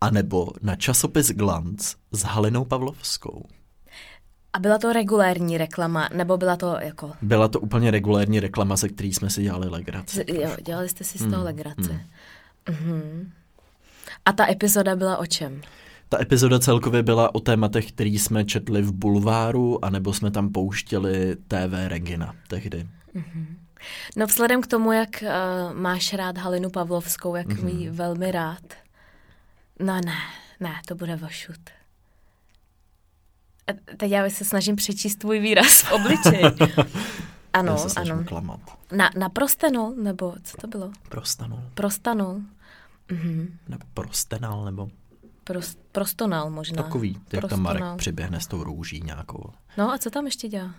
anebo 0.00 0.52
na 0.62 0.76
časopis 0.76 1.30
Glanc 1.30 1.94
s 2.12 2.22
Halinou 2.22 2.64
Pavlovskou. 2.64 3.44
A 4.52 4.58
byla 4.58 4.78
to 4.78 4.92
regulérní 4.92 5.58
reklama, 5.58 6.08
nebo 6.14 6.36
byla 6.36 6.56
to 6.56 6.76
jako... 6.80 7.12
Byla 7.22 7.48
to 7.48 7.60
úplně 7.60 7.90
regulérní 7.90 8.40
reklama, 8.40 8.76
ze 8.76 8.88
který 8.88 9.12
jsme 9.12 9.30
si 9.30 9.42
dělali 9.42 9.68
legraci. 9.68 10.24
Jo, 10.28 10.50
dělali 10.64 10.88
jste 10.88 11.04
si 11.04 11.18
z 11.18 11.22
toho 11.22 11.36
hmm. 11.36 11.44
legraci. 11.44 11.90
Hmm. 11.90 12.00
Mhm. 12.68 13.32
A 14.24 14.32
ta 14.32 14.50
epizoda 14.50 14.96
byla 14.96 15.16
o 15.16 15.26
čem? 15.26 15.60
Ta 16.08 16.22
epizoda 16.22 16.58
celkově 16.58 17.02
byla 17.02 17.34
o 17.34 17.40
tématech, 17.40 17.92
který 17.92 18.18
jsme 18.18 18.44
četli 18.44 18.82
v 18.82 18.92
bulváru, 18.92 19.84
anebo 19.84 20.12
jsme 20.12 20.30
tam 20.30 20.52
pouštěli 20.52 21.36
TV 21.48 21.88
Regina 21.88 22.34
tehdy. 22.48 22.86
Mm-hmm. 23.14 23.46
No 24.16 24.26
vzhledem 24.26 24.62
k 24.62 24.66
tomu, 24.66 24.92
jak 24.92 25.22
uh, 25.22 25.28
máš 25.76 26.12
rád 26.12 26.38
Halinu 26.38 26.70
Pavlovskou, 26.70 27.34
jak 27.34 27.46
mm-hmm. 27.46 27.78
mi 27.78 27.90
velmi 27.90 28.32
rád. 28.32 28.62
No 29.78 30.00
ne, 30.04 30.18
ne, 30.60 30.80
to 30.86 30.94
bude 30.94 31.16
vošut. 31.16 31.70
A 33.66 33.94
teď 33.96 34.10
já 34.10 34.30
se 34.30 34.44
snažím 34.44 34.76
přečíst 34.76 35.16
tvůj 35.16 35.40
výraz 35.40 35.82
v 35.82 35.92
obličeji. 35.92 36.44
ano, 37.52 37.72
já 37.72 37.88
se 37.88 38.00
ano. 38.00 38.24
Klamat. 38.24 38.60
Na, 38.92 39.10
na 39.18 39.28
prostenol, 39.28 39.94
nebo 40.02 40.34
co 40.42 40.56
to 40.56 40.66
bylo? 40.66 40.90
Prostanol. 41.08 41.62
Prostanol. 41.74 42.40
Mm-hmm. 43.08 43.48
Nebo 43.68 43.84
prostenal, 43.94 44.64
nebo... 44.64 44.88
Prost, 45.44 45.78
prostonal 45.92 46.50
možná. 46.50 46.82
Takový, 46.82 47.20
jak 47.32 47.48
tam 47.48 47.62
Marek 47.62 47.84
přiběhne 47.96 48.40
s 48.40 48.46
tou 48.46 48.64
růží 48.64 49.00
nějakou. 49.00 49.52
No 49.76 49.92
a 49.92 49.98
co 49.98 50.10
tam 50.10 50.24
ještě 50.24 50.48
dělá? 50.48 50.74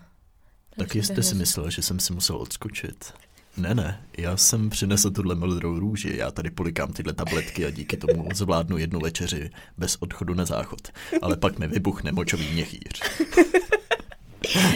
Tak 0.78 0.95
jste 0.95 1.24
si 1.24 1.36
myslel, 1.36 1.69
že 1.69 1.82
jsem 1.82 1.99
si 1.99 2.13
musel 2.13 2.36
odskočit. 2.36 3.13
Ne, 3.57 3.76
ne, 3.76 4.01
já 4.17 4.38
jsem 4.38 4.69
přinesl 4.69 5.11
tuhle 5.11 5.36
modrou 5.36 5.80
růži, 5.80 6.13
já 6.17 6.32
tady 6.32 6.51
polikám 6.51 6.93
tyhle 6.93 7.13
tabletky 7.13 7.65
a 7.65 7.69
díky 7.69 7.97
tomu 7.97 8.30
zvládnu 8.34 8.78
jednu 8.78 8.99
večeři 8.99 9.49
bez 9.78 9.97
odchodu 9.99 10.34
na 10.34 10.45
záchod. 10.45 10.88
Ale 11.22 11.38
pak 11.38 11.59
mi 11.59 11.67
vybuchne 11.67 12.11
močový 12.11 12.53
měchýř. 12.53 13.01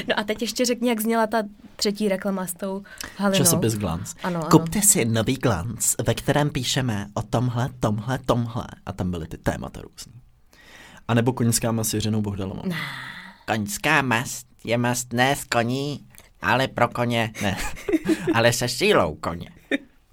No 0.08 0.20
a 0.20 0.24
teď 0.24 0.42
ještě 0.42 0.66
řekni, 0.66 0.90
jak 0.90 1.02
zněla 1.02 1.28
ta 1.28 1.44
třetí 1.76 2.10
reklama 2.10 2.48
s 2.48 2.54
tou 2.54 2.84
Halinou. 3.18 3.38
Časopis 3.38 3.74
Glance. 3.74 4.16
Ano, 4.24 4.40
ano. 4.40 4.50
Kupte 4.50 4.82
si 4.82 5.06
nový 5.06 5.36
Glance, 5.36 6.04
ve 6.08 6.14
kterém 6.14 6.50
píšeme 6.50 7.08
o 7.14 7.22
tomhle, 7.22 7.70
tomhle, 7.80 8.20
tomhle. 8.26 8.68
A 8.86 8.92
tam 8.92 9.12
byly 9.12 9.28
ty 9.28 9.38
témata 9.38 9.82
různý. 9.82 10.14
A 11.08 11.14
nebo 11.14 11.34
koňská 11.34 11.72
mast 11.72 11.90
s 11.90 11.94
Jiřinou 11.94 12.22
Bohdalovou. 12.22 12.64
Koňská 13.48 14.02
mast 14.02 14.48
je 14.66 14.78
mast 14.78 15.14
ne 15.14 15.36
z 15.36 15.44
koní, 15.44 16.06
ale 16.42 16.68
pro 16.68 16.88
koně 16.88 17.32
ne. 17.42 17.58
ale 18.34 18.54
se 18.54 18.68
sílou 18.68 19.16
koně. 19.16 19.50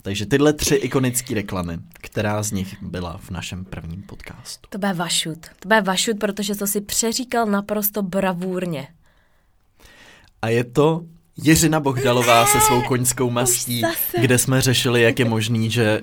Takže 0.03 0.27
tyhle 0.27 0.53
tři 0.53 0.75
ikonické 0.75 1.35
reklamy, 1.35 1.79
která 1.93 2.43
z 2.43 2.53
nich 2.53 2.83
byla 2.83 3.19
v 3.19 3.31
našem 3.31 3.65
prvním 3.65 4.03
podcastu. 4.03 4.69
To 4.71 4.79
bude 4.79 4.93
vašut. 4.93 5.39
To 5.59 5.69
bude 5.69 5.81
vašut, 5.81 6.19
protože 6.19 6.55
to 6.55 6.67
si 6.67 6.81
přeříkal 6.81 7.47
naprosto 7.47 8.03
bravůrně. 8.03 8.89
A 10.43 10.49
je 10.49 10.65
to 10.65 11.05
Jiřina 11.43 11.81
Bohdalová 11.81 12.47
se 12.47 12.61
svou 12.61 12.83
koňskou 12.83 13.31
mastí, 13.31 13.83
kde 14.21 14.39
jsme 14.39 14.61
řešili, 14.61 15.03
jak 15.03 15.19
je 15.19 15.25
možný, 15.25 15.71
že, 15.71 16.03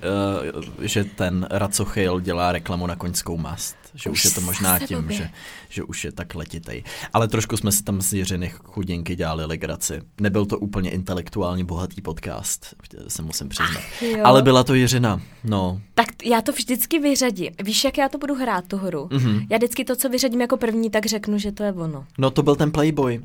uh, 0.58 0.64
že 0.86 1.04
ten 1.04 1.48
Racochejl 1.52 2.20
dělá 2.20 2.52
reklamu 2.52 2.88
na 2.88 2.96
koňskou 2.96 3.38
mast. 3.38 3.76
Že 3.94 4.10
už, 4.10 4.20
už 4.20 4.26
je 4.26 4.32
to 4.32 4.42
možná 4.42 4.80
tím, 4.80 5.12
že, 5.12 5.30
že 5.70 5.84
už 5.84 6.04
je 6.04 6.12
tak 6.12 6.36
letitej. 6.36 6.84
Ale 7.14 7.28
trošku 7.28 7.58
jsme 7.58 7.72
si 7.72 7.84
tam 7.84 8.02
z 8.02 8.14
Jiřiny 8.14 8.52
chudinky 8.64 9.16
dělali 9.16 9.46
legraci. 9.46 10.02
Nebyl 10.22 10.46
to 10.46 10.60
úplně 10.60 10.92
intelektuálně 10.92 11.64
bohatý 11.64 12.02
podcast, 12.02 12.76
se 13.08 13.22
musím 13.22 13.50
přiznat. 13.50 13.78
Ach, 13.78 14.20
Ale 14.24 14.42
byla 14.42 14.64
to 14.64 14.74
Jiřina, 14.74 15.22
no. 15.44 15.82
Tak 15.94 16.08
já 16.26 16.42
to 16.42 16.52
vždycky 16.52 17.00
vyřadím. 17.00 17.52
Víš, 17.64 17.84
jak 17.84 17.98
já 17.98 18.10
to 18.10 18.18
budu 18.18 18.36
hrát, 18.36 18.68
tu 18.68 18.78
hru? 18.78 19.06
Mm-hmm. 19.06 19.48
Já 19.50 19.58
vždycky 19.58 19.86
to, 19.86 19.96
co 19.96 20.10
vyřadím 20.10 20.42
jako 20.42 20.58
první, 20.58 20.90
tak 20.90 21.06
řeknu, 21.06 21.38
že 21.38 21.52
to 21.52 21.64
je 21.64 21.74
ono. 21.74 22.06
No 22.18 22.32
to 22.32 22.44
byl 22.44 22.56
ten 22.56 22.72
Playboy. 22.72 23.22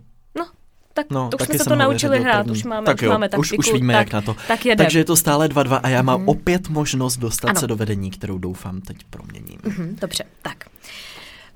Tak 0.95 1.07
no, 1.11 1.31
už 1.41 1.47
jsme 1.47 1.59
se 1.59 1.65
to 1.65 1.77
naučili 1.77 2.21
hrát, 2.21 2.43
první. 2.43 2.53
už 2.53 2.65
máme, 2.65 2.87
tak 2.87 3.03
jo, 3.03 3.09
už 3.09 3.13
máme 3.13 3.29
taktiku, 3.29 3.61
už, 3.61 3.69
už 3.69 3.73
víme, 3.73 3.93
tak, 3.93 4.07
jak 4.07 4.13
na 4.13 4.21
to. 4.21 4.37
Tak 4.49 4.67
jedem. 4.67 4.85
Takže 4.85 4.99
je 4.99 5.05
to 5.05 5.17
stále 5.17 5.49
2-2 5.49 5.81
a 5.83 5.89
já 5.89 6.03
mám 6.03 6.21
mm. 6.21 6.29
opět 6.29 6.69
možnost 6.69 7.17
dostat 7.17 7.49
ano. 7.49 7.61
se 7.61 7.67
do 7.67 7.77
vedení, 7.77 8.11
kterou 8.11 8.39
doufám 8.39 8.81
teď 8.81 8.97
proměním. 9.11 9.59
Mm-hmm, 9.59 9.99
dobře, 10.01 10.25
tak. 10.43 10.65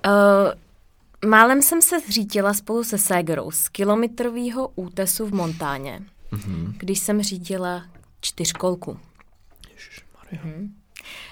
Uh, 0.07 1.31
málem 1.31 1.63
jsem 1.63 1.83
se 1.83 2.01
zřítila 2.01 2.55
spolu 2.55 2.85
se 2.85 2.99
ségrou 2.99 3.51
z 3.51 3.69
kilometrového 3.69 4.71
útesu 4.75 5.27
v 5.27 5.35
Montáně, 5.35 6.01
mm-hmm. 6.33 6.73
když 6.77 6.99
jsem 6.99 7.23
řídila 7.23 7.85
čtyřkolku. 8.21 8.99
Mm-hmm. 10.33 10.69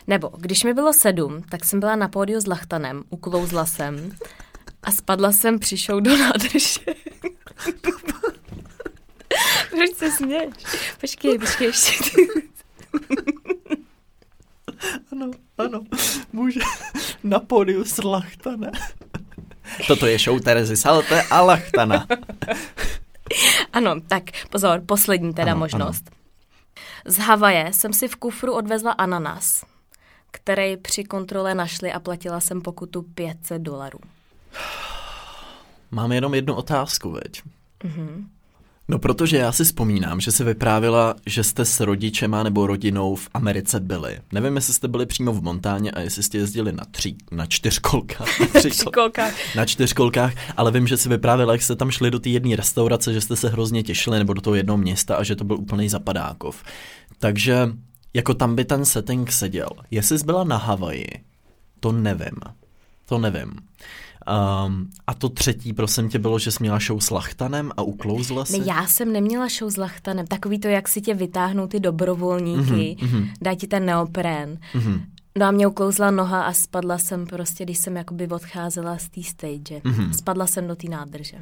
Nebo 0.07 0.30
když 0.38 0.64
mi 0.64 0.74
bylo 0.74 0.92
sedm, 0.92 1.42
tak 1.48 1.64
jsem 1.64 1.80
byla 1.80 1.96
na 1.96 2.09
pódiu 2.09 2.40
s 2.40 2.46
Lachtanem, 2.46 3.02
uklouzla 3.11 3.66
jsem 3.66 4.12
a 4.82 4.92
spadla 4.92 5.32
jsem 5.32 5.59
přišou 5.59 6.00
do 6.00 6.16
nádrže. 6.16 6.80
Proč 9.70 9.94
se 9.96 10.11
směš? 10.11 10.54
Počkej, 11.00 11.38
počkej 11.38 11.66
ještě. 11.66 11.92
ano, 15.12 15.30
ano, 15.59 15.80
může 16.32 16.61
na 17.24 17.40
pódiu 17.40 17.84
s 17.84 18.04
Lachtane. 18.04 18.70
Toto 19.86 20.07
je 20.07 20.18
show 20.18 20.40
Terezy 20.40 20.76
Salte 20.76 21.22
a 21.22 21.40
Lachtana. 21.42 22.07
ano, 23.72 24.00
tak 24.09 24.22
pozor, 24.50 24.82
poslední 24.86 25.34
teda 25.34 25.52
ano, 25.52 25.59
možnost. 25.59 26.04
Ano. 26.07 26.16
Z 27.04 27.18
Havaje 27.18 27.72
jsem 27.72 27.92
si 27.92 28.09
v 28.09 28.16
kufru 28.16 28.52
odvezla 28.52 28.92
ananas, 28.92 29.64
který 30.30 30.76
při 30.76 31.04
kontrole 31.04 31.54
našli 31.54 31.92
a 31.92 32.00
platila 32.00 32.40
jsem 32.40 32.61
pokutu 32.61 33.02
500 33.02 33.62
dolarů. 33.62 33.98
Mám 35.91 36.12
jenom 36.12 36.34
jednu 36.34 36.55
otázku, 36.55 37.11
veď. 37.11 37.43
Mm-hmm. 37.84 38.24
No 38.89 38.99
protože 38.99 39.37
já 39.37 39.53
si 39.53 39.64
vzpomínám, 39.64 40.20
že 40.20 40.32
se 40.32 40.45
vyprávila, 40.45 41.14
že 41.26 41.45
jste 41.45 41.64
s 41.64 41.80
rodičema 41.80 42.43
nebo 42.43 42.66
rodinou 42.66 43.14
v 43.14 43.28
Americe 43.34 43.80
byli. 43.80 44.20
Nevím, 44.32 44.57
jestli 44.57 44.74
jste 44.74 44.89
byli 44.89 45.07
přímo 45.07 45.32
v 45.32 45.43
Montáně 45.43 45.91
a 45.91 46.01
jestli 46.01 46.22
jste 46.22 46.39
jezdili 46.39 46.72
na, 46.72 46.84
tři, 46.91 47.14
na 47.30 47.47
čtyřkolkách. 47.47 48.41
Na, 48.55 48.61
čtyřkolkách. 48.61 49.55
na 49.57 49.66
čtyřkolkách, 49.66 50.32
ale 50.57 50.72
vím, 50.72 50.87
že 50.87 50.97
si 50.97 51.09
vyprávila, 51.09 51.53
jak 51.53 51.62
jste 51.62 51.76
tam 51.76 51.91
šli 51.91 52.11
do 52.11 52.18
té 52.18 52.28
jedné 52.28 52.57
restaurace, 52.57 53.12
že 53.12 53.20
jste 53.20 53.37
se 53.37 53.49
hrozně 53.49 53.82
těšili, 53.82 54.18
nebo 54.18 54.32
do 54.32 54.41
toho 54.41 54.57
jednoho 54.57 54.76
města 54.78 55.16
a 55.16 55.22
že 55.22 55.37
to 55.37 55.45
byl 55.45 55.57
úplný 55.57 55.89
zapadákov. 55.89 56.64
Takže 57.18 57.68
jako 58.14 58.34
tam 58.34 58.57
by 58.57 58.64
ten 58.64 58.84
setting 58.84 59.32
seděl. 59.32 59.68
Jestli 59.91 60.18
jsi 60.18 60.24
byla 60.24 60.45
na 60.45 60.57
Havaji, 60.57 61.09
to 61.80 61.93
nevím. 61.93 62.41
To 63.07 63.18
nevím. 63.18 63.53
Um, 64.66 64.91
a 65.07 65.14
to 65.14 65.29
třetí, 65.29 65.72
prosím 65.72 66.09
tě, 66.09 66.18
bylo, 66.18 66.39
že 66.39 66.51
jsi 66.51 66.57
měla 66.61 66.79
show 66.79 67.01
s 67.01 67.11
Lachtanem 67.11 67.72
a 67.77 67.83
uklouzla 67.83 68.45
se? 68.45 68.59
Ne, 68.59 68.64
já 68.66 68.87
jsem 68.87 69.12
neměla 69.12 69.49
show 69.59 69.70
s 69.70 69.77
Lachtanem. 69.77 70.27
Takový 70.27 70.59
to, 70.59 70.68
jak 70.68 70.89
si 70.89 71.01
tě 71.01 71.14
vytáhnou 71.14 71.66
ty 71.66 71.81
dobrovolníky, 71.81 72.97
mm-hmm, 73.01 73.31
dají 73.41 73.57
ti 73.57 73.66
ten 73.66 73.87
neopren. 73.87 74.59
Mm-hmm. 74.74 75.01
No 75.39 75.47
a 75.47 75.51
mě 75.51 75.66
uklouzla 75.66 76.11
noha 76.11 76.43
a 76.43 76.53
spadla 76.53 76.99
jsem 76.99 77.27
prostě, 77.27 77.64
když 77.64 77.79
jsem 77.79 77.97
jakoby 77.97 78.29
odcházela 78.29 78.99
z 78.99 79.09
té 79.09 79.22
stage. 79.22 79.81
Mm-hmm. 79.81 80.11
Spadla 80.11 80.47
jsem 80.47 80.66
do 80.68 80.77
té 80.77 80.89
nádrže. 80.89 81.37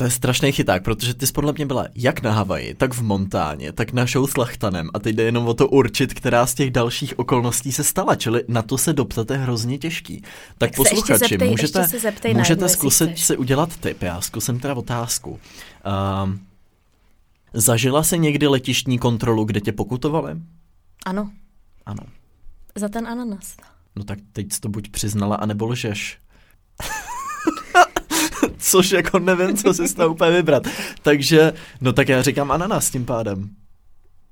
To 0.00 0.04
je 0.04 0.10
strašný 0.10 0.52
chyták, 0.52 0.82
protože 0.82 1.14
ty 1.14 1.26
jsi 1.26 1.32
podle 1.32 1.52
mě 1.52 1.66
byla 1.66 1.86
jak 1.94 2.22
na 2.22 2.32
Havaji, 2.32 2.74
tak 2.74 2.94
v 2.94 3.02
Montáně, 3.02 3.72
tak 3.72 3.92
na 3.92 4.06
show 4.06 4.30
s 4.30 4.36
Lachtanem 4.36 4.90
a 4.94 4.98
teď 4.98 5.16
jde 5.16 5.22
jenom 5.22 5.48
o 5.48 5.54
to 5.54 5.68
určit, 5.68 6.14
která 6.14 6.46
z 6.46 6.54
těch 6.54 6.70
dalších 6.70 7.18
okolností 7.18 7.72
se 7.72 7.84
stala, 7.84 8.16
čili 8.16 8.44
na 8.48 8.62
to 8.62 8.78
se 8.78 8.92
doptat 8.92 9.30
je 9.30 9.36
hrozně 9.36 9.78
těžký. 9.78 10.20
Tak, 10.20 10.30
tak 10.58 10.76
posluchači, 10.76 11.28
zeptej, 11.28 11.50
můžete, 11.50 11.86
můžete 12.34 12.68
zkusit 12.68 13.18
si 13.18 13.36
udělat 13.36 13.76
tip, 13.76 14.02
já 14.02 14.20
zkusím 14.20 14.60
teda 14.60 14.74
otázku. 14.74 15.30
Uh, 15.30 15.38
zažila 17.52 18.02
jsi 18.02 18.18
někdy 18.18 18.46
letištní 18.46 18.98
kontrolu, 18.98 19.44
kde 19.44 19.60
tě 19.60 19.72
pokutovali? 19.72 20.36
Ano. 21.06 21.30
Ano. 21.86 22.02
Za 22.74 22.88
ten 22.88 23.08
ananas. 23.08 23.56
No 23.96 24.04
tak 24.04 24.18
teď 24.32 24.52
jsi 24.52 24.60
to 24.60 24.68
buď 24.68 24.88
přiznala, 24.90 25.36
anebo 25.36 25.66
lžeš 25.66 26.18
což 28.58 28.90
jako 28.90 29.18
nevím, 29.18 29.56
co 29.56 29.74
si 29.74 29.88
z 29.88 29.94
toho 29.94 30.08
úplně 30.08 30.30
vybrat. 30.30 30.62
Takže, 31.02 31.52
no 31.80 31.92
tak 31.92 32.08
já 32.08 32.22
říkám 32.22 32.50
ananas 32.50 32.90
tím 32.90 33.04
pádem. 33.04 33.50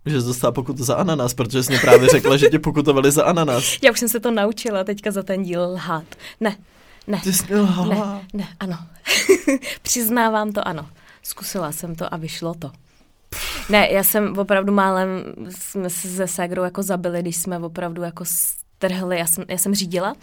Že 0.06 0.20
jsi 0.20 0.26
dostala 0.26 0.52
pokutu 0.52 0.84
za 0.84 0.94
ananas, 0.94 1.34
protože 1.34 1.62
jsi 1.62 1.72
mě 1.72 1.78
právě 1.78 2.08
řekla, 2.08 2.36
že 2.36 2.48
tě 2.48 2.58
pokutovali 2.58 3.10
za 3.10 3.24
ananas. 3.24 3.78
Já 3.82 3.92
už 3.92 3.98
jsem 3.98 4.08
se 4.08 4.20
to 4.20 4.30
naučila 4.30 4.84
teďka 4.84 5.10
za 5.10 5.22
ten 5.22 5.42
díl 5.42 5.62
lhát. 5.62 6.04
Ne, 6.40 6.56
ne. 7.06 7.20
Ty 7.24 7.32
jsi 7.32 7.56
lhala. 7.56 8.14
Ne, 8.14 8.20
ne, 8.32 8.48
ano. 8.60 8.78
Přiznávám 9.82 10.52
to, 10.52 10.68
ano. 10.68 10.88
Zkusila 11.22 11.72
jsem 11.72 11.94
to 11.94 12.14
a 12.14 12.16
vyšlo 12.16 12.54
to. 12.54 12.70
Ne, 13.68 13.88
já 13.92 14.04
jsem 14.04 14.38
opravdu 14.38 14.72
málem, 14.72 15.08
jsme 15.50 15.90
se 15.90 16.08
se 16.08 16.26
Sagrou 16.26 16.62
jako 16.62 16.82
zabili, 16.82 17.22
když 17.22 17.36
jsme 17.36 17.58
opravdu 17.58 18.02
jako 18.02 18.24
strhli, 18.78 19.18
já 19.18 19.26
jsem, 19.26 19.44
já 19.48 19.58
jsem 19.58 19.74
řídila 19.74 20.14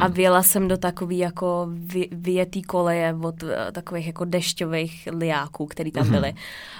a 0.00 0.08
vyjela 0.08 0.42
jsem 0.42 0.68
do 0.68 0.76
takový 0.76 1.18
jako 1.18 1.68
vy, 1.72 2.08
vyjetý 2.12 2.62
koleje 2.62 3.14
od 3.22 3.42
uh, 3.42 3.50
takových 3.72 4.06
jako 4.06 4.24
dešťových 4.24 5.08
liáků, 5.12 5.66
který 5.66 5.92
tam 5.92 6.10
byly. 6.10 6.34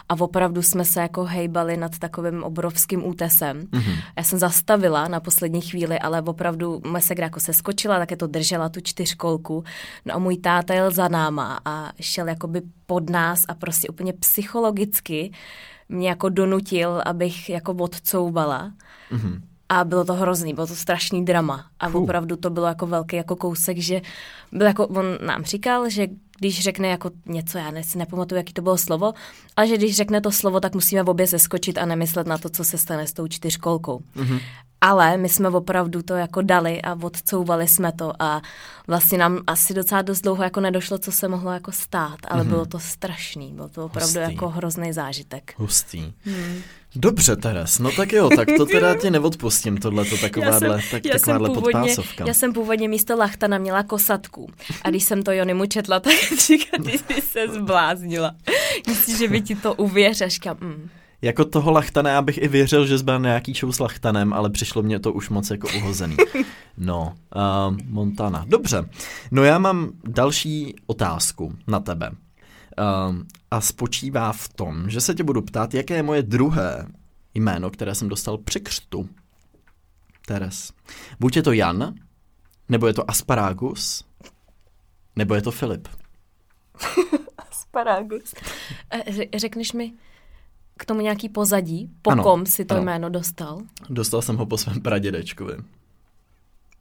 A 0.09 0.15
opravdu 0.21 0.63
jsme 0.63 0.85
se 0.85 1.01
jako 1.01 1.25
hejbali 1.25 1.77
nad 1.77 1.99
takovým 1.99 2.43
obrovským 2.43 3.07
útesem. 3.07 3.67
Já 4.17 4.23
jsem 4.23 4.39
zastavila 4.39 5.09
na 5.09 5.21
poslední 5.21 5.61
chvíli, 5.61 5.99
ale 5.99 6.23
opravdu 6.23 6.81
moje 6.87 7.03
segra 7.03 7.27
jako 7.27 7.41
se 7.41 7.53
skočila, 7.53 7.99
tak 7.99 8.11
je 8.11 8.17
to 8.17 8.27
držela 8.27 8.69
tu 8.69 8.81
čtyřkolku. 8.81 9.65
No 10.05 10.15
a 10.15 10.19
můj 10.19 10.37
táta 10.37 10.75
jel 10.75 10.91
za 10.91 11.09
náma 11.09 11.61
a 11.65 11.93
šel 12.01 12.29
jakoby 12.29 12.63
pod 12.87 13.11
nás 13.11 13.45
a 13.49 13.55
prostě 13.55 13.89
úplně 13.89 14.13
psychologicky 14.13 15.33
mě 15.89 16.09
jako 16.09 16.29
donutil, 16.29 17.03
abych 17.07 17.49
jako 17.51 17.73
odcouvala. 17.73 18.73
A 19.73 19.85
bylo 19.85 20.05
to 20.05 20.15
hrozný, 20.15 20.55
bylo 20.55 20.67
to 20.67 20.77
strašný 20.77 21.25
drama. 21.25 21.67
A 21.81 21.89
Fuh. 21.89 22.03
opravdu 22.03 22.37
to 22.37 22.51
bylo 22.51 22.67
jako 22.67 22.87
velký 22.87 23.17
jako 23.17 23.37
kousek, 23.37 23.79
že 23.79 24.01
byl 24.53 24.67
jako, 24.67 24.87
on 24.87 25.05
nám 25.27 25.45
říkal, 25.45 25.91
že 25.91 26.07
když 26.39 26.61
řekne 26.61 26.89
jako 26.89 27.11
něco, 27.27 27.59
já 27.59 27.73
si 27.83 27.99
nepamatuju, 27.99 28.37
jaký 28.37 28.53
to 28.53 28.63
bylo 28.63 28.79
slovo, 28.79 29.13
ale 29.57 29.67
že 29.67 29.77
když 29.77 29.97
řekne 29.97 30.21
to 30.21 30.33
slovo, 30.33 30.61
tak 30.61 30.75
musíme 30.75 31.03
v 31.03 31.09
obě 31.09 31.27
zeskočit 31.27 31.79
a 31.79 31.85
nemyslet 31.85 32.27
na 32.27 32.39
to, 32.39 32.49
co 32.49 32.65
se 32.65 32.79
stane 32.79 33.07
s 33.07 33.13
tou 33.13 33.27
čtyřkolkou. 33.29 34.03
Mm-hmm. 34.17 34.41
Ale 34.81 35.17
my 35.17 35.29
jsme 35.29 35.49
opravdu 35.49 36.03
to 36.03 36.15
jako 36.15 36.43
dali 36.43 36.83
a 36.83 36.97
odcouvali 37.03 37.69
jsme 37.69 37.93
to 37.93 38.23
a 38.23 38.43
vlastně 38.87 39.19
nám 39.19 39.41
asi 39.47 39.75
docela 39.75 40.03
dost 40.03 40.21
dlouho 40.21 40.43
jako 40.43 40.61
nedošlo, 40.61 40.99
co 40.99 41.13
se 41.13 41.29
mohlo 41.29 41.53
jako 41.53 41.73
stát, 41.73 42.19
ale 42.29 42.43
mm-hmm. 42.45 42.49
bylo 42.49 42.67
to 42.67 42.79
strašný, 42.79 43.53
byl 43.53 43.69
to 43.69 43.85
opravdu 43.85 44.21
Hustý. 44.21 44.33
jako 44.33 44.49
hrozný 44.49 44.93
zážitek. 44.93 45.55
Hustý. 45.57 46.13
Dobře, 46.97 47.37
Teres, 47.37 47.79
no 47.79 47.91
tak 47.93 48.13
jo, 48.13 48.31
tak 48.37 48.49
to 48.57 48.67
teda 48.67 48.95
ti 48.95 49.11
neodpustím, 49.11 49.79
tohleto 49.79 50.17
takováhle, 50.21 50.81
tak, 50.91 51.03
takováhle 51.03 51.51
podpásovka. 51.51 52.25
já 52.27 52.35
jsem 52.35 52.53
původně 52.53 52.89
místo 52.89 53.17
lachtana 53.17 53.59
měla 53.59 53.83
kosatku. 53.83 54.51
A 54.83 54.91
když 54.91 55.05
jsem 55.05 55.23
to 55.23 55.33
Jonimu 55.33 55.67
četla, 55.67 56.01
tak 56.01 56.15
říká, 56.47 56.77
ty 56.85 56.99
jsi 56.99 57.21
se 57.21 57.49
zbláznila. 57.49 58.35
Myslíš, 58.89 59.19
že 59.19 59.29
by 59.29 59.41
ti 59.41 59.55
to 59.55 59.75
uvěřil? 59.75 60.29
Říkám, 60.29 60.57
mm. 60.61 60.89
Jako 61.23 61.45
toho 61.45 61.71
lachtana 61.73 62.11
já 62.11 62.23
bych 62.23 62.39
i 62.43 62.49
věřil, 62.49 62.87
že 62.87 62.99
zbyl 62.99 63.21
nějaký 63.21 63.55
show 63.55 63.73
s 63.73 63.79
lachtanem, 63.79 64.33
ale 64.33 64.51
přišlo 64.51 64.83
mě 64.83 64.99
to 64.99 65.13
už 65.13 65.29
moc 65.29 65.51
jako 65.51 65.69
uhozený. 65.77 66.17
No, 66.79 67.15
uh, 67.37 67.77
Montana. 67.89 68.45
Dobře. 68.49 68.89
No 69.31 69.45
já 69.45 69.59
mám 69.59 69.91
další 70.05 70.77
otázku 70.87 71.55
na 71.67 71.81
tebe. 71.81 72.11
Uh, 72.79 73.17
a 73.51 73.61
spočívá 73.61 74.33
v 74.33 74.49
tom, 74.49 74.91
že 74.91 75.01
se 75.01 75.15
tě 75.15 75.25
budu 75.25 75.43
ptát, 75.43 75.75
jaké 75.75 75.95
je 75.95 76.03
moje 76.03 76.23
druhé 76.23 76.87
jméno, 77.35 77.71
které 77.71 77.95
jsem 77.95 78.09
dostal 78.09 78.39
při 78.39 78.61
křtu. 78.61 79.09
Teres. 80.27 80.73
Buď 81.21 81.37
je 81.37 81.43
to 81.43 81.53
Jan, 81.53 81.95
nebo 82.69 82.87
je 82.87 82.95
to 82.95 83.11
Asparagus, 83.11 84.05
nebo 85.17 85.35
je 85.35 85.43
to 85.43 85.51
Filip. 85.51 85.89
Asparagus. 87.51 88.35
E, 88.91 89.39
Řekneš 89.39 89.73
mi 89.73 89.93
k 90.77 90.85
tomu 90.85 91.01
nějaký 91.01 91.29
pozadí, 91.29 91.91
po 92.03 92.11
Ano, 92.11 92.23
kom 92.23 92.47
si 92.47 92.65
to 92.65 92.75
ano. 92.75 92.83
jméno 92.83 93.11
dostal? 93.11 93.61
Dostal 93.89 94.23
jsem 94.23 94.37
ho 94.37 94.47
po 94.47 94.59
svém 94.59 94.81
pradědečkovi. 94.81 95.55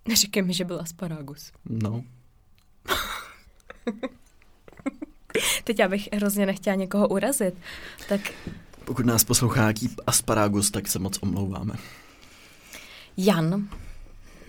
Neříkej 0.08 0.44
mi, 0.44 0.54
že 0.54 0.66
byl 0.66 0.80
Asparagus. 0.82 1.52
No, 1.70 2.04
Teď 5.64 5.80
já 5.80 5.88
bych 5.88 6.10
hrozně 6.14 6.46
nechtěla 6.46 6.76
někoho 6.76 7.08
urazit. 7.08 7.54
Tak 8.10 8.22
pokud 8.86 9.06
nás 9.06 9.24
poslouchá 9.24 9.60
nějaký 9.60 9.90
Asparagus, 10.08 10.72
tak 10.72 10.88
se 10.88 11.00
moc 11.00 11.20
omlouváme. 11.22 11.74
Jan, 13.18 13.70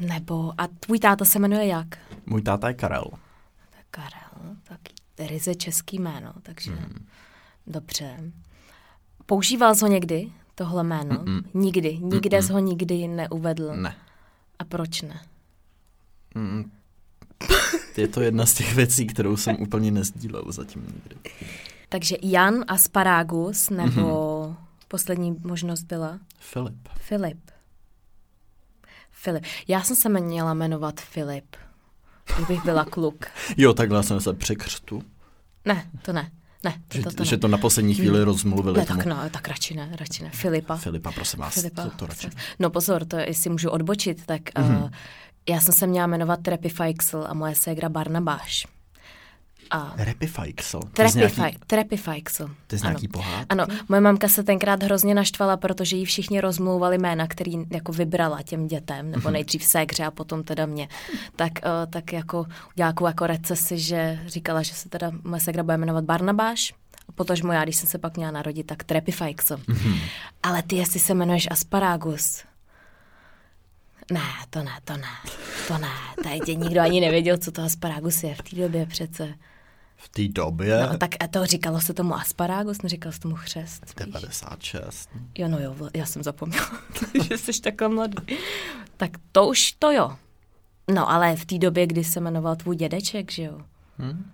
nebo, 0.00 0.52
a 0.58 0.66
tvůj 0.66 0.98
táta 0.98 1.24
se 1.24 1.38
jmenuje 1.38 1.66
jak? 1.66 1.98
Můj 2.26 2.42
táta 2.42 2.68
je 2.68 2.74
Karel. 2.74 3.04
Tak 3.70 3.86
Karel, 3.90 4.56
taky 4.62 4.92
ryze 5.18 5.54
český 5.54 5.98
jméno, 5.98 6.32
takže 6.42 6.70
hmm. 6.70 7.06
dobře. 7.66 8.32
Používal 9.26 9.74
jsi 9.74 9.84
ho 9.84 9.90
někdy, 9.90 10.32
tohle 10.54 10.84
jméno? 10.84 11.16
Mm-mm. 11.16 11.42
Nikdy, 11.54 11.98
nikde 11.98 12.38
Mm-mm. 12.38 12.46
jsi 12.46 12.52
ho 12.52 12.58
nikdy 12.58 13.08
neuvedl. 13.08 13.76
Ne. 13.76 13.96
A 14.58 14.64
proč 14.64 15.02
ne? 15.02 15.20
Mm. 16.34 16.70
Je 17.96 18.08
to 18.08 18.20
jedna 18.20 18.46
z 18.46 18.54
těch 18.54 18.74
věcí, 18.74 19.06
kterou 19.06 19.36
jsem 19.36 19.56
úplně 19.60 19.90
nezdílel 19.90 20.44
zatím 20.48 20.82
nikdy. 20.86 21.16
Takže 21.88 22.16
Jan 22.22 22.64
Asparagus, 22.68 23.70
nebo 23.70 23.82
Mhm. 23.90 24.02
mm-hmm. 24.04 24.56
poslední 24.88 25.36
možnost 25.44 25.82
byla 25.82 26.18
Filip. 26.38 26.88
Filip. 27.00 27.50
Filip. 29.10 29.44
Já 29.68 29.82
jsem 29.82 29.96
se 29.96 30.08
měla 30.08 30.54
jmenovat 30.54 31.00
Filip, 31.00 31.56
kdybych 32.36 32.64
byla 32.64 32.84
kluk. 32.84 33.26
Jo, 33.56 33.72
takhle 33.74 34.02
jsem 34.02 34.20
se 34.20 34.32
při 34.32 34.56
křtu. 34.56 35.02
Ne, 35.64 35.86
to 36.02 36.12
ne. 36.12 36.30
Ne, 36.64 36.74
to, 36.88 36.98
Že, 36.98 37.02
to, 37.04 37.10
to 37.10 37.24
že 37.24 37.36
ne. 37.36 37.40
to 37.40 37.48
na 37.48 37.58
poslední 37.58 37.94
chvíli 37.94 38.24
rozmluvili 38.24 38.78
Ne, 38.78 38.86
tomu. 38.86 38.98
tak 38.98 39.06
no, 39.06 39.30
tak 39.30 39.48
radši 39.48 39.74
ne, 39.74 39.90
radši 40.00 40.22
ne. 40.24 40.30
Filipa. 40.30 40.76
Filipa, 40.76 41.12
prosím 41.12 41.40
vás, 41.40 41.54
Filipa. 41.54 41.82
to, 41.82 41.90
to 41.90 42.06
radši. 42.06 42.28
No 42.58 42.70
pozor, 42.70 43.04
to 43.04 43.16
jestli 43.16 43.50
můžu 43.50 43.70
odbočit, 43.70 44.26
tak 44.26 44.42
mm-hmm. 44.42 44.82
uh, 44.84 44.90
já 45.48 45.60
jsem 45.60 45.74
se 45.74 45.86
měla 45.86 46.06
jmenovat 46.06 46.40
Feixl 46.72 47.24
a 47.28 47.34
moje 47.34 47.54
ségra 47.54 47.88
Barnabáš. 47.88 48.66
A 49.70 49.92
Repifajksel. 49.96 50.80
To 50.92 51.02
je 51.02 51.08
z 51.08 51.12
Trepi, 51.12 51.18
nějaký, 51.18 51.34
Fej, 51.36 51.54
Trepi 51.66 51.96
Feixl. 51.96 52.48
to 52.66 52.74
je 52.76 52.80
nějaký 52.82 53.08
pohádky? 53.08 53.46
Ano, 53.48 53.66
moje 53.88 54.00
mamka 54.00 54.28
se 54.28 54.42
tenkrát 54.42 54.82
hrozně 54.82 55.14
naštvala, 55.14 55.56
protože 55.56 55.96
jí 55.96 56.04
všichni 56.04 56.40
rozmlouvali 56.40 56.98
jména, 56.98 57.26
který 57.26 57.52
jako 57.70 57.92
vybrala 57.92 58.42
těm 58.42 58.66
dětem, 58.66 59.10
nebo 59.10 59.22
Mhm. 59.22 59.32
nejdřív 59.32 59.64
ségře 59.64 60.04
a 60.04 60.10
potom 60.10 60.44
teda 60.44 60.66
mě. 60.66 60.88
Tak, 61.36 61.52
uh, 61.64 61.90
tak 61.92 62.12
jako 62.12 62.46
udělala 62.74 62.94
jako, 63.08 63.26
recesi, 63.26 63.78
že 63.78 64.20
říkala, 64.26 64.62
že 64.62 64.74
se 64.74 64.88
teda 64.88 65.10
moje 65.24 65.40
ségra 65.40 65.62
bude 65.62 65.76
jmenovat 65.76 66.04
Barnabáš, 66.04 66.74
a 67.08 67.12
potažmo 67.12 67.52
já, 67.52 67.64
když 67.64 67.76
jsem 67.76 67.88
se 67.88 67.98
pak 67.98 68.16
měla 68.16 68.32
narodit, 68.32 68.66
tak 68.66 68.84
Trepi 68.84 69.12
Feixl. 69.12 69.56
Mhm. 69.68 69.94
Ale 70.42 70.62
ty, 70.62 70.76
jestli 70.76 71.00
se 71.00 71.12
jmenuješ 71.12 71.48
Asparagus, 71.50 72.42
ne, 74.10 74.20
to 74.50 74.62
ne, 74.62 74.72
to 74.84 74.96
ne, 74.96 75.08
to 75.68 75.78
ne. 75.78 75.88
Tady 76.22 76.56
nikdo 76.56 76.80
ani 76.80 77.00
nevěděl, 77.00 77.38
co 77.38 77.52
to 77.52 77.62
asparagus 77.62 78.22
je 78.22 78.34
v 78.34 78.42
té 78.42 78.56
době 78.56 78.86
přece. 78.86 79.34
V 79.96 80.08
té 80.08 80.28
době? 80.28 80.86
No, 80.92 80.98
tak 80.98 81.10
a 81.20 81.28
to 81.28 81.46
říkalo 81.46 81.80
se 81.80 81.94
tomu 81.94 82.14
asparagus, 82.14 82.82
neříkalo 82.82 83.12
se 83.12 83.20
tomu 83.20 83.36
chřest. 83.36 83.88
spíš. 83.88 84.06
96. 84.06 85.10
Jo, 85.38 85.48
no 85.48 85.58
jo, 85.58 85.76
já 85.94 86.06
jsem 86.06 86.22
zapomněla, 86.22 86.70
že 87.28 87.38
jsi 87.38 87.60
takhle 87.60 87.88
mladý. 87.88 88.16
Tak 88.96 89.10
to 89.32 89.46
už 89.48 89.72
to 89.72 89.90
jo. 89.90 90.16
No, 90.94 91.10
ale 91.10 91.36
v 91.36 91.44
té 91.44 91.58
době, 91.58 91.86
kdy 91.86 92.04
se 92.04 92.20
jmenoval 92.20 92.56
tvůj 92.56 92.76
dědeček, 92.76 93.32
že 93.32 93.42
jo? 93.42 93.60
Hm? 93.98 94.30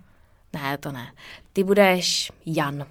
Ne, 0.53 0.77
to 0.77 0.91
ne. 0.91 1.13
Ty 1.53 1.63
budeš 1.63 2.31
Jan. 2.45 2.85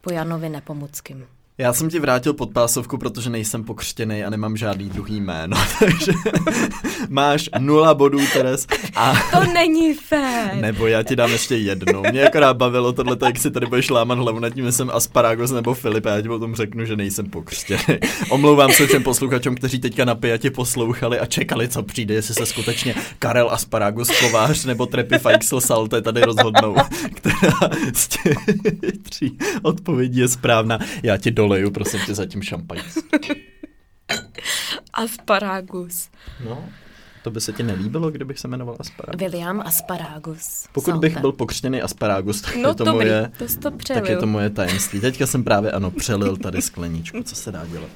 Po 0.00 0.12
Janovi 0.12 0.48
Nepomuckým. 0.48 1.26
Já 1.58 1.72
jsem 1.72 1.90
ti 1.90 1.98
vrátil 1.98 2.32
podpásovku, 2.32 2.98
protože 2.98 3.30
nejsem 3.30 3.64
pokřtěný 3.64 4.24
a 4.24 4.30
nemám 4.30 4.56
žádný 4.56 4.88
druhý 4.88 5.20
jméno, 5.20 5.56
takže 5.78 6.12
máš 7.08 7.50
nula 7.58 7.94
bodů, 7.94 8.18
Teres, 8.32 8.66
a 8.96 9.14
To 9.32 9.44
není 9.52 9.94
fér. 9.94 10.54
nebo 10.54 10.86
já 10.86 11.02
ti 11.02 11.16
dám 11.16 11.30
ještě 11.30 11.56
jednu. 11.56 12.02
Mě 12.10 12.26
akorát 12.26 12.56
bavilo 12.56 12.92
tohle, 12.92 13.16
jak 13.24 13.38
si 13.38 13.50
tady 13.50 13.66
budeš 13.66 13.90
lámat 13.90 14.18
hlavu 14.18 14.38
nad 14.38 14.50
tím, 14.50 14.72
jsem 14.72 14.90
Asparagos 14.90 15.50
nebo 15.50 15.74
Filip, 15.74 16.06
a 16.06 16.10
já 16.10 16.20
ti 16.20 16.28
potom 16.28 16.54
řeknu, 16.54 16.84
že 16.84 16.96
nejsem 16.96 17.26
pokřtěný. 17.26 17.98
Omlouvám 18.30 18.72
se 18.72 18.86
všem 18.86 19.02
posluchačům, 19.02 19.54
kteří 19.54 19.78
teďka 19.78 20.04
na 20.04 20.14
pijatě 20.14 20.50
poslouchali 20.50 21.18
a 21.20 21.26
čekali, 21.26 21.68
co 21.68 21.82
přijde, 21.82 22.14
jestli 22.14 22.34
se 22.34 22.46
skutečně 22.46 22.94
Karel 23.18 23.50
Asparagos 23.50 24.20
Kovář 24.20 24.64
nebo 24.64 24.86
Trepi 24.86 25.18
Feixl 25.18 25.60
Salte 25.60 26.02
tady 26.02 26.20
rozhodnou, 26.22 26.76
která 27.14 27.70
z 27.94 28.08
těch 28.08 28.36
tří 29.02 29.38
odpovědí 29.62 30.20
je 30.20 30.28
správná. 30.28 30.78
Já 31.02 31.16
ti 31.16 31.30
doleju, 31.44 31.70
prosím 31.70 32.00
tě, 32.06 32.14
zatím 32.14 32.42
šampaňc. 32.42 32.98
Asparagus. 34.94 36.08
No, 36.44 36.64
to 37.22 37.30
by 37.30 37.40
se 37.40 37.52
ti 37.52 37.62
nelíbilo, 37.62 38.10
kdybych 38.10 38.38
se 38.38 38.48
jmenoval 38.48 38.76
Asparagus. 38.80 39.20
William 39.20 39.60
Asparagus. 39.60 40.66
Pokud 40.72 40.94
bych 40.94 41.18
byl 41.18 41.32
pokřtěný 41.32 41.82
Asparagus, 41.82 42.40
tak 42.40 42.56
No 42.56 42.68
je 42.68 42.74
to 42.74 42.84
dobrý, 42.84 43.06
moje... 43.06 43.30
to 43.38 43.70
to 43.70 43.76
Tak 43.94 44.08
je 44.08 44.16
to 44.16 44.26
moje 44.26 44.50
tajemství. 44.50 45.00
Teďka 45.00 45.26
jsem 45.26 45.44
právě, 45.44 45.72
ano, 45.72 45.90
přelil 45.90 46.36
tady 46.36 46.62
skleničku. 46.62 47.22
Co 47.22 47.34
se 47.34 47.52
dá 47.52 47.66
dělat? 47.66 47.90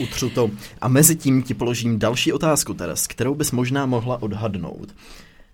Utřu 0.00 0.30
to. 0.30 0.50
A 0.80 0.88
mezi 0.88 1.16
tím 1.16 1.42
ti 1.42 1.54
položím 1.54 1.98
další 1.98 2.32
otázku, 2.32 2.74
Teres, 2.74 3.06
kterou 3.06 3.34
bys 3.34 3.52
možná 3.52 3.86
mohla 3.86 4.22
odhadnout. 4.22 4.94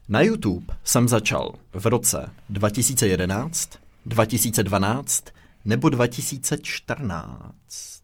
Na 0.09 0.21
YouTube 0.21 0.75
jsem 0.85 1.09
začal 1.09 1.53
v 1.73 1.87
roce 1.87 2.31
2011, 2.49 3.71
2012 4.07 5.25
nebo 5.64 5.88
2014. 5.88 8.02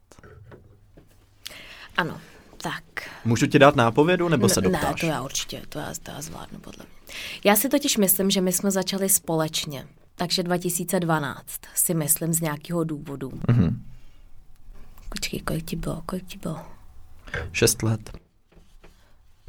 Ano, 1.96 2.20
tak. 2.56 2.84
Můžu 3.24 3.46
ti 3.46 3.58
dát 3.58 3.76
nápovědu, 3.76 4.28
nebo 4.28 4.48
se 4.48 4.60
ne, 4.60 4.68
doptáš? 4.68 5.00
to 5.00 5.06
já 5.06 5.22
určitě, 5.22 5.62
to 5.68 5.78
já, 5.78 5.94
to 6.02 6.10
já 6.10 6.22
zvládnu 6.22 6.58
podle 6.58 6.84
mě. 6.84 7.14
Já 7.44 7.56
si 7.56 7.68
totiž 7.68 7.96
myslím, 7.96 8.30
že 8.30 8.40
my 8.40 8.52
jsme 8.52 8.70
začali 8.70 9.08
společně. 9.08 9.86
Takže 10.14 10.42
2012 10.42 11.60
si 11.74 11.94
myslím 11.94 12.32
z 12.32 12.40
nějakého 12.40 12.84
důvodu. 12.84 13.32
Mhm. 13.48 13.82
Počkej, 15.08 15.40
kolik 15.40 15.64
ti 15.64 15.76
bylo, 15.76 16.02
kolik 16.06 16.26
ti 16.26 16.38
bylo? 16.38 16.60
Šest 17.52 17.82
let. 17.82 18.10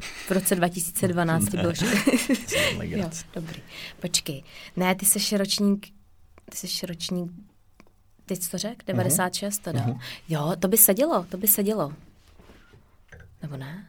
V 0.00 0.30
roce 0.30 0.54
2012 0.54 1.50
ti 1.50 1.56
bylo... 1.56 1.74
Jsem 2.46 2.82
jo, 2.82 3.10
dobrý. 3.34 3.62
Počkej. 4.00 4.42
Ne, 4.76 4.94
ty 4.94 5.06
jsi 5.06 5.38
ročník... 5.38 5.86
Ty 6.50 6.68
jsi 6.68 6.86
ročník... 6.86 7.32
Ty 8.28 8.36
jsi 8.36 8.50
to 8.50 8.58
řekl? 8.58 8.82
96 8.86 9.58
to 9.58 9.72
dal. 9.72 9.98
Jo, 10.28 10.52
to 10.58 10.68
by 10.68 10.76
sedělo, 10.76 11.26
to 11.28 11.36
by 11.36 11.48
sedělo. 11.48 11.92
Nebo 13.42 13.56
ne? 13.56 13.88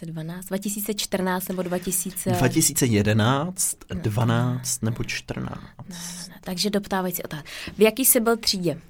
2012, 0.00 0.46
2014 0.46 1.48
nebo 1.48 1.62
2000... 1.62 2.30
2011, 2.30 3.76
12 3.94 4.82
nebo 4.82 5.04
14. 5.04 5.60
Ne, 5.88 6.34
takže 6.40 6.70
doptávající 6.70 7.22
otázka. 7.22 7.48
V 7.76 7.80
jaký 7.80 8.04
jsi 8.04 8.20
byl 8.20 8.36
třídě? 8.36 8.80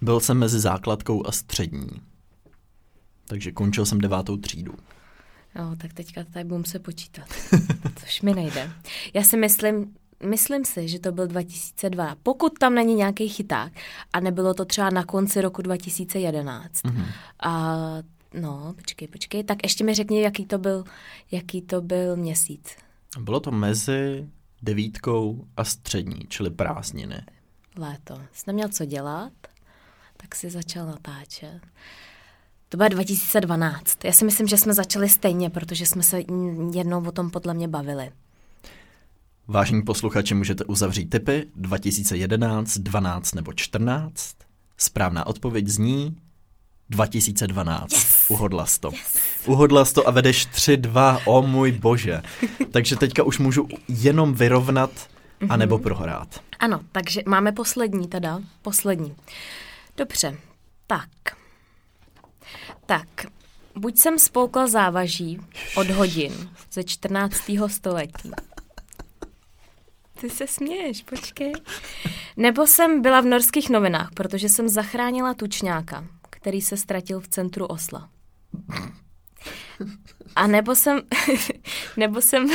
Byl 0.00 0.20
jsem 0.20 0.38
mezi 0.38 0.60
základkou 0.60 1.26
a 1.26 1.32
střední. 1.32 1.88
Takže 3.26 3.52
končil 3.52 3.86
jsem 3.86 3.98
devátou 3.98 4.36
třídu. 4.36 4.74
Jo, 5.58 5.76
tak 5.76 5.92
teďka 5.92 6.24
tady 6.24 6.44
budu 6.44 6.64
se 6.64 6.78
počítat. 6.78 7.28
Což 8.00 8.22
mi 8.22 8.34
nejde. 8.34 8.72
Já 9.14 9.22
si 9.22 9.36
myslím, 9.36 9.94
myslím 10.26 10.64
si, 10.64 10.88
že 10.88 10.98
to 10.98 11.12
byl 11.12 11.26
2002. 11.26 12.16
Pokud 12.22 12.58
tam 12.58 12.74
není 12.74 12.94
nějaký 12.94 13.28
chyták 13.28 13.72
a 14.12 14.20
nebylo 14.20 14.54
to 14.54 14.64
třeba 14.64 14.90
na 14.90 15.04
konci 15.04 15.40
roku 15.40 15.62
2011. 15.62 16.72
Mm-hmm. 16.72 17.04
A 17.42 17.76
no, 18.34 18.74
počkej, 18.76 19.08
počkej, 19.08 19.44
tak 19.44 19.58
ještě 19.62 19.84
mi 19.84 19.94
řekni, 19.94 20.22
jaký 20.22 20.46
to 20.46 20.58
byl, 20.58 20.84
jaký 21.30 21.62
to 21.62 21.80
byl 21.80 22.16
měsíc. 22.16 22.76
Bylo 23.18 23.40
to 23.40 23.50
mezi 23.50 24.28
devítkou 24.62 25.46
a 25.56 25.64
střední, 25.64 26.20
čili 26.28 26.50
prázdniny. 26.50 27.22
Léto. 27.76 28.14
Jsi 28.32 28.44
neměl 28.46 28.68
co 28.68 28.84
dělat, 28.84 29.32
tak 30.16 30.34
si 30.34 30.50
začal 30.50 30.86
natáčet. 30.86 31.60
To 32.68 32.76
bylo 32.76 32.88
2012. 32.88 34.04
Já 34.04 34.12
si 34.12 34.24
myslím, 34.24 34.48
že 34.48 34.56
jsme 34.56 34.74
začali 34.74 35.08
stejně, 35.08 35.50
protože 35.50 35.86
jsme 35.86 36.02
se 36.02 36.18
jednou 36.72 37.08
o 37.08 37.12
tom 37.12 37.30
podle 37.30 37.54
mě 37.54 37.68
bavili. 37.68 38.10
Vážení 39.50 39.82
posluchači, 39.82 40.34
můžete 40.34 40.64
uzavřít 40.64 41.10
typy 41.10 41.46
2011, 41.56 42.78
12 42.78 43.34
nebo 43.34 43.52
14. 43.52 44.36
Správná 44.76 45.26
odpověď 45.26 45.68
zní 45.68 46.16
2012. 46.90 47.92
Yes. 47.92 48.26
Uhodla 48.28 48.66
jsi 48.66 48.80
to. 48.80 48.90
Yes. 48.92 49.18
Uhodla 49.46 49.84
jsi 49.84 49.94
to 49.94 50.08
a 50.08 50.10
vedeš 50.10 50.48
3-2, 50.48 51.20
o 51.24 51.42
můj 51.42 51.72
bože. 51.72 52.22
Takže 52.70 52.96
teďka 52.96 53.22
už 53.22 53.38
můžu 53.38 53.68
jenom 53.88 54.34
vyrovnat 54.34 54.90
anebo 55.48 55.78
prohrát. 55.78 56.40
Ano, 56.58 56.80
takže 56.92 57.22
máme 57.26 57.52
poslední 57.52 58.08
teda. 58.08 58.40
Poslední. 58.62 59.14
Dobře, 59.96 60.36
tak. 60.86 61.08
Tak, 62.86 63.08
buď 63.74 63.98
jsem 63.98 64.18
spolkla 64.18 64.66
závaží 64.66 65.40
od 65.76 65.90
hodin 65.90 66.32
ze 66.72 66.84
14. 66.84 67.42
století. 67.66 68.30
Ty 70.20 70.30
se 70.30 70.46
směješ, 70.46 71.02
počkej. 71.02 71.52
Nebo 72.36 72.66
jsem 72.66 73.02
byla 73.02 73.20
v 73.20 73.24
norských 73.24 73.70
novinách, 73.70 74.10
protože 74.14 74.48
jsem 74.48 74.68
zachránila 74.68 75.34
tučňáka, 75.34 76.04
který 76.30 76.60
se 76.60 76.76
ztratil 76.76 77.20
v 77.20 77.28
centru 77.28 77.66
Osla. 77.66 78.08
A 80.36 80.46
nebo 80.46 80.74
jsem, 80.74 81.00
nebo 81.96 82.20
jsem 82.20 82.48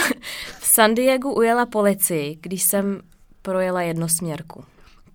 v 0.59 0.65
San 0.65 0.95
Diego 0.95 1.33
ujela 1.33 1.65
policii, 1.65 2.37
když 2.41 2.63
jsem 2.63 3.01
projela 3.41 3.81
jednosměrku. 3.81 4.65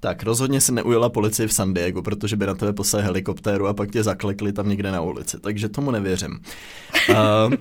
Tak 0.00 0.22
rozhodně 0.22 0.60
se 0.60 0.72
neujela 0.72 1.08
policii 1.08 1.48
v 1.48 1.52
San 1.52 1.74
Diego, 1.74 2.02
protože 2.02 2.36
by 2.36 2.46
na 2.46 2.54
tebe 2.54 2.72
poslali 2.72 3.04
helikoptéru 3.04 3.66
a 3.66 3.74
pak 3.74 3.90
tě 3.90 4.02
zaklekli 4.02 4.52
tam 4.52 4.68
někde 4.68 4.90
na 4.92 5.00
ulici, 5.00 5.40
takže 5.40 5.68
tomu 5.68 5.90
nevěřím. 5.90 6.40
Uh, 7.10 7.16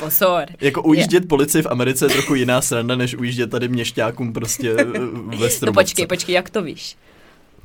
Pozor. 0.00 0.46
jako 0.60 0.82
ujíždět 0.82 1.22
je. 1.22 1.26
policii 1.28 1.62
v 1.62 1.66
Americe 1.66 2.04
je 2.04 2.08
trochu 2.10 2.34
jiná 2.34 2.60
sranda, 2.60 2.96
než 2.96 3.14
ujíždět 3.14 3.50
tady 3.50 3.68
měšťákům 3.68 4.32
prostě 4.32 4.74
ve 4.74 5.50
Stromovce. 5.50 5.66
No 5.66 5.72
počkej, 5.72 6.06
počkej, 6.06 6.34
jak 6.34 6.50
to 6.50 6.62
víš? 6.62 6.96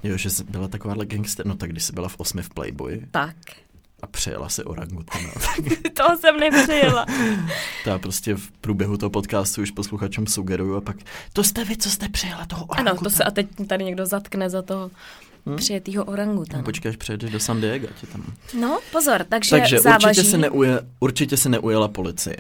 Jo, 0.03 0.17
že 0.17 0.29
jsi 0.29 0.43
byla 0.43 0.67
takováhle 0.67 1.05
gangster, 1.05 1.45
no 1.45 1.55
tak 1.55 1.71
když 1.71 1.83
jsi 1.83 1.93
byla 1.93 2.09
v 2.09 2.15
osmi 2.17 2.41
v 2.41 2.49
Playboy. 2.49 3.01
Tak. 3.11 3.35
A 4.03 4.07
přejela 4.07 4.49
si 4.49 4.63
orangutana. 4.63 5.29
toho 5.93 6.17
jsem 6.17 6.39
nepřejela. 6.39 7.05
Já 7.85 7.99
prostě 7.99 8.35
v 8.35 8.51
průběhu 8.51 8.97
toho 8.97 9.09
podcastu 9.09 9.61
už 9.61 9.71
posluchačům 9.71 10.27
sugeruju 10.27 10.75
a 10.75 10.81
pak, 10.81 10.95
to 11.33 11.43
jste 11.43 11.65
vy, 11.65 11.77
co 11.77 11.89
jste 11.89 12.09
přejela 12.09 12.45
toho 12.45 12.65
orangutana. 12.65 12.91
Ano, 12.91 13.03
to 13.03 13.09
se 13.09 13.23
a 13.23 13.31
teď 13.31 13.47
tady 13.67 13.83
někdo 13.83 14.05
zatkne 14.05 14.49
za 14.49 14.61
toho 14.61 14.91
hmm? 15.45 15.55
přijetýho 15.55 16.05
orangutana. 16.05 16.57
No, 16.57 16.65
počkej, 16.65 16.89
až 16.89 16.95
přejedeš 16.95 17.31
do 17.31 17.39
San 17.39 17.61
Diego, 17.61 17.87
ti 18.01 18.07
tam. 18.07 18.23
No, 18.59 18.79
pozor, 18.91 19.25
takže, 19.29 19.49
takže 19.49 19.79
závaží... 19.79 20.05
určitě 20.05 20.23
se, 20.23 20.37
neuje, 20.37 20.79
určitě 20.99 21.37
se 21.37 21.49
neujela 21.49 21.87
policii. 21.87 22.37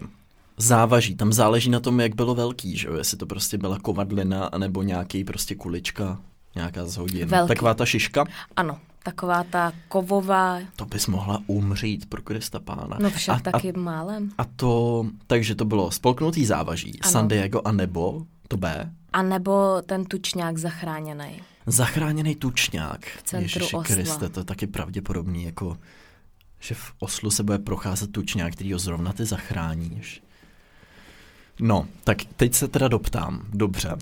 Závaží, 0.57 1.15
tam 1.15 1.33
záleží 1.33 1.69
na 1.69 1.79
tom, 1.79 1.99
jak 1.99 2.15
bylo 2.15 2.35
velký, 2.35 2.77
že 2.77 2.87
jo, 2.87 2.93
jestli 2.93 3.17
to 3.17 3.25
prostě 3.25 3.57
byla 3.57 3.79
kovadlina, 3.79 4.49
nebo 4.57 4.83
nějaký 4.83 5.23
prostě 5.23 5.55
kulička, 5.55 6.19
nějaká 6.55 6.85
z 6.85 6.97
hodin. 6.97 7.27
Velký. 7.27 7.47
Taková 7.47 7.73
ta 7.73 7.85
šiška? 7.85 8.25
Ano, 8.55 8.79
taková 9.03 9.43
ta 9.43 9.71
kovová. 9.87 10.59
To 10.75 10.85
bys 10.85 11.07
mohla 11.07 11.39
umřít 11.47 12.05
pro 12.09 12.21
Krista 12.21 12.59
pána. 12.59 12.97
No 12.99 13.09
však 13.09 13.47
a, 13.47 13.51
taky 13.51 13.73
a, 13.73 13.79
málem. 13.79 14.29
A 14.37 14.45
to, 14.45 15.05
takže 15.27 15.55
to 15.55 15.65
bylo 15.65 15.91
spolknutý 15.91 16.45
závaží, 16.45 16.99
Ano. 17.01 17.11
San 17.11 17.27
Diego 17.27 17.61
a 17.65 17.71
nebo, 17.71 18.25
to 18.47 18.57
B, 18.57 18.91
A 19.13 19.21
nebo 19.21 19.81
ten 19.85 20.05
tučňák 20.05 20.57
zachráněný. 20.57 21.41
zachráněný 21.65 22.35
tučňák. 22.35 23.05
V 23.05 23.23
centru 23.23 23.43
Ježiši 23.43 23.75
Osla. 23.75 23.83
Kriste, 23.83 24.29
to 24.29 24.39
je 24.39 24.43
taky 24.43 24.67
pravděpodobný, 24.67 25.43
jako, 25.43 25.77
že 26.59 26.75
v 26.75 26.93
Oslu 26.99 27.31
se 27.31 27.43
bude 27.43 27.59
procházet 27.59 28.11
tučňák, 28.11 28.53
který 28.53 28.73
ho 28.73 28.79
zrovna 28.79 29.13
ty 29.13 29.25
zachráníš. 29.25 30.23
No, 31.59 31.87
tak 32.03 32.17
teď 32.37 32.53
se 32.53 32.67
teda 32.67 32.87
doptám. 32.87 33.41
Dobře. 33.53 33.95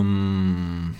Um, 0.00 0.96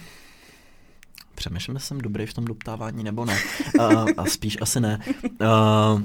přemýšlím, 1.35 1.76
jestli 1.76 1.87
jsem 1.89 1.99
dobrý 2.01 2.26
v 2.26 2.35
tom 2.35 2.45
doptávání 2.45 3.05
nebo 3.05 3.24
ne. 3.24 3.39
Uh, 3.78 4.09
a 4.16 4.26
spíš 4.26 4.59
asi 4.61 4.80
ne. 4.80 4.99
Uh, 5.41 6.03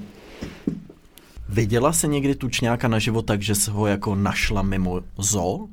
viděla 1.50 1.94
jsi 1.94 2.08
někdy 2.08 2.36
tučňáka 2.36 2.88
naživo 2.88 3.22
tak, 3.22 3.42
že 3.42 3.56
jsi 3.56 3.72
ho 3.72 3.88
jako 3.88 4.16
našla 4.16 4.62
mimo 4.62 5.02
zoo? 5.18 5.68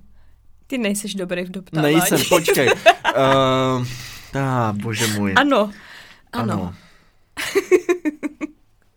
Ty 0.66 0.78
nejseš 0.78 1.14
dobrý 1.14 1.44
v 1.44 1.50
doptávání. 1.50 1.94
Nejsem, 1.94 2.18
počkej. 2.28 2.68
Uh, 2.68 3.86
tá, 4.32 4.72
bože 4.72 5.06
můj. 5.06 5.34
Ano. 5.36 5.70
Ano. 6.32 6.74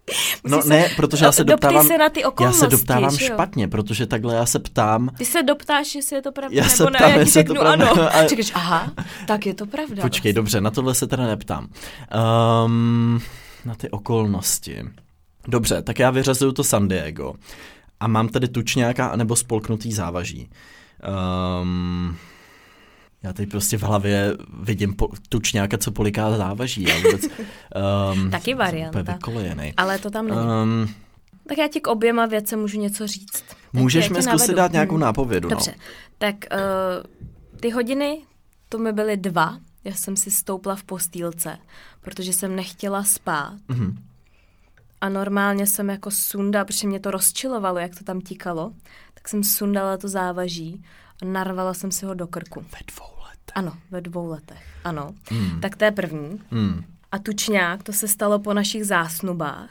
No 0.43 0.57
Musíš 0.57 0.69
ne, 0.69 0.89
protože 0.95 1.25
já 1.25 1.31
se 1.31 1.43
doptávám, 1.43 1.87
se 1.87 1.97
na 1.97 2.09
ty 2.09 2.21
já 2.21 2.27
okolnosti, 2.27 2.59
se 2.59 2.67
doptávám 2.67 3.17
špatně, 3.17 3.67
protože 3.67 4.05
takhle 4.05 4.35
já 4.35 4.45
se 4.45 4.59
ptám, 4.59 5.09
Ty 5.17 5.25
se 5.25 5.43
doptáš, 5.43 5.95
jestli 5.95 6.15
je 6.15 6.21
to 6.21 6.31
pravda, 6.31 6.55
Já 6.57 6.63
nebo 6.63 6.75
se 6.75 6.83
ne, 6.83 6.89
ptám, 6.91 7.09
já 7.09 7.15
ti 7.15 7.19
je 7.19 7.25
to 7.25 7.31
řeknu 7.31 7.55
pravda, 7.55 7.89
ano. 7.91 8.09
ale- 8.13 8.27
Říkáš, 8.29 8.51
aha, 8.53 8.91
tak 9.27 9.45
je 9.45 9.53
to 9.53 9.65
pravda. 9.65 10.01
počkej, 10.01 10.33
dobře, 10.33 10.61
na 10.61 10.71
tohle 10.71 10.95
se 10.95 11.07
teda 11.07 11.25
neptám. 11.25 11.67
Um, 12.65 13.21
na 13.65 13.75
ty 13.75 13.89
okolnosti. 13.89 14.83
Dobře, 15.47 15.81
tak 15.81 15.99
já 15.99 16.11
vyřazuju 16.11 16.51
to 16.51 16.63
San 16.63 16.87
Diego. 16.87 17.33
A 17.99 18.07
mám 18.07 18.27
tady 18.29 18.47
tučňáka 18.47 19.07
anebo 19.07 19.35
spolknutý 19.35 19.93
závaží. 19.93 20.49
Um, 21.61 22.17
já 23.23 23.33
teď 23.33 23.49
prostě 23.49 23.77
v 23.77 23.81
hlavě 23.83 24.37
vidím 24.59 24.93
po, 24.95 25.09
tučňáka, 25.29 25.77
co 25.77 25.91
poliká 25.91 26.37
závaží. 26.37 26.83
Já 26.83 26.95
vůbec, 26.95 27.21
um, 28.13 28.31
Taky 28.31 28.53
varianta. 28.53 29.17
Ale 29.77 29.99
to 29.99 30.09
tam 30.09 30.27
není. 30.27 30.39
Um, 30.63 30.93
Tak 31.49 31.57
já 31.57 31.67
ti 31.67 31.81
k 31.81 31.87
oběma 31.87 32.25
věcem 32.25 32.59
můžu 32.59 32.79
něco 32.79 33.07
říct. 33.07 33.41
Tak 33.47 33.57
můžeš 33.73 34.09
mi 34.09 34.23
zkusit 34.23 34.55
dát 34.55 34.71
nějakou 34.71 34.95
Hmm. 34.95 35.01
nápovědu. 35.01 35.49
Dobře, 35.49 35.75
tak 36.17 36.35
uh, 36.51 37.59
ty 37.59 37.69
hodiny, 37.69 38.21
to 38.69 38.77
mi 38.77 38.93
byly 38.93 39.17
dva. 39.17 39.59
Já 39.83 39.93
jsem 39.93 40.15
si 40.17 40.31
stoupla 40.31 40.75
v 40.75 40.83
postýlce, 40.83 41.57
protože 42.01 42.33
jsem 42.33 42.55
nechtěla 42.55 43.03
spát. 43.03 43.53
No. 43.69 43.75
Mhm. 43.75 43.97
A 45.01 45.09
normálně 45.09 45.67
jsem 45.67 45.89
jako 45.89 46.11
sunda, 46.11 46.65
protože 46.65 46.87
mě 46.87 46.99
to 46.99 47.11
rozčilovalo, 47.11 47.79
jak 47.79 47.95
to 47.97 48.03
tam 48.03 48.21
tíkalo, 48.21 48.71
tak 49.13 49.29
jsem 49.29 49.43
sundala 49.43 49.97
to 49.97 50.07
závaží 50.07 50.83
narvala 51.23 51.73
jsem 51.73 51.91
si 51.91 52.05
ho 52.05 52.13
do 52.13 52.27
krku. 52.27 52.59
Ve 52.61 52.79
dvou 52.93 53.05
letech. 53.23 53.55
Ano, 53.55 53.73
ve 53.91 54.01
dvou 54.01 54.29
letech, 54.29 54.63
ano. 54.83 55.09
Hmm. 55.29 55.61
Tak 55.61 55.75
to 55.75 55.85
je 55.85 55.91
první. 55.91 56.41
Hmm. 56.51 56.83
A 57.11 57.19
tučňák, 57.19 57.83
to 57.83 57.93
se 57.93 58.07
stalo 58.07 58.39
po 58.39 58.53
našich 58.53 58.85
zásnubách. 58.85 59.69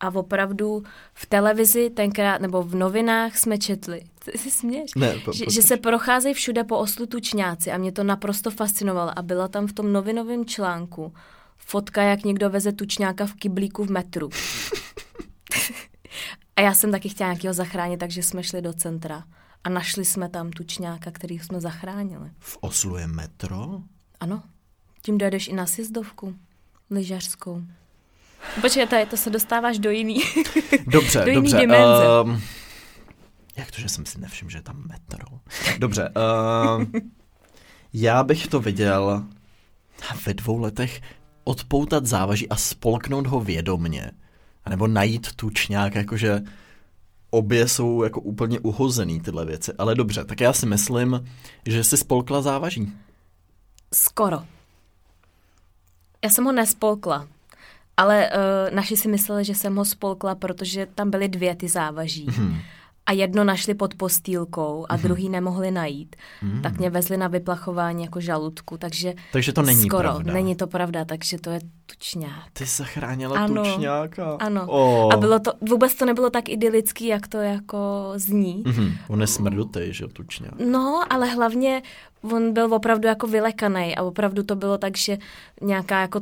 A 0.00 0.08
opravdu 0.14 0.82
v 1.14 1.26
televizi 1.26 1.90
tenkrát, 1.90 2.40
nebo 2.40 2.62
v 2.62 2.74
novinách 2.74 3.36
jsme 3.36 3.58
četli, 3.58 4.02
ty 4.24 4.38
si 4.38 4.50
směš, 4.50 4.90
Ne, 4.96 5.14
po- 5.24 5.32
že, 5.32 5.44
že 5.50 5.62
se 5.62 5.76
procházejí 5.76 6.34
všude 6.34 6.64
po 6.64 6.78
oslu 6.78 7.06
tučňáci 7.06 7.72
a 7.72 7.78
mě 7.78 7.92
to 7.92 8.04
naprosto 8.04 8.50
fascinovalo. 8.50 9.18
A 9.18 9.22
byla 9.22 9.48
tam 9.48 9.66
v 9.66 9.72
tom 9.72 9.92
novinovém 9.92 10.44
článku 10.44 11.14
fotka, 11.56 12.02
jak 12.02 12.24
někdo 12.24 12.50
veze 12.50 12.72
tučňáka 12.72 13.26
v 13.26 13.34
kyblíku 13.34 13.84
v 13.84 13.90
metru. 13.90 14.30
a 16.56 16.60
já 16.60 16.74
jsem 16.74 16.90
taky 16.90 17.08
chtěla 17.08 17.30
nějakého 17.30 17.54
zachránit, 17.54 18.00
takže 18.00 18.22
jsme 18.22 18.42
šli 18.42 18.62
do 18.62 18.72
centra. 18.72 19.24
A 19.64 19.68
našli 19.68 20.04
jsme 20.04 20.28
tam 20.28 20.50
tučňáka, 20.50 21.10
který 21.10 21.38
jsme 21.38 21.60
zachránili. 21.60 22.30
V 22.38 22.58
Oslu 22.60 22.96
je 22.96 23.06
metro? 23.06 23.80
Ano, 24.20 24.42
tím 25.02 25.18
dojedeš 25.18 25.48
i 25.48 25.52
na 25.52 25.66
sjezdovku 25.66 26.36
lyžařskou. 26.90 27.62
Počkej, 28.60 28.86
to, 28.86 28.96
to 29.10 29.16
se 29.16 29.30
dostáváš 29.30 29.78
do 29.78 29.90
jiný. 29.90 30.20
Dobře, 30.86 31.20
do 31.24 31.30
jiný 31.30 31.42
dobře. 31.42 31.58
dimenze. 31.58 32.04
Um, 32.24 32.42
jak 33.56 33.70
to, 33.70 33.80
že 33.80 33.88
jsem 33.88 34.06
si 34.06 34.20
nevšiml, 34.20 34.50
že 34.50 34.58
je 34.58 34.62
tam 34.62 34.84
metro? 34.88 35.26
Dobře. 35.78 36.12
Um, 36.78 36.92
já 37.92 38.24
bych 38.24 38.46
to 38.46 38.60
viděl 38.60 39.26
ve 40.26 40.34
dvou 40.34 40.58
letech 40.58 41.00
odpoutat 41.44 42.06
závaží 42.06 42.48
a 42.48 42.56
spolknout 42.56 43.26
ho 43.26 43.40
vědomně. 43.40 44.10
A 44.64 44.70
nebo 44.70 44.86
najít 44.86 45.36
tučňák, 45.36 45.94
jakože 45.94 46.42
obě 47.36 47.68
jsou 47.68 48.02
jako 48.02 48.20
úplně 48.20 48.60
uhozený 48.60 49.20
tyhle 49.20 49.46
věci. 49.46 49.72
Ale 49.78 49.94
dobře, 49.94 50.24
tak 50.24 50.40
já 50.40 50.52
si 50.52 50.66
myslím, 50.66 51.24
že 51.66 51.84
si 51.84 51.96
spolkla 51.96 52.42
závaží. 52.42 52.92
Skoro. 53.94 54.42
Já 56.24 56.30
jsem 56.30 56.44
ho 56.44 56.52
nespolkla. 56.52 57.28
Ale 57.96 58.30
uh, 58.30 58.74
naši 58.74 58.96
si 58.96 59.08
mysleli, 59.08 59.44
že 59.44 59.54
jsem 59.54 59.76
ho 59.76 59.84
spolkla, 59.84 60.34
protože 60.34 60.86
tam 60.94 61.10
byly 61.10 61.28
dvě 61.28 61.54
ty 61.54 61.68
závaží. 61.68 62.26
Hmm. 62.30 62.58
A 63.06 63.12
jedno 63.12 63.44
našli 63.44 63.74
pod 63.74 63.94
postýlkou 63.94 64.86
a 64.88 64.96
druhý 64.96 65.28
nemohli 65.28 65.70
najít. 65.70 66.16
Mhm. 66.42 66.62
Tak 66.62 66.78
mě 66.78 66.90
vezli 66.90 67.16
na 67.16 67.28
vyplachování 67.28 68.04
jako 68.04 68.20
žaludku, 68.20 68.78
takže 68.78 69.14
Takže 69.32 69.52
to 69.52 69.62
není 69.62 69.82
skoro. 69.82 70.02
pravda. 70.02 70.32
Není 70.32 70.56
to 70.56 70.66
pravda, 70.66 71.04
takže 71.04 71.38
to 71.38 71.50
je 71.50 71.60
tučňák. 71.86 72.50
Ty 72.52 72.64
zachránila 72.64 73.38
Ano. 73.38 73.62
tučňáka. 73.64 74.36
Ano. 74.40 74.66
Oh. 74.68 75.14
A 75.14 75.16
bylo 75.16 75.38
to, 75.38 75.52
vůbec 75.68 75.94
to 75.94 76.04
nebylo 76.06 76.30
tak 76.30 76.48
idylický, 76.48 77.06
jak 77.06 77.28
to 77.28 77.38
jako 77.38 78.12
zní. 78.16 78.62
Mhm. 78.66 78.92
On 79.08 79.20
je 79.20 79.26
smrdutej, 79.26 79.92
že 79.92 80.06
tučňák. 80.08 80.54
No, 80.70 81.00
ale 81.10 81.26
hlavně 81.26 81.82
on 82.32 82.52
byl 82.52 82.74
opravdu 82.74 83.08
jako 83.08 83.26
vylekaný 83.26 83.96
a 83.96 84.02
opravdu 84.02 84.42
to 84.42 84.56
bylo 84.56 84.78
tak, 84.78 84.96
že 84.96 85.18
nějaká 85.62 86.00
jako 86.00 86.20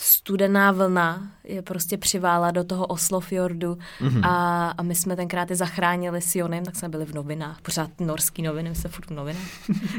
studená 0.00 0.72
vlna 0.72 1.30
je 1.44 1.62
prostě 1.62 1.98
přivála 1.98 2.50
do 2.50 2.64
toho 2.64 2.86
Oslofjordu 2.86 3.78
Mhm. 4.00 4.10
mm-hmm. 4.10 4.26
a, 4.28 4.68
a 4.70 4.82
my 4.82 4.94
jsme 4.94 5.16
tenkrát 5.16 5.50
je 5.50 5.56
zachránili 5.56 6.20
s 6.20 6.34
Jonem, 6.36 6.64
tak 6.64 6.76
jsme 6.76 6.88
byli 6.88 7.04
v 7.04 7.14
novinách, 7.14 7.60
pořád 7.60 7.90
norský 8.00 8.42
noviny, 8.42 8.68
my 8.68 8.74
jsme 8.74 8.90
furt 8.90 9.06
v 9.06 9.10
novinách. 9.14 9.42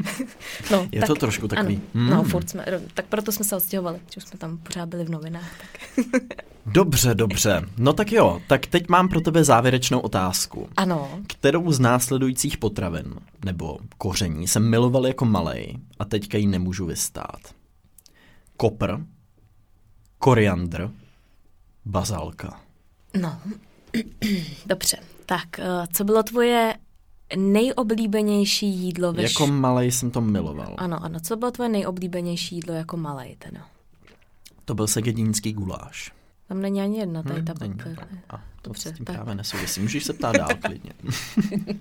no, 0.70 0.88
Je 0.92 1.02
to 1.02 1.14
trošku 1.14 1.48
takový, 1.48 1.74
Ano, 1.76 1.84
mm. 1.94 2.10
No, 2.10 2.22
furt 2.22 2.50
jsme, 2.50 2.66
tak 2.94 3.06
proto 3.06 3.32
jsme 3.32 3.44
se 3.44 3.56
odstěhovali, 3.56 4.00
že 4.14 4.20
jsme 4.20 4.38
tam 4.38 4.58
pořád 4.58 4.88
byli 4.88 5.04
v 5.04 5.10
novinách. 5.10 5.50
Tak. 5.58 6.04
Dobře, 6.66 7.14
dobře. 7.14 7.62
No 7.78 7.92
tak 7.92 8.12
jo, 8.12 8.40
tak 8.48 8.66
teď 8.66 8.88
mám 8.88 9.08
pro 9.08 9.20
tebe 9.20 9.44
závěrečnou 9.44 9.98
otázku. 10.00 10.68
Ano, 10.76 11.10
Kterou 11.26 11.72
z 11.72 11.78
následujících 11.80 12.58
potravin 12.58 13.14
nebo 13.44 13.78
koření 13.98 14.48
jsem 14.48 14.70
miloval 14.70 15.06
jako 15.06 15.24
malej 15.24 15.78
a 15.98 16.04
teďka 16.04 16.38
ji 16.38 16.46
nemůžu 16.46 16.86
vystát? 16.86 17.40
Kopr, 18.56 18.96
koriandr, 20.18 20.90
bazalka. 21.84 22.60
no, 23.20 23.40
dobře. 24.66 24.96
Tak, 25.26 25.58
eh, 25.58 25.64
co 25.92 26.04
bylo 26.04 26.22
tvoje 26.22 26.74
nejoblíbenější 27.36 28.66
jídlo 28.68 29.12
ve 29.12 29.22
Jako 29.22 29.46
malej 29.46 29.92
jsem 29.92 30.10
to 30.10 30.20
miloval. 30.20 30.74
Ano, 30.78 31.04
ano. 31.04 31.20
Co 31.20 31.36
bylo 31.36 31.50
tvoje 31.50 31.68
nejoblíbenější 31.68 32.54
jídlo 32.54 32.74
jako 32.74 32.96
malej 32.96 33.36
teda? 33.38 33.66
To 34.64 34.74
byl 34.74 34.86
segedínský 34.86 35.52
guláš. 35.52 36.12
Tam 36.48 36.60
není 36.60 36.80
ani 36.82 36.98
jedna, 36.98 37.22
tady 37.22 37.42
ta 37.42 37.52
Není. 37.60 37.74
papír. 37.74 37.98
A 38.30 38.36
to 38.36 38.42
Dobře, 38.70 38.90
s 38.90 38.92
tím 38.92 39.04
tak. 39.04 39.16
právě 39.16 39.34
nesouvisí. 39.34 39.80
Můžeš 39.80 40.04
se 40.04 40.12
ptát 40.12 40.36
dál 40.36 40.48
klidně. 40.66 40.92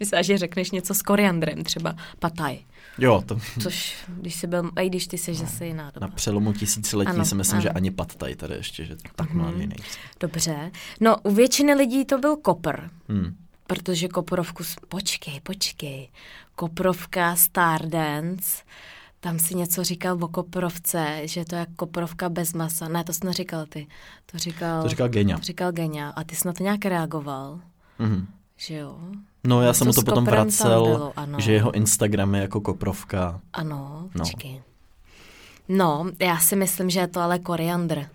Myslím, 0.00 0.22
že 0.22 0.38
řekneš 0.38 0.70
něco 0.70 0.94
s 0.94 1.02
koriandrem, 1.02 1.64
třeba 1.64 1.96
pataj. 2.18 2.58
Jo, 2.98 3.22
to 3.26 3.38
Což, 3.62 3.96
když 4.08 4.34
jsi 4.34 4.46
byl, 4.46 4.70
a 4.76 4.80
i 4.80 4.88
když 4.88 5.06
ty 5.06 5.18
jsi 5.18 5.34
zase 5.34 5.66
jiná 5.66 5.84
na 5.84 5.90
doba. 5.90 6.08
přelomu 6.08 6.52
tisíciletí 6.52 7.10
Ano, 7.10 7.24
si 7.24 7.34
myslím, 7.34 7.54
ano. 7.56 7.62
že 7.62 7.70
ani 7.70 7.90
pattaj 7.90 8.34
tady 8.34 8.54
ještě, 8.54 8.84
že 8.84 8.96
tak 9.16 9.32
mladý 9.32 9.58
nejsem. 9.66 10.00
Dobře. 10.20 10.70
No, 11.00 11.16
u 11.22 11.34
většiny 11.34 11.74
lidí 11.74 12.04
to 12.04 12.18
byl 12.18 12.36
kopr, 12.36 12.80
Hmm. 13.08 13.36
protože 13.66 14.08
koprovku, 14.08 14.62
počkej, 14.88 15.40
počkej, 15.40 16.08
koprovka 16.54 17.36
Stardance, 17.36 18.62
tam 19.20 19.38
si 19.38 19.54
něco 19.54 19.84
říkal 19.84 20.24
o 20.24 20.28
koprovce, 20.28 21.20
že 21.24 21.44
to 21.44 21.56
je 21.56 21.66
koprovka 21.76 22.28
bez 22.28 22.52
masa. 22.54 22.88
Ne, 22.88 23.04
to 23.04 23.12
jsi 23.12 23.26
neříkal 23.26 23.66
ty. 23.66 23.86
To 24.32 24.38
říkal, 24.38 24.82
To 24.82 24.88
říkal 24.88 25.08
Genia. 25.08 25.36
To 25.38 25.42
říkal 25.44 25.72
Genia. 25.72 26.08
A 26.08 26.24
ty 26.24 26.36
jsi 26.36 26.46
na 26.46 26.52
to 26.52 26.62
nějak 26.62 26.84
reagoval, 26.84 27.60
Mhm. 27.98 28.26
Že 28.60 28.74
jo? 28.74 28.98
No 29.44 29.62
já 29.62 29.72
jsem 29.72 29.86
mu 29.86 29.92
to 29.92 30.02
potom 30.02 30.24
vracel, 30.24 30.84
bylo, 30.84 31.12
ano. 31.16 31.40
že 31.40 31.52
jeho 31.52 31.72
Instagram 31.72 32.34
je 32.34 32.40
jako 32.40 32.60
koprovka. 32.60 33.40
Ano, 33.52 34.08
No. 34.14 34.24
počkej. 34.24 34.62
No. 35.68 36.06
já 36.18 36.38
si 36.38 36.56
myslím, 36.56 36.90
že 36.90 37.00
je 37.00 37.06
to 37.08 37.20
ale 37.20 37.38
koriandr. 37.38 38.06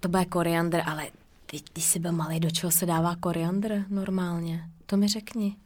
To 0.00 0.08
bude 0.08 0.24
koriandr, 0.24 0.80
ale 0.86 1.06
ty, 1.46 1.60
ty 1.72 1.80
jsi 1.80 1.98
byl 1.98 2.12
malý, 2.12 2.40
do 2.40 2.50
čeho 2.50 2.70
se 2.70 2.86
dává 2.86 3.16
koriandr 3.16 3.84
normálně? 3.88 4.64
To 4.86 4.96
mi 4.96 5.08
řekni. 5.08 5.56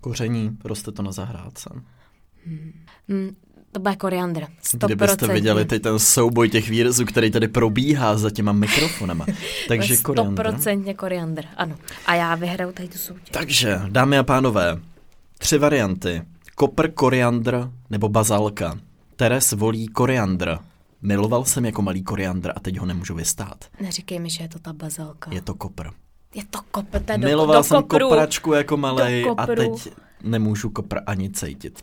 Koření, 0.00 0.58
roste 0.64 0.92
to 0.92 1.02
na 1.02 1.12
zahrádce. 1.12 1.70
Hm, 2.46 3.36
to 3.72 3.80
bude 3.80 3.96
koriandr. 3.96 4.44
100%. 4.62 4.86
Kdybyste 4.86 5.26
viděli 5.32 5.64
teď 5.64 5.82
ten 5.82 5.98
souboj 5.98 6.48
těch 6.48 6.68
výrazů, 6.68 7.04
který 7.04 7.30
tady 7.30 7.48
probíhá 7.48 8.16
za 8.18 8.30
těma 8.30 8.52
mikrofonama. 8.52 9.26
Takže 9.68 9.96
koriandr. 9.96 10.46
100% 10.46 10.94
koriandr, 10.94 11.44
ano. 11.56 11.76
A 12.06 12.14
já 12.14 12.34
vyhraju 12.34 12.72
tady 12.72 12.88
tu 12.88 12.98
soutěž. 12.98 13.30
Takže, 13.30 13.80
dámy 13.88 14.18
a 14.18 14.22
pánové, 14.22 14.80
tři 15.38 15.58
varianty. 15.58 16.22
Kopr, 16.54 16.90
koriandr 16.90 17.70
nebo 17.90 18.08
bazalka. 18.08 18.78
Teres 19.16 19.52
volí 19.52 19.88
koriandr. 19.88 20.58
Miloval 21.02 21.44
jsem 21.44 21.64
jako 21.64 21.82
malý 21.82 22.02
koriandr 22.02 22.52
a 22.56 22.60
teď 22.60 22.78
ho 22.78 22.86
nemůžu 22.86 23.14
vystát. 23.14 23.64
Neříkej 23.80 24.18
mi, 24.18 24.30
že 24.30 24.44
je 24.44 24.48
to 24.48 24.58
ta 24.58 24.72
bazalka. 24.72 25.30
Je 25.34 25.42
to 25.42 25.54
kopr. 25.54 25.86
je 26.34 26.44
to 26.50 26.58
kopr, 26.70 27.00
to 27.00 27.12
je 27.12 27.18
do, 27.18 27.28
Miloval 27.28 27.56
do 27.56 27.62
jsem 27.64 27.82
kopru. 27.82 28.08
kopračku 28.08 28.52
jako 28.52 28.76
malej 28.76 29.24
Do 29.24 29.40
a 29.40 29.46
teď 29.46 29.70
nemůžu 30.22 30.70
kopr 30.70 30.98
ani 31.06 31.30
cejtit. 31.30 31.82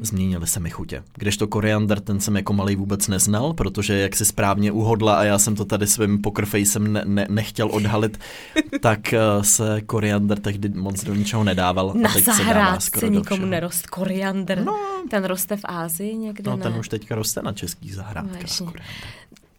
Změnily 0.00 0.46
se 0.46 0.60
mi 0.60 0.70
chutě. 0.70 1.02
Kdežto 1.14 1.46
koriandr, 1.46 2.00
ten 2.00 2.20
jsem 2.20 2.36
jako 2.36 2.52
malý 2.52 2.76
vůbec 2.76 3.08
neznal, 3.08 3.52
protože 3.52 3.98
jak 3.98 4.16
si 4.16 4.24
správně 4.24 4.72
uhodla 4.72 5.14
a 5.14 5.24
já 5.24 5.38
jsem 5.38 5.54
to 5.54 5.64
tady 5.64 5.86
svým 5.86 6.22
pokerfacem 6.22 6.92
ne- 6.92 7.02
ne- 7.06 7.26
nechtěl 7.30 7.68
odhalit, 7.72 8.18
tak 8.80 9.12
eh, 9.12 9.18
se 9.42 9.80
koriandr 9.80 10.38
tehdy 10.38 10.68
moc 10.68 11.04
do 11.04 11.14
ničeho 11.14 11.44
nedával. 11.44 11.92
Na 11.94 12.10
a 12.10 12.12
teď 12.12 12.24
se 12.24 12.44
dává 12.44 12.80
skoro 12.80 13.08
nikomu 13.08 13.46
nerost 13.46 13.86
koriandr. 13.86 14.62
No. 14.64 14.76
Ten 15.10 15.24
roste 15.24 15.56
v 15.56 15.64
Ázii 15.64 16.14
někde, 16.16 16.50
No 16.50 16.56
ne? 16.56 16.62
ten 16.62 16.74
už 16.74 16.88
teďka 16.88 17.14
roste 17.14 17.42
na 17.42 17.52
českých 17.52 17.94
zahrádkách. 17.94 18.40
Vážně. 18.60 18.66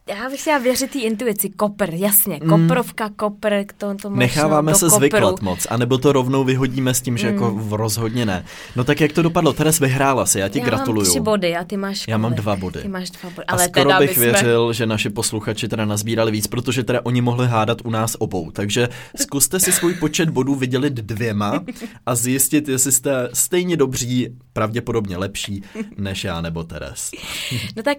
Já 0.09 0.29
bych 0.29 0.41
chtěla 0.41 0.57
věřit 0.57 0.91
té 0.91 0.99
intuici. 0.99 1.49
Kopr, 1.49 1.89
jasně. 1.93 2.39
Koprovka, 2.39 3.09
kopr, 3.15 3.53
to, 3.77 3.95
to 4.01 4.09
Mm. 4.09 4.19
Necháváme 4.19 4.71
do 4.71 4.77
se 4.77 4.85
kopru. 4.85 4.97
zvyklat 4.99 5.41
moc, 5.41 5.67
anebo 5.69 5.97
to 5.97 6.11
rovnou 6.11 6.43
vyhodíme 6.43 6.93
s 6.93 7.01
tím, 7.01 7.17
že 7.17 7.27
jako 7.27 7.51
v 7.51 7.73
rozhodně 7.73 8.25
ne. 8.25 8.45
No 8.75 8.83
tak 8.83 9.01
jak 9.01 9.11
to 9.13 9.21
dopadlo? 9.21 9.53
Teres 9.53 9.79
vyhrála 9.79 10.25
si, 10.25 10.39
já 10.39 10.47
ti 10.49 10.59
Já 10.59 10.65
gratuluju. 10.65 11.05
mám 11.05 11.11
tři 11.11 11.19
body 11.19 11.55
a 11.55 11.63
ty 11.63 11.77
máš 11.77 12.07
Já 12.07 12.17
mám 12.17 12.31
kolik? 12.31 12.41
dva 12.41 12.55
body. 12.55 12.81
Ty 12.81 12.87
máš 12.87 13.09
dva 13.11 13.29
body. 13.29 13.45
A 13.47 13.51
Ale 13.51 13.63
skoro 13.63 13.85
teda 13.85 13.99
bych 13.99 14.13
jsme... 14.13 14.23
věřil, 14.23 14.73
že 14.73 14.85
naši 14.85 15.09
posluchači 15.09 15.67
teda 15.67 15.85
nazbírali 15.85 16.31
víc, 16.31 16.47
protože 16.47 16.83
teda 16.83 17.01
oni 17.03 17.21
mohli 17.21 17.47
hádat 17.47 17.77
u 17.83 17.89
nás 17.89 18.15
obou. 18.19 18.51
Takže 18.51 18.89
zkuste 19.21 19.59
si 19.59 19.71
svůj 19.71 19.93
počet 19.93 20.29
bodů 20.29 20.55
vydělit 20.55 20.93
dvěma 20.93 21.63
a 22.05 22.15
zjistit, 22.15 22.67
jestli 22.69 22.91
jste 22.91 23.29
stejně 23.33 23.77
dobří, 23.77 24.27
pravděpodobně 24.53 25.17
lepší, 25.17 25.63
než 25.97 26.23
já 26.23 26.41
nebo 26.41 26.63
Teres. 26.63 27.11
No 27.77 27.83
tak 27.83 27.97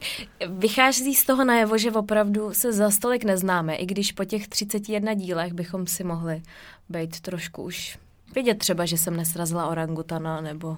vychází 0.48 1.14
z 1.14 1.26
toho 1.26 1.44
najevo, 1.44 1.78
že 1.78 1.90
opravdu 1.98 2.54
se 2.54 2.72
za 2.72 2.90
stolik 2.90 3.24
neznáme, 3.24 3.74
i 3.74 3.86
když 3.86 4.12
po 4.12 4.24
těch 4.24 4.48
31 4.48 5.14
dílech 5.14 5.52
bychom 5.52 5.86
si 5.86 6.04
mohli 6.04 6.42
být 6.88 7.20
trošku 7.20 7.62
už 7.62 7.98
vidět 8.34 8.58
třeba, 8.58 8.84
že 8.86 8.96
jsem 8.98 9.16
nesrazila 9.16 9.66
orangutana, 9.66 10.40
nebo 10.40 10.76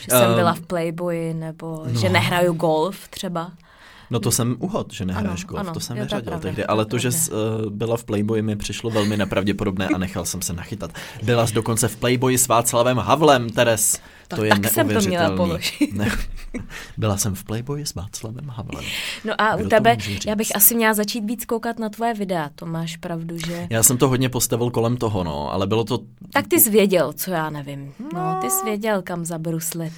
že 0.00 0.06
jsem 0.10 0.22
Ehm, 0.30 0.34
byla 0.34 0.54
v 0.54 0.60
Playboyi, 0.60 1.34
nebo 1.34 1.84
no. 1.86 2.00
že 2.00 2.08
nehraju 2.08 2.52
golf 2.52 3.08
třeba. 3.08 3.52
No 4.10 4.20
to 4.20 4.30
jsem 4.30 4.56
uhod, 4.58 4.92
že 4.92 5.04
nehraješ 5.04 5.44
Ano, 5.44 5.48
golf, 5.48 5.60
ano, 5.60 5.72
to 5.74 5.80
jsem 5.80 5.96
to 5.96 6.06
pravda, 6.06 6.38
tehdy, 6.38 6.62
to 6.62 6.70
ale 6.70 6.84
to, 6.84 6.98
že 6.98 7.12
jsi, 7.12 7.30
uh, 7.30 7.36
byla 7.70 7.96
v 7.96 8.04
Playboyi 8.04 8.42
mi 8.42 8.56
přišlo 8.56 8.90
velmi 8.90 9.16
nepravděpodobné 9.16 9.88
a 9.88 9.98
nechal 9.98 10.24
jsem 10.24 10.42
se 10.42 10.52
nachytat. 10.52 10.90
Byla 11.22 11.46
jsi 11.46 11.54
dokonce 11.54 11.88
v 11.88 11.96
Playboyi 11.96 12.38
s 12.38 12.48
Václavem 12.48 12.98
Havlem, 12.98 13.50
Teres. 13.50 14.00
Tak- 14.28 14.38
to 14.38 14.44
je 14.44 14.50
tak 14.50 14.72
jsem 14.72 14.88
to 14.88 15.00
měla 15.00 15.36
položit. 15.36 15.92
Ne. 15.94 16.10
Byla 16.96 17.16
jsem 17.16 17.34
v 17.34 17.44
Playboyi 17.44 17.86
s 17.86 17.94
Václavem 17.94 18.48
Havlem. 18.48 18.84
No 19.24 19.40
a 19.40 19.56
Kdo 19.56 19.60
u 19.66 19.68
to 19.68 19.76
tebe, 19.76 19.96
já 20.26 20.34
bych 20.36 20.56
asi 20.56 20.74
měla 20.74 20.94
začít 20.94 21.24
víc 21.24 21.44
koukat 21.44 21.78
na 21.78 21.88
tvoje 21.88 22.14
videa, 22.14 22.50
to 22.54 22.66
máš 22.66 22.96
pravdu, 22.96 23.38
že... 23.46 23.66
Já 23.70 23.82
jsem 23.82 23.98
to 23.98 24.08
hodně 24.08 24.28
postavil 24.28 24.70
kolem 24.70 24.96
toho, 24.96 25.24
no, 25.24 25.52
ale 25.52 25.66
bylo 25.66 25.84
to 25.84 25.98
Tak 26.32 26.48
ty 26.48 26.60
jsi 26.60 26.70
věděl, 26.70 27.12
co 27.12 27.30
já 27.30 27.50
nevím. 27.50 27.92
No, 28.14 28.38
ty 28.40 28.50
jsi 28.50 28.64
věděl, 28.64 29.02
kam 29.02 29.24
zabruslit. 29.24 29.92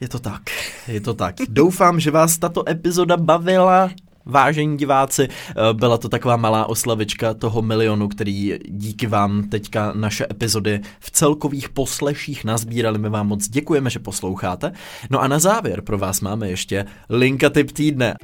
Je 0.00 0.08
to 0.08 0.18
tak, 0.18 0.42
je 0.88 1.00
to 1.00 1.14
tak. 1.14 1.34
Doufám, 1.48 2.00
že 2.00 2.10
vás 2.10 2.38
tato 2.38 2.68
epizoda 2.68 3.16
bavila. 3.16 3.90
Vážení 4.28 4.76
diváci, 4.76 5.28
eh, 5.28 5.54
byla 5.72 5.98
to 5.98 6.08
taková 6.08 6.36
malá 6.36 6.66
oslavička 6.66 7.34
toho 7.34 7.62
milionu, 7.62 8.08
který 8.08 8.58
díky 8.68 9.06
vám 9.06 9.48
teďka 9.48 9.92
naše 9.94 10.26
epizody 10.30 10.80
v 11.00 11.10
celkových 11.10 11.68
posleších 11.68 12.44
nazbírali. 12.44 12.98
My 12.98 13.08
vám 13.08 13.28
moc 13.28 13.48
děkujeme, 13.48 13.90
že 13.90 13.98
posloucháte. 13.98 14.72
No 15.10 15.20
a 15.20 15.28
na 15.28 15.38
závěr 15.38 15.82
pro 15.82 15.98
vás 15.98 16.20
máme 16.20 16.48
ještě 16.48 16.84
linka 17.10 17.50
tip 17.50 17.72
týdne. 17.72 18.14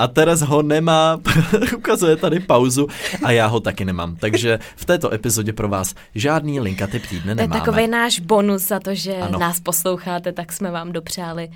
A 0.00 0.08
Teres 0.08 0.40
ho 0.40 0.62
nemá, 0.62 1.20
ukazuje 1.76 2.16
tady 2.16 2.40
pauzu 2.40 2.86
a 3.24 3.30
já 3.30 3.46
ho 3.46 3.60
taky 3.60 3.84
nemám. 3.84 4.16
Takže 4.16 4.58
v 4.76 4.84
této 4.84 5.12
epizodě 5.14 5.52
pro 5.52 5.68
vás 5.68 5.94
žádný 6.14 6.60
linka 6.60 6.86
typ 6.86 7.06
týdne 7.06 7.34
To 7.34 7.40
je 7.40 7.48
nemáme. 7.48 7.60
takový 7.60 7.86
náš 7.88 8.20
bonus 8.20 8.62
za 8.62 8.80
to, 8.80 8.94
že 8.94 9.16
ano. 9.16 9.38
nás 9.38 9.60
posloucháte, 9.60 10.32
tak 10.32 10.52
jsme 10.52 10.70
vám 10.70 10.92
dopřáli 10.92 11.48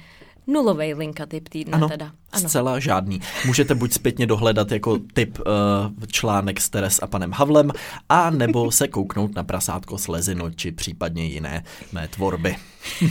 nulový 0.47 0.95
linka 0.95 1.27
typ 1.27 1.49
týdne 1.49 1.73
Ano, 1.73 1.89
teda. 1.89 2.13
Ano. 2.33 2.49
zcela 2.49 2.79
žádný. 2.81 3.21
Můžete 3.47 3.75
buď 3.75 3.93
zpětně 3.93 4.27
dohledat 4.27 4.73
jako 4.73 4.99
typ 5.13 5.39
uh, 5.39 5.47
článek 6.07 6.61
s 6.61 6.71
Teres 6.71 6.99
a 7.03 7.07
panem 7.07 7.33
Havlem, 7.33 7.71
a 8.09 8.31
nebo 8.31 8.71
se 8.71 8.89
kouknout 8.89 9.35
na 9.35 9.45
prasátko 9.45 9.99
Slezinu, 9.99 10.51
či 10.51 10.73
případně 10.73 11.25
jiné 11.25 11.65
mé 11.93 12.09
tvorby. 12.09 12.57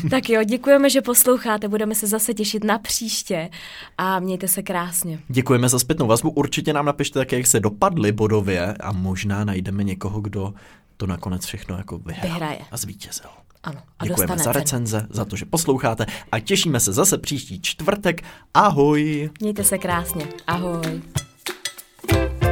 Tak 0.09 0.29
jo, 0.29 0.43
děkujeme, 0.43 0.89
že 0.89 1.01
posloucháte, 1.01 1.67
budeme 1.67 1.95
se 1.95 2.07
zase 2.07 2.33
těšit 2.33 2.63
na 2.63 2.79
příště 2.79 3.49
a 3.97 4.19
mějte 4.19 4.47
se 4.47 4.61
krásně. 4.63 5.19
Děkujeme 5.27 5.69
za 5.69 5.79
zpětnou 5.79 6.07
vazbu, 6.07 6.29
určitě 6.29 6.73
nám 6.73 6.85
napište 6.85 7.19
také, 7.19 7.37
jak 7.37 7.47
se 7.47 7.59
dopadly 7.59 8.11
bodově 8.11 8.73
a 8.73 8.91
možná 8.91 9.43
najdeme 9.43 9.83
někoho, 9.83 10.21
kdo 10.21 10.53
to 10.97 11.07
nakonec 11.07 11.45
všechno 11.45 11.77
jako 11.77 11.97
vyhrál 11.97 12.31
Vyhraje. 12.33 12.59
a 12.71 12.77
zvítězil. 12.77 13.29
Ano, 13.63 13.79
a 13.99 14.05
Děkujeme 14.05 14.37
za 14.37 14.51
recenze, 14.51 14.99
cenu. 14.99 15.09
za 15.11 15.25
to, 15.25 15.35
že 15.35 15.45
posloucháte 15.45 16.05
a 16.31 16.39
těšíme 16.39 16.79
se 16.79 16.93
zase 16.93 17.17
příští 17.17 17.61
čtvrtek. 17.61 18.21
Ahoj! 18.53 19.29
Mějte 19.39 19.63
se 19.63 19.77
krásně. 19.77 20.27
Ahoj! 20.47 21.01
thank 22.07 22.41
you 22.41 22.42